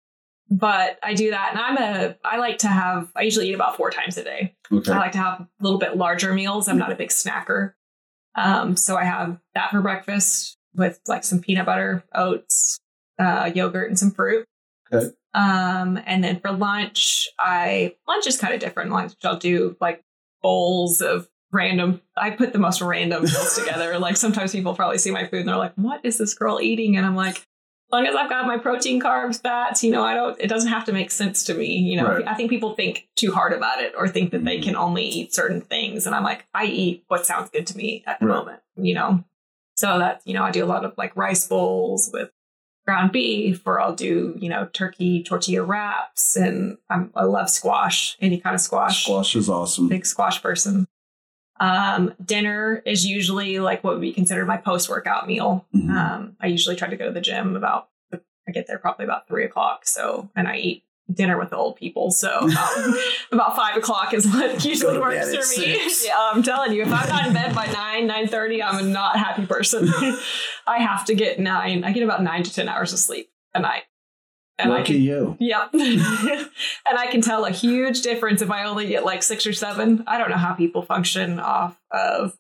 but 0.50 0.98
I 1.04 1.14
do 1.14 1.32
that, 1.32 1.50
and 1.52 1.60
I'm 1.60 1.78
a. 1.78 2.16
I 2.24 2.38
like 2.38 2.60
to 2.60 2.68
have. 2.68 3.12
I 3.16 3.24
usually 3.24 3.50
eat 3.50 3.56
about 3.56 3.76
four 3.78 3.90
times 3.90 4.18
a 4.18 4.24
day. 4.24 4.56
okay. 4.72 4.92
I 4.92 4.98
like 4.98 5.12
to 5.14 5.18
have 5.18 5.42
a 5.42 5.48
little 5.60 5.80
bit 5.80 5.98
larger 5.98 6.34
meals. 6.34 6.68
I'm 6.68 6.78
not 6.78 6.92
a 6.92 6.96
big 6.96 7.10
snacker. 7.10 7.74
Um, 8.36 8.76
so 8.78 8.96
I 8.96 9.04
have 9.04 9.40
that 9.56 9.72
for 9.72 9.82
breakfast 9.82 10.58
with 10.76 11.00
like 11.08 11.24
some 11.24 11.40
peanut 11.40 11.66
butter, 11.66 12.04
oats, 12.14 12.80
uh, 13.20 13.52
yogurt, 13.54 13.90
and 13.90 13.98
some 13.98 14.12
fruit. 14.12 14.46
Okay. 14.94 15.08
Um, 15.34 16.00
and 16.06 16.24
then 16.24 16.40
for 16.40 16.52
lunch, 16.52 17.28
I 17.40 17.96
lunch 18.08 18.28
is 18.28 18.38
kind 18.38 18.54
of 18.54 18.60
different. 18.60 18.92
Lunch 18.92 19.14
I'll 19.24 19.38
do 19.38 19.76
like 19.82 20.04
bowls 20.42 21.02
of 21.02 21.28
random. 21.52 22.02
I 22.16 22.30
put 22.30 22.54
the 22.54 22.60
most 22.60 22.82
random 22.82 23.24
meals 23.24 23.56
together. 23.56 23.98
Like 24.00 24.16
sometimes 24.18 24.52
people 24.52 24.76
probably 24.76 25.00
see 25.00 25.12
my 25.12 25.26
food 25.28 25.42
and 25.42 25.50
they're 25.50 25.58
like, 25.58 25.74
"What 25.76 26.02
is 26.04 26.18
this 26.18 26.34
girl 26.36 26.62
eating?" 26.62 26.96
And 26.96 27.06
I'm 27.06 27.16
like, 27.16 27.47
long 27.92 28.06
as 28.06 28.16
I've 28.16 28.30
got 28.30 28.46
my 28.48 28.58
protein, 28.58 29.02
carbs, 29.02 29.42
fats, 29.42 29.84
you 29.84 29.92
know, 29.92 30.04
I 30.04 30.14
don't, 30.14 30.40
it 30.40 30.48
doesn't 30.48 30.70
have 30.70 30.86
to 30.86 30.94
make 30.94 31.10
sense 31.12 31.44
to 31.46 31.54
me. 31.54 31.78
You 31.78 31.98
know, 31.98 32.08
Right. 32.08 32.28
I 32.28 32.34
think 32.34 32.50
people 32.50 32.74
think 32.76 33.08
too 33.16 33.32
hard 33.32 33.54
about 33.54 33.82
it 33.82 33.94
or 33.98 34.08
think 34.08 34.32
that 34.32 34.44
they 34.44 34.60
mm. 34.60 34.64
can 34.64 34.76
only 34.76 35.06
eat 35.06 35.34
certain 35.34 35.62
things. 35.62 36.06
And 36.06 36.14
I'm 36.16 36.24
like, 36.24 36.46
I 36.54 36.66
eat 36.66 37.04
what 37.08 37.26
sounds 37.26 37.50
good 37.50 37.66
to 37.68 37.78
me 37.78 38.04
at 38.06 38.20
the 38.20 38.26
Right. 38.26 38.36
moment, 38.36 38.60
you 38.76 38.94
know? 38.94 39.24
So 39.76 40.00
that's, 40.00 40.26
you 40.26 40.34
know, 40.34 40.44
I 40.44 40.52
do 40.52 40.64
a 40.64 40.68
lot 40.68 40.84
of 40.86 40.94
like 40.98 41.16
rice 41.16 41.48
bowls 41.48 42.10
with 42.12 42.30
ground 42.86 43.12
beef 43.12 43.62
or 43.66 43.80
I'll 43.80 43.96
do, 43.96 44.36
you 44.40 44.50
know, 44.50 44.68
turkey 44.74 45.22
tortilla 45.24 45.64
wraps. 45.64 46.36
And 46.36 46.78
I'm, 46.90 47.12
I 47.16 47.24
love 47.24 47.50
squash, 47.50 48.18
any 48.20 48.40
kind 48.40 48.56
of 48.56 48.62
squash 48.62 49.04
Squash 49.04 49.36
is 49.36 49.50
awesome. 49.50 49.88
big 49.88 50.06
squash 50.06 50.42
person. 50.42 50.88
Um, 51.60 52.14
dinner 52.24 52.82
is 52.86 53.06
usually 53.06 53.60
like 53.60 53.84
what 53.84 53.94
would 53.94 54.02
be 54.02 54.14
considered 54.14 54.46
my 54.48 54.58
post 54.58 54.90
workout 54.90 55.28
meal. 55.28 55.66
Mhm. 55.76 55.90
Um, 55.90 56.38
I 56.40 56.48
usually 56.48 56.76
try 56.76 56.88
to 56.90 56.96
go 56.96 57.08
to 57.08 57.12
the 57.12 57.22
gym 57.22 57.56
about, 57.56 57.90
I 58.14 58.52
get 58.52 58.68
there 58.68 58.78
probably 58.78 59.06
about 59.06 59.28
three 59.28 59.44
o'clock. 59.46 59.86
So, 59.88 60.30
and 60.36 60.48
I 60.48 60.58
eat 60.58 60.84
dinner 61.12 61.38
with 61.40 61.50
the 61.52 61.56
old 61.56 61.78
people. 61.78 62.12
So 62.12 62.30
about, 62.52 62.98
about 63.32 63.56
five 63.56 63.78
o'clock 63.78 64.14
is 64.14 64.28
what 64.28 64.64
usually 64.66 65.00
works 65.00 65.34
for 65.36 65.60
me. 65.62 65.80
Yeah, 66.06 66.14
I'm 66.34 66.44
telling 66.44 66.74
you, 66.74 66.82
if 66.84 66.92
I'm 66.92 67.10
not 67.10 67.28
in 67.28 67.34
bed 67.34 67.56
by 67.56 67.66
nine, 67.68 68.08
nine 68.08 68.28
thirty, 68.28 68.62
I'm 68.62 68.78
a 68.78 68.88
not 68.88 69.18
happy 69.18 69.46
person. 69.46 69.90
I 70.68 70.80
have 70.80 71.06
to 71.06 71.16
get 71.16 71.40
nine. 71.40 71.84
I 71.84 71.92
get 71.92 72.04
about 72.04 72.22
nine 72.24 72.44
to 72.44 72.54
ten 72.54 72.68
hours 72.70 72.94
of 72.94 73.00
sleep 73.00 73.30
a 73.54 73.60
night. 73.60 73.84
And 74.60 74.74
I 74.74 74.78
Lucky 74.78 74.94
can 74.94 75.02
you. 75.02 75.38
Yep. 75.40 75.70
and 75.74 76.98
I 76.98 77.08
can 77.08 77.22
tell 77.22 77.46
a 77.46 77.52
huge 77.52 78.02
difference 78.02 78.42
if 78.42 78.50
I 78.50 78.64
only 78.64 78.88
get 78.88 79.06
like 79.06 79.24
six 79.24 79.46
or 79.46 79.54
seven. 79.54 80.04
I 80.08 80.18
don't 80.18 80.30
know 80.30 80.38
how 80.38 80.54
people 80.54 80.82
function 80.82 81.40
off 81.40 81.80
of. 81.92 82.38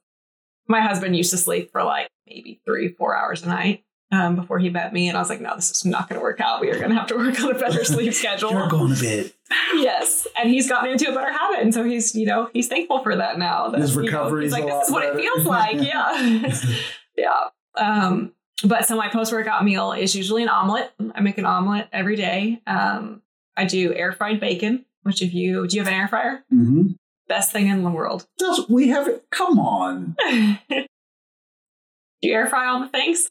My 0.68 0.82
husband 0.82 1.16
used 1.16 1.32
to 1.32 1.38
sleep 1.38 1.72
for 1.72 1.84
like 1.84 2.10
maybe 2.28 2.60
three, 2.66 2.90
four 2.90 3.16
hours 3.16 3.44
a 3.44 3.48
night 3.48 3.86
um, 4.12 4.36
before 4.36 4.60
he 4.60 4.70
met 4.70 4.94
me. 4.94 5.08
And 5.08 5.18
I 5.18 5.22
was 5.22 5.30
like, 5.30 5.42
no, 5.42 5.56
this 5.56 5.72
is 5.72 5.86
not 5.86 6.10
going 6.10 6.20
to 6.20 6.24
work 6.24 6.42
out. 6.42 6.60
We 6.60 6.70
are 6.72 6.78
going 6.78 6.90
to 6.90 6.96
have 6.96 7.08
to 7.08 7.16
work 7.16 7.40
on 7.42 7.56
a 7.56 7.60
better 7.60 7.84
sleep 7.86 8.14
schedule. 8.14 8.52
You're 8.52 8.68
going 8.68 8.94
to 8.94 9.02
bed. 9.02 9.34
yes. 9.76 10.28
And 10.38 10.50
he's 10.50 10.68
gotten 10.68 10.92
into 10.92 11.10
a 11.10 11.14
better 11.14 11.32
habit. 11.32 11.60
And 11.60 11.74
so 11.74 11.84
he's, 11.84 12.16
you 12.16 12.26
know, 12.26 12.50
he's 12.52 12.68
thankful 12.68 13.02
for 13.04 13.16
that 13.16 13.38
now. 13.38 13.70
That, 13.70 13.80
His 13.80 13.96
you 13.96 14.10
know, 14.12 14.36
he's 14.36 14.52
like, 14.52 14.66
this 14.66 14.88
is 14.88 14.92
what 14.92 15.04
it 15.04 15.16
feels 15.16 15.46
like. 15.46 15.78
Yeah. 15.82 16.54
yeah. 17.18 17.50
Um, 17.78 18.34
but 18.64 18.86
so 18.86 18.96
my 18.96 19.10
post 19.10 19.32
workout 19.32 19.64
meal 19.64 19.92
is 19.92 20.16
usually 20.16 20.44
an 20.44 20.50
omelet. 20.50 20.92
I 21.16 21.22
make 21.22 21.38
an 21.38 21.46
omelet 21.46 21.88
every 21.92 22.16
day. 22.16 22.62
Um, 22.68 23.22
I 23.56 23.66
do 23.66 23.94
air 23.94 24.12
fried 24.12 24.40
bacon, 24.40 24.86
which 25.04 25.22
if 25.22 25.34
you 25.34 25.68
do 25.68 25.76
you 25.76 25.82
have 25.84 25.92
an 25.92 26.00
air 26.00 26.08
fryer? 26.08 26.44
Mm-hmm. 26.54 26.94
Best 27.28 27.52
thing 27.52 27.68
in 27.68 27.84
the 27.84 27.90
world. 27.90 28.26
Does 28.38 28.68
we 28.70 28.88
have 28.90 29.08
it. 29.08 29.26
Come 29.32 29.60
on, 29.60 30.16
do 30.30 30.86
you 32.22 32.34
air 32.34 32.48
fry 32.48 32.68
all 32.68 32.80
the 32.80 32.90
things? 32.90 33.30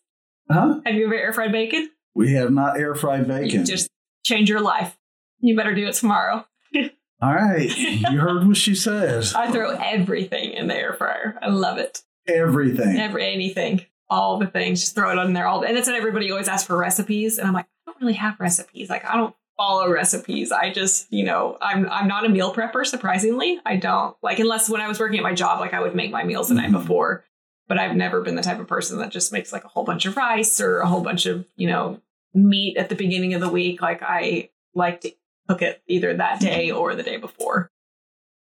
huh? 0.51 0.81
Have 0.85 0.95
you 0.95 1.07
ever 1.07 1.15
air 1.15 1.33
fried 1.33 1.53
bacon? 1.53 1.91
We 2.15 2.33
have 2.35 2.51
not 2.51 2.79
air 2.79 2.95
fried 2.95 3.27
bacon. 3.27 3.61
You 3.61 3.65
just 3.65 3.89
change 4.25 4.49
your 4.49 4.61
life. 4.61 4.97
You 5.41 5.57
better 5.57 5.75
do 5.75 5.87
it 5.87 5.95
tomorrow. 5.95 6.47
All 7.23 7.35
right, 7.35 7.75
you 7.77 8.19
heard 8.21 8.47
what 8.47 8.57
she 8.59 8.75
says. 8.75 9.35
I 9.35 9.51
throw 9.51 9.71
everything 9.71 10.53
in 10.53 10.67
the 10.67 10.77
air 10.77 10.93
fryer. 10.93 11.39
I 11.41 11.49
love 11.49 11.79
it. 11.79 12.03
Everything. 12.29 12.99
Every 12.99 13.33
anything, 13.33 13.87
all 14.09 14.39
the 14.39 14.47
things, 14.47 14.81
just 14.81 14.95
throw 14.95 15.11
it 15.11 15.19
on 15.19 15.33
there. 15.33 15.47
All 15.47 15.63
and 15.63 15.77
that's 15.77 15.87
what 15.89 15.97
everybody 15.97 16.31
always 16.31 16.49
asks 16.49 16.67
for 16.67 16.77
recipes, 16.77 17.39
and 17.39 17.47
I'm 17.49 17.55
like, 17.55 17.67
I 17.87 17.91
don't 17.91 18.01
really 18.01 18.15
have 18.15 18.39
recipes. 18.41 18.89
Like 18.91 19.05
I 19.05 19.17
don't 19.17 19.35
follow 19.57 19.91
recipes. 19.91 20.53
I 20.53 20.71
just, 20.71 21.11
you 21.13 21.25
know, 21.25 21.57
I'm 21.61 21.89
I'm 21.89 22.07
not 22.09 22.25
a 22.27 22.29
meal 22.29 22.55
prepper. 22.55 22.85
Surprisingly, 22.87 23.59
I 23.65 23.77
don't 23.77 24.17
like 24.23 24.39
unless 24.39 24.69
when 24.69 24.81
I 24.81 24.89
was 24.89 25.01
working 25.01 25.19
at 25.19 25.23
my 25.23 25.35
job, 25.35 25.61
like 25.61 25.75
I 25.75 25.81
would 25.81 25.95
make 25.95 26.11
my 26.11 26.25
meals 26.25 26.49
the 26.49 26.55
night 26.55 26.71
Mhm. 26.71 26.81
before. 26.83 27.25
But 27.69 27.79
I've 27.79 27.97
never 27.97 28.21
been 28.21 28.37
the 28.37 28.43
type 28.43 28.61
of 28.61 28.69
person 28.69 28.99
that 28.99 29.11
just 29.11 29.33
makes 29.33 29.53
like 29.53 29.65
a 29.65 29.69
whole 29.69 29.83
bunch 29.83 30.07
of 30.07 30.17
rice 30.17 30.61
or 30.61 30.79
a 30.79 30.87
whole 30.87 31.01
bunch 31.03 31.27
of 31.27 31.45
you 31.57 31.67
know 31.69 32.01
meat 32.35 32.77
at 32.77 32.89
the 32.91 32.95
beginning 32.95 33.35
of 33.35 33.41
the 33.41 33.49
week. 33.49 33.83
Like 33.83 34.03
I 34.03 34.51
like 34.75 35.01
to 35.01 35.13
cook 35.49 35.63
it 35.63 35.83
either 35.89 36.15
that 36.15 36.39
day 36.39 36.71
or 36.71 36.95
the 36.95 37.03
day 37.03 37.17
before. 37.17 37.71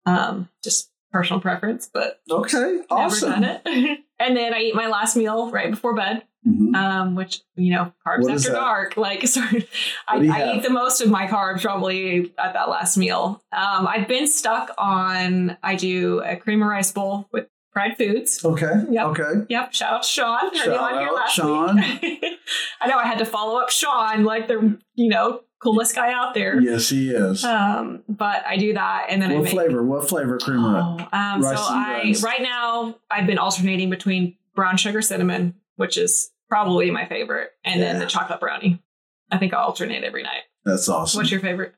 Um, 0.04 0.48
just 0.62 0.90
personal 1.10 1.40
preference, 1.40 1.90
but 1.92 2.20
Okay, 2.30 2.82
awesome. 2.90 3.42
Never 4.18 4.28
done 4.28 4.36
it. 4.36 4.36
and 4.36 4.36
then 4.36 4.54
I 4.54 4.60
eat 4.62 4.74
my 4.74 4.86
last 4.88 5.16
meal 5.16 5.50
right 5.50 5.70
before 5.70 5.94
bed, 5.94 6.22
Mhm. 6.46 6.74
um, 6.76 7.14
which 7.16 7.42
you 7.56 7.72
know, 7.72 7.92
carbs 8.06 8.22
What 8.22 8.32
after 8.32 8.52
dark. 8.52 8.96
Like, 8.96 9.26
sorry, 9.26 9.68
I, 10.08 10.14
What 10.16 10.20
do 10.20 10.26
you 10.26 10.32
I 10.32 10.52
eat 10.54 10.62
the 10.62 10.70
most 10.70 11.00
of 11.00 11.10
my 11.10 11.26
carbs 11.26 11.62
probably 11.62 12.32
at 12.38 12.52
that 12.54 12.68
last 12.68 12.96
meal. 12.96 13.42
Um, 13.52 13.86
I've 13.86 14.06
been 14.08 14.26
stuck 14.28 14.70
on. 14.78 15.56
I 15.62 15.74
do 15.74 16.20
a 16.24 16.36
cream 16.36 16.62
of 16.62 16.68
rice 16.68 16.92
bowl 16.92 17.28
with 17.32 17.46
fried 17.72 17.96
foods. 17.98 18.42
Okay. 18.44 18.72
Yep. 18.90 19.06
Okay. 19.08 19.32
Yep. 19.50 19.74
Shout 19.74 19.92
out 19.92 20.02
to 20.02 20.08
Sean. 20.08 20.54
Shout 20.54 20.68
out, 20.94 21.30
Sean. 21.30 21.78
I 22.80 22.86
know 22.88 22.96
I 22.98 23.06
had 23.06 23.18
to 23.18 23.26
follow 23.26 23.58
up 23.60 23.70
Sean, 23.70 24.24
like 24.24 24.48
the 24.48 24.78
you 24.94 25.08
know 25.08 25.40
coolest 25.62 25.94
guy 25.94 26.12
out 26.12 26.34
there. 26.34 26.60
Yes, 26.60 26.88
he 26.88 27.10
is. 27.10 27.44
Um, 27.44 28.02
but 28.08 28.44
I 28.46 28.56
do 28.56 28.72
that, 28.74 29.06
and 29.08 29.20
then 29.22 29.30
I 29.32 29.34
what 29.36 29.44
make 29.44 29.52
flavor? 29.52 29.82
What 29.82 30.08
flavor 30.08 30.38
cream 30.38 30.64
of 30.64 31.00
Oh, 31.00 31.08
um, 31.18 31.42
so 31.42 31.54
I 31.56 32.00
grains. 32.02 32.22
right 32.22 32.42
now 32.42 32.96
I've 33.10 33.26
been 33.26 33.38
alternating 33.38 33.90
between 33.90 34.36
brown 34.54 34.76
sugar 34.76 35.02
cinnamon, 35.02 35.54
which 35.76 35.96
is 35.98 36.30
probably 36.48 36.90
my 36.90 37.06
favorite, 37.06 37.50
and 37.64 37.80
then 37.80 37.98
the 37.98 38.06
chocolate 38.06 38.40
brownie. 38.40 38.82
I 39.30 39.38
think 39.38 39.52
I 39.54 39.58
alternate 39.58 40.04
every 40.04 40.22
night. 40.22 40.42
That's 40.64 40.88
awesome. 40.88 41.18
What's 41.18 41.30
your 41.30 41.40
favorite? 41.40 41.74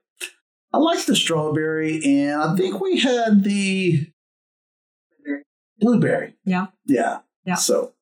I 0.73 0.79
like 0.79 1.07
the 1.07 1.17
strawberry, 1.17 2.03
and 2.05 2.43
I 2.43 2.55
think 2.57 2.79
we 2.81 2.99
had 3.01 3.43
the 3.43 4.07
blueberry. 5.79 6.35
Yeah. 6.45 6.67
Yeah. 6.87 7.21
Yeah. 7.45 7.55
So 7.55 7.95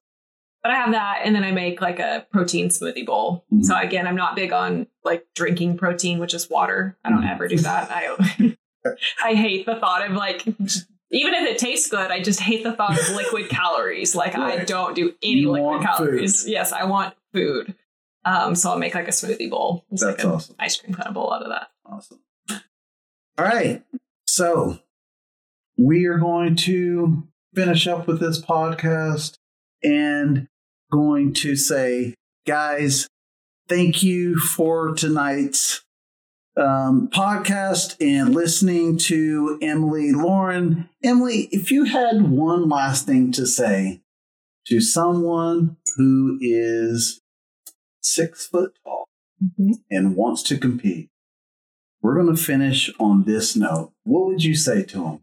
But 0.66 0.72
I 0.74 0.78
have 0.80 0.90
that, 0.92 1.20
and 1.22 1.32
then 1.32 1.44
I 1.44 1.52
make 1.52 1.80
like 1.80 2.00
a 2.00 2.26
protein 2.32 2.70
smoothie 2.70 3.06
bowl. 3.06 3.44
Mhm. 3.54 3.64
So 3.64 3.76
again, 3.78 4.08
I'm 4.08 4.16
not 4.16 4.34
big 4.34 4.52
on 4.52 4.88
like 5.04 5.24
drinking 5.36 5.76
protein, 5.78 6.18
which 6.18 6.34
is 6.34 6.50
water. 6.50 6.98
I 7.04 7.10
don't 7.10 7.22
Mhm. 7.22 7.30
ever 7.30 7.46
do 7.46 7.56
that. 7.58 7.88
I 7.88 8.56
I 9.24 9.34
hate 9.34 9.64
the 9.64 9.76
thought 9.76 10.04
of 10.10 10.16
like. 10.16 10.44
Even 11.12 11.34
if 11.34 11.48
it 11.48 11.58
tastes 11.58 11.88
good, 11.88 12.10
I 12.10 12.20
just 12.20 12.40
hate 12.40 12.64
the 12.64 12.72
thought 12.72 12.98
of 12.98 13.08
liquid 13.14 13.48
calories. 13.48 14.16
Like 14.16 14.34
I 14.34 14.64
don't 14.64 14.96
do 14.96 15.14
any 15.22 15.34
You 15.42 15.52
liquid 15.52 15.82
calories. 15.82 16.48
Yes, 16.48 16.72
I 16.72 16.82
want 16.84 17.14
food. 17.32 17.76
Um, 18.24 18.56
so 18.56 18.70
I'll 18.70 18.78
make 18.78 18.96
like 18.96 19.06
a 19.06 19.12
smoothie 19.12 19.48
bowl. 19.48 19.84
It's 19.92 20.02
That's 20.02 20.24
like 20.24 20.34
awesome. 20.34 20.56
ice 20.58 20.76
cream 20.80 20.94
kind 20.94 21.06
of 21.06 21.14
bowl 21.14 21.32
out 21.32 21.42
of 21.42 21.48
that. 21.50 21.68
awesome. 21.88 22.18
All 23.38 23.44
right. 23.44 23.84
So 24.26 24.80
we 25.78 26.06
are 26.06 26.18
going 26.18 26.56
to 26.56 27.22
finish 27.54 27.86
up 27.86 28.08
with 28.08 28.18
this 28.18 28.42
podcast 28.44 29.38
and 29.84 30.48
going 30.90 31.32
to 31.34 31.56
say, 31.56 32.14
guys, 32.46 33.08
thank 33.68 34.02
you 34.02 34.38
for 34.38 34.94
tonight's 34.94 35.82
um, 36.56 37.08
podcast 37.08 37.96
and 38.00 38.34
listening 38.34 38.96
to 38.96 39.58
Emily 39.60 40.12
Lauren. 40.12 40.88
Emily, 41.02 41.48
if 41.52 41.70
you 41.70 41.84
had 41.84 42.30
one 42.30 42.68
last 42.68 43.06
thing 43.06 43.32
to 43.32 43.46
say 43.46 44.00
to 44.66 44.80
someone 44.80 45.76
who 45.96 46.38
is 46.40 47.20
six 48.00 48.46
foot 48.46 48.72
tall 48.84 49.08
and 49.90 50.16
wants 50.16 50.42
to 50.44 50.56
compete, 50.56 51.10
we're 52.00 52.14
going 52.14 52.34
to 52.34 52.42
finish 52.42 52.90
on 52.98 53.24
this 53.24 53.56
note. 53.56 53.92
What 54.04 54.26
would 54.26 54.44
you 54.44 54.54
say 54.54 54.82
to 54.84 55.04
him? 55.04 55.20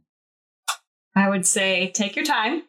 I 1.15 1.29
would 1.29 1.45
say 1.45 1.91
take 1.91 2.15
your 2.15 2.25
time, 2.25 2.63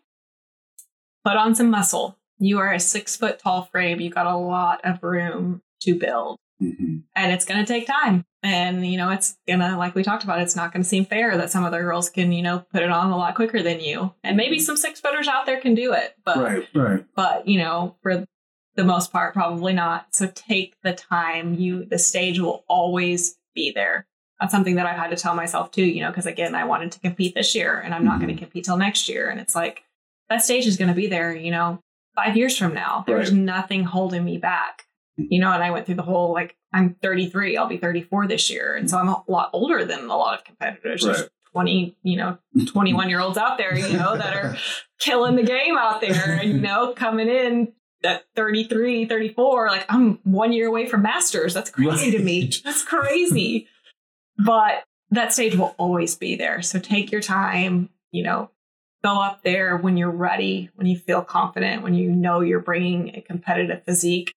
put 1.24 1.36
on 1.36 1.54
some 1.54 1.70
muscle. 1.70 2.16
You 2.44 2.58
are 2.58 2.72
a 2.72 2.80
six 2.80 3.16
foot 3.16 3.38
tall 3.38 3.62
frame. 3.64 4.00
You 4.00 4.10
got 4.10 4.26
a 4.26 4.36
lot 4.36 4.80
of 4.84 5.02
room 5.02 5.62
to 5.82 5.94
build. 5.98 6.38
Mhm. 6.62 7.02
and 7.16 7.32
it's 7.32 7.44
going 7.44 7.58
to 7.58 7.66
take 7.66 7.84
time 7.84 8.24
and 8.44 8.86
you 8.86 8.96
know 8.96 9.10
it's 9.10 9.36
gonna 9.46 9.76
like 9.76 9.96
we 9.96 10.04
talked 10.04 10.22
about 10.22 10.38
it's 10.40 10.54
not 10.54 10.72
going 10.72 10.84
to 10.84 10.88
seem 10.88 11.04
fair 11.04 11.36
that 11.36 11.50
some 11.50 11.64
other 11.64 11.82
girls 11.82 12.08
can 12.08 12.30
you 12.30 12.42
know 12.42 12.60
put 12.72 12.80
it 12.84 12.90
on 12.90 13.10
a 13.10 13.16
lot 13.16 13.34
quicker 13.34 13.60
than 13.60 13.80
you 13.80 14.14
and 14.22 14.36
maybe 14.36 14.60
some 14.60 14.76
six 14.76 15.00
footers 15.00 15.26
out 15.26 15.46
there 15.46 15.60
can 15.60 15.74
do 15.74 15.92
it 15.92 16.14
but 16.24 16.38
Right, 16.38 16.68
right. 16.72 17.04
but 17.16 17.48
you 17.48 17.58
know 17.58 17.96
for 18.04 18.24
the 18.76 18.84
most 18.84 19.10
part 19.12 19.34
probably 19.34 19.72
not 19.72 20.14
so 20.14 20.28
take 20.32 20.76
the 20.84 20.92
time 20.92 21.54
you 21.54 21.84
the 21.86 21.98
stage 21.98 22.38
will 22.38 22.64
always 22.68 23.36
be 23.56 23.72
there 23.72 24.06
that's 24.40 24.52
something 24.52 24.76
that 24.76 24.86
I've 24.86 24.96
had 24.96 25.10
to 25.10 25.16
tell 25.16 25.34
myself 25.34 25.72
too, 25.72 25.84
you 25.84 26.02
know, 26.02 26.10
because 26.10 26.26
again, 26.26 26.54
I 26.54 26.64
wanted 26.64 26.92
to 26.92 27.00
compete 27.00 27.34
this 27.34 27.54
year 27.56 27.78
and 27.80 27.92
I'm 27.92 28.04
not 28.04 28.18
Mhm. 28.18 28.22
going 28.22 28.34
to 28.36 28.40
compete 28.40 28.64
till 28.64 28.76
next 28.76 29.08
year. 29.08 29.28
And 29.30 29.40
it's 29.40 29.54
like, 29.54 29.84
that 30.28 30.42
stage 30.42 30.66
is 30.66 30.76
going 30.76 30.88
to 30.88 30.94
be 30.94 31.06
there, 31.06 31.34
you 31.34 31.50
know, 31.52 31.78
five 32.14 32.36
years 32.36 32.56
from 32.56 32.74
now. 32.74 33.04
There's 33.06 33.30
Right. 33.30 33.40
nothing 33.40 33.84
holding 33.84 34.24
me 34.24 34.38
back, 34.38 34.86
mm. 35.20 35.26
you 35.30 35.40
know, 35.40 35.52
and 35.52 35.62
I 35.62 35.70
went 35.70 35.86
through 35.86 35.96
the 35.96 36.02
whole 36.02 36.32
like, 36.32 36.56
I'm 36.72 36.96
33, 37.02 37.56
I'll 37.56 37.66
be 37.68 37.76
34 37.78 38.26
this 38.26 38.50
year. 38.50 38.74
And 38.74 38.90
so 38.90 38.98
I'm 38.98 39.08
a 39.08 39.22
lot 39.28 39.50
older 39.52 39.84
than 39.84 40.04
a 40.04 40.16
lot 40.16 40.38
of 40.38 40.44
competitors. 40.44 41.02
There's 41.04 41.20
Right. 41.20 41.28
20, 41.52 41.96
you 42.02 42.16
know, 42.16 42.38
21 42.66 43.08
year 43.08 43.20
olds 43.20 43.38
out 43.38 43.58
there, 43.58 43.76
you 43.78 43.96
know, 43.96 44.16
that 44.16 44.34
are 44.34 44.56
killing 44.98 45.36
the 45.36 45.44
game 45.44 45.76
out 45.78 46.00
there 46.00 46.38
and, 46.40 46.50
you 46.52 46.60
know, 46.60 46.92
coming 46.94 47.28
in 47.28 47.72
at 48.02 48.24
33, 48.34 49.06
34, 49.06 49.68
like 49.68 49.86
I'm 49.88 50.18
one 50.24 50.52
year 50.52 50.66
away 50.66 50.86
from 50.86 51.02
masters. 51.02 51.54
That's 51.54 51.70
crazy 51.70 52.10
to 52.10 52.18
me. 52.18 52.50
That's 52.64 52.82
crazy. 52.84 53.68
But 54.36 54.82
that 55.10 55.32
stage 55.32 55.54
will 55.54 55.76
always 55.78 56.16
be 56.16 56.34
there. 56.34 56.60
So 56.60 56.80
take 56.80 57.12
your 57.12 57.20
time, 57.20 57.88
you 58.10 58.24
know, 58.24 58.50
go 59.04 59.20
up 59.20 59.42
there 59.42 59.76
when 59.76 59.96
you're 59.98 60.10
ready, 60.10 60.70
when 60.76 60.86
you 60.86 60.96
feel 60.98 61.22
confident, 61.22 61.82
when 61.82 61.92
you 61.94 62.10
know 62.10 62.40
you're 62.40 62.58
bringing 62.60 63.14
a 63.14 63.20
competitive 63.20 63.84
physique. 63.84 64.32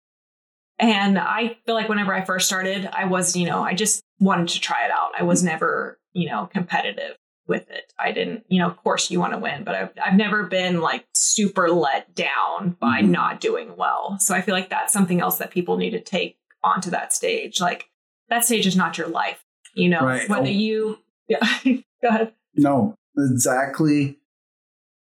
And 0.79 1.19
I 1.19 1.57
feel 1.67 1.75
like 1.75 1.89
whenever 1.89 2.15
I 2.15 2.25
first 2.25 2.47
started, 2.47 2.89
I 2.93 3.05
was, 3.05 3.37
you 3.37 3.47
know, 3.47 3.63
I 3.63 3.75
just 3.75 4.03
wanted 4.19 4.49
to 4.49 4.61
try 4.61 4.85
it 4.87 4.91
out. 4.91 5.13
I 5.19 5.23
was 5.23 5.43
never, 5.45 6.01
you 6.15 6.29
know, 6.29 6.47
competitive 6.51 7.17
with 7.47 7.71
it. 7.71 7.93
I 7.99 8.11
didn't, 8.11 8.45
you 8.49 8.59
know, 8.59 8.67
of 8.67 8.77
course 8.79 9.11
you 9.11 9.21
want 9.21 9.35
to 9.35 9.39
win, 9.39 9.65
but 9.65 9.75
I've, 9.75 9.91
I've 10.03 10.15
never 10.17 10.45
been 10.45 10.81
like 10.81 11.05
super 11.15 11.71
let 11.71 12.15
down 12.15 12.77
by 12.81 13.03
Mhm. 13.03 13.11
not 13.11 13.41
doing 13.41 13.77
well. 13.77 14.17
So 14.19 14.35
I 14.35 14.41
feel 14.41 14.55
like 14.55 14.71
that's 14.71 14.95
something 14.95 15.21
else 15.21 15.37
that 15.39 15.51
people 15.51 15.77
need 15.77 15.91
to 15.91 16.01
take 16.01 16.39
onto 16.63 16.89
that 16.91 17.13
stage. 17.13 17.61
Like 17.61 17.91
that 18.31 18.47
stage 18.47 18.67
is 18.67 18.77
not 18.77 18.97
your 18.97 19.09
life, 19.09 19.45
you 19.75 19.91
know, 19.91 20.01
Right. 20.01 20.27
whether 20.29 20.47
Oh. 20.47 20.51
you, 20.51 20.99
yeah, 21.29 21.47
go 22.03 22.09
ahead. 22.09 22.33
No, 22.57 22.95
exactly 23.19 24.19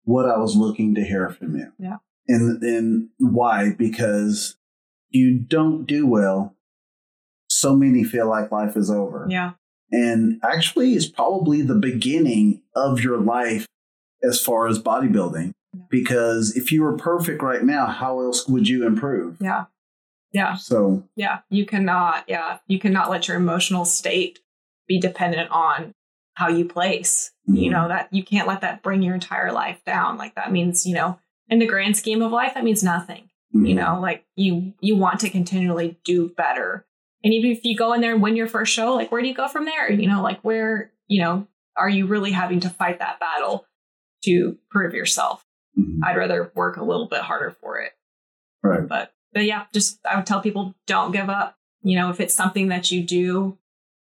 what 0.06 0.26
I 0.26 0.38
was 0.38 0.56
looking 0.56 0.94
to 0.94 1.04
hear 1.04 1.28
from 1.28 1.56
you. 1.56 1.72
Yeah. 1.78 1.96
And 2.28 2.62
and 2.62 3.08
why? 3.18 3.72
Because 3.76 4.56
you 5.10 5.38
don't 5.38 5.84
do 5.84 6.06
well. 6.06 6.54
So 7.48 7.76
many 7.76 8.04
feel 8.04 8.28
like 8.28 8.50
life 8.50 8.76
is 8.76 8.90
over. 8.90 9.26
Yeah. 9.28 9.52
And 9.92 10.40
actually 10.42 10.94
it's 10.94 11.06
probably 11.06 11.60
the 11.62 11.74
beginning 11.74 12.62
of 12.74 13.00
your 13.00 13.18
life 13.18 13.66
as 14.22 14.40
far 14.40 14.66
as 14.66 14.80
bodybuilding. 14.80 15.52
Yeah. 15.74 15.82
Because 15.90 16.56
if 16.56 16.72
you 16.72 16.82
were 16.82 16.96
perfect 16.96 17.42
right 17.42 17.62
now, 17.62 17.86
how 17.86 18.20
else 18.20 18.48
would 18.48 18.68
you 18.68 18.86
improve? 18.86 19.36
Yeah. 19.40 19.64
Yeah. 20.32 20.54
So 20.54 21.04
Yeah. 21.16 21.40
You 21.50 21.66
cannot, 21.66 22.24
yeah, 22.28 22.58
you 22.66 22.78
cannot 22.78 23.10
let 23.10 23.26
your 23.28 23.36
emotional 23.36 23.84
state 23.84 24.38
be 24.86 25.00
dependent 25.00 25.50
on 25.50 25.94
how 26.36 26.48
you 26.48 26.64
place. 26.64 27.32
You 27.46 27.68
Mhm. 27.70 27.72
know, 27.72 27.88
that 27.88 28.08
you 28.12 28.22
can't 28.24 28.46
let 28.48 28.60
that 28.62 28.82
bring 28.82 29.02
your 29.02 29.14
entire 29.14 29.52
life 29.52 29.82
down. 29.84 30.16
Like 30.16 30.34
that 30.36 30.52
means, 30.52 30.86
you 30.86 30.94
know, 30.94 31.18
in 31.48 31.58
the 31.58 31.66
grand 31.66 31.96
scheme 31.96 32.22
of 32.22 32.32
life, 32.32 32.54
that 32.54 32.64
means 32.64 32.82
nothing. 32.82 33.28
You 33.52 33.74
mhm. 33.74 33.76
know, 33.76 34.00
like 34.00 34.24
you 34.36 34.74
you 34.80 34.96
want 34.96 35.20
to 35.20 35.30
continually 35.30 35.98
do 36.04 36.28
better. 36.36 36.86
And 37.24 37.32
even 37.32 37.50
if 37.50 37.64
you 37.64 37.76
go 37.76 37.92
in 37.94 38.00
there 38.00 38.12
and 38.12 38.22
win 38.22 38.36
your 38.36 38.48
first 38.48 38.72
show, 38.72 38.94
like 38.94 39.10
where 39.10 39.22
do 39.22 39.28
you 39.28 39.34
go 39.34 39.48
from 39.48 39.64
there? 39.64 39.90
You 39.90 40.06
know, 40.08 40.22
like 40.22 40.40
where, 40.42 40.92
you 41.08 41.22
know, 41.22 41.46
are 41.76 41.88
you 41.88 42.06
really 42.06 42.32
having 42.32 42.60
to 42.60 42.70
fight 42.70 42.98
that 43.00 43.18
battle 43.20 43.66
to 44.24 44.58
prove 44.70 44.94
yourself? 44.94 45.46
Mhm. 45.78 46.00
I'd 46.04 46.16
rather 46.16 46.52
work 46.54 46.76
a 46.76 46.84
little 46.84 47.06
bit 47.06 47.20
harder 47.22 47.50
for 47.50 47.80
it. 47.80 47.92
right. 48.62 48.86
But 48.88 49.12
but 49.32 49.44
yeah, 49.44 49.66
just 49.72 50.00
I 50.06 50.16
would 50.16 50.26
tell 50.26 50.40
people 50.40 50.74
don't 50.86 51.12
give 51.12 51.30
up. 51.30 51.56
You 51.82 51.96
know, 51.96 52.10
if 52.10 52.20
it's 52.20 52.34
something 52.34 52.68
that 52.68 52.90
you 52.90 53.02
do, 53.02 53.58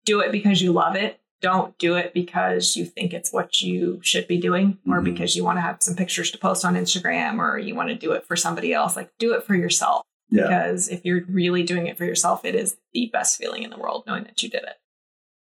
do 0.06 0.22
it 0.22 0.32
because 0.32 0.62
you 0.62 0.72
love 0.74 0.96
it. 0.96 1.19
Don't 1.42 1.78
do 1.78 1.96
it 1.96 2.14
because 2.14 2.76
you 2.76 2.86
think 2.86 3.14
it's 3.14 3.32
what 3.32 3.62
you 3.62 4.00
should 4.04 4.28
be 4.28 4.38
doing 4.38 4.78
or 4.88 5.00
Mhm. 5.02 5.06
because 5.06 5.36
you 5.36 5.44
want 5.44 5.58
to 5.58 5.62
have 5.62 5.78
some 5.82 5.96
pictures 5.96 6.32
to 6.32 6.38
post 6.38 6.66
on 6.66 6.76
Instagram 6.76 7.40
or 7.40 7.58
you 7.58 7.76
want 7.76 7.90
to 7.90 7.96
do 7.96 8.12
it 8.12 8.26
for 8.26 8.36
somebody 8.36 8.74
else. 8.74 8.96
Like 8.98 9.12
do 9.20 9.34
it 9.34 9.44
for 9.46 9.56
yourself 9.56 10.04
Yeah. 10.30 10.44
because 10.44 10.90
if 10.90 11.06
you're 11.06 11.24
really 11.30 11.64
doing 11.64 11.88
it 11.88 11.98
for 11.98 12.04
yourself, 12.06 12.44
it 12.44 12.56
is 12.56 12.78
the 12.94 13.10
best 13.14 13.38
feeling 13.38 13.64
in 13.64 13.70
the 13.70 13.78
world 13.78 14.04
knowing 14.06 14.26
that 14.26 14.44
you 14.44 14.50
did 14.50 14.64
it. 14.64 14.76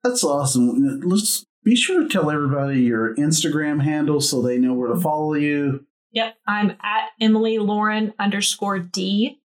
That's 0.03 0.25
awesome. 0.25 1.01
Let's 1.01 1.45
be 1.63 1.77
sure 1.77 2.03
to 2.03 2.09
tell 2.09 2.31
everybody 2.31 2.83
your 2.83 3.15
Instagram 3.15 3.83
handle 3.83 4.21
so 4.21 4.43
they 4.43 4.59
know 4.59 4.75
where 4.75 4.93
to 4.93 5.01
follow 5.01 5.35
you. 5.35 5.87
Yep. 6.13 6.37
I'm 6.47 6.71
at 6.83 7.11
Emily 7.21 7.59
Lauren 7.59 8.13
underscore 8.19 8.79
D. 8.81 9.41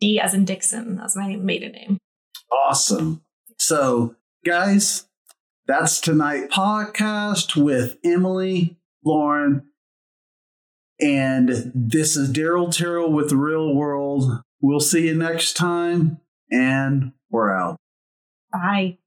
D 0.00 0.18
as 0.20 0.34
in 0.34 0.44
Dixon. 0.44 0.96
That's 0.96 1.16
my 1.16 1.36
maiden 1.36 1.72
name. 1.72 1.98
Awesome. 2.50 3.22
So, 3.58 4.16
guys, 4.44 5.06
that's 5.70 6.00
tonight 6.00 6.50
podcast 6.50 7.54
with 7.54 7.96
Emily, 8.02 8.76
Lauren, 9.04 9.68
and 11.00 11.70
this 11.72 12.16
is 12.16 12.28
Darrell 12.28 12.72
Terrell 12.72 13.12
with 13.12 13.28
the 13.28 13.36
Real 13.36 13.72
World. 13.72 14.42
We'll 14.60 14.80
see 14.80 15.06
you 15.06 15.14
next 15.14 15.56
time, 15.56 16.18
and 16.50 17.12
we're 17.30 17.56
out. 17.56 17.76
Bye. 18.52 18.98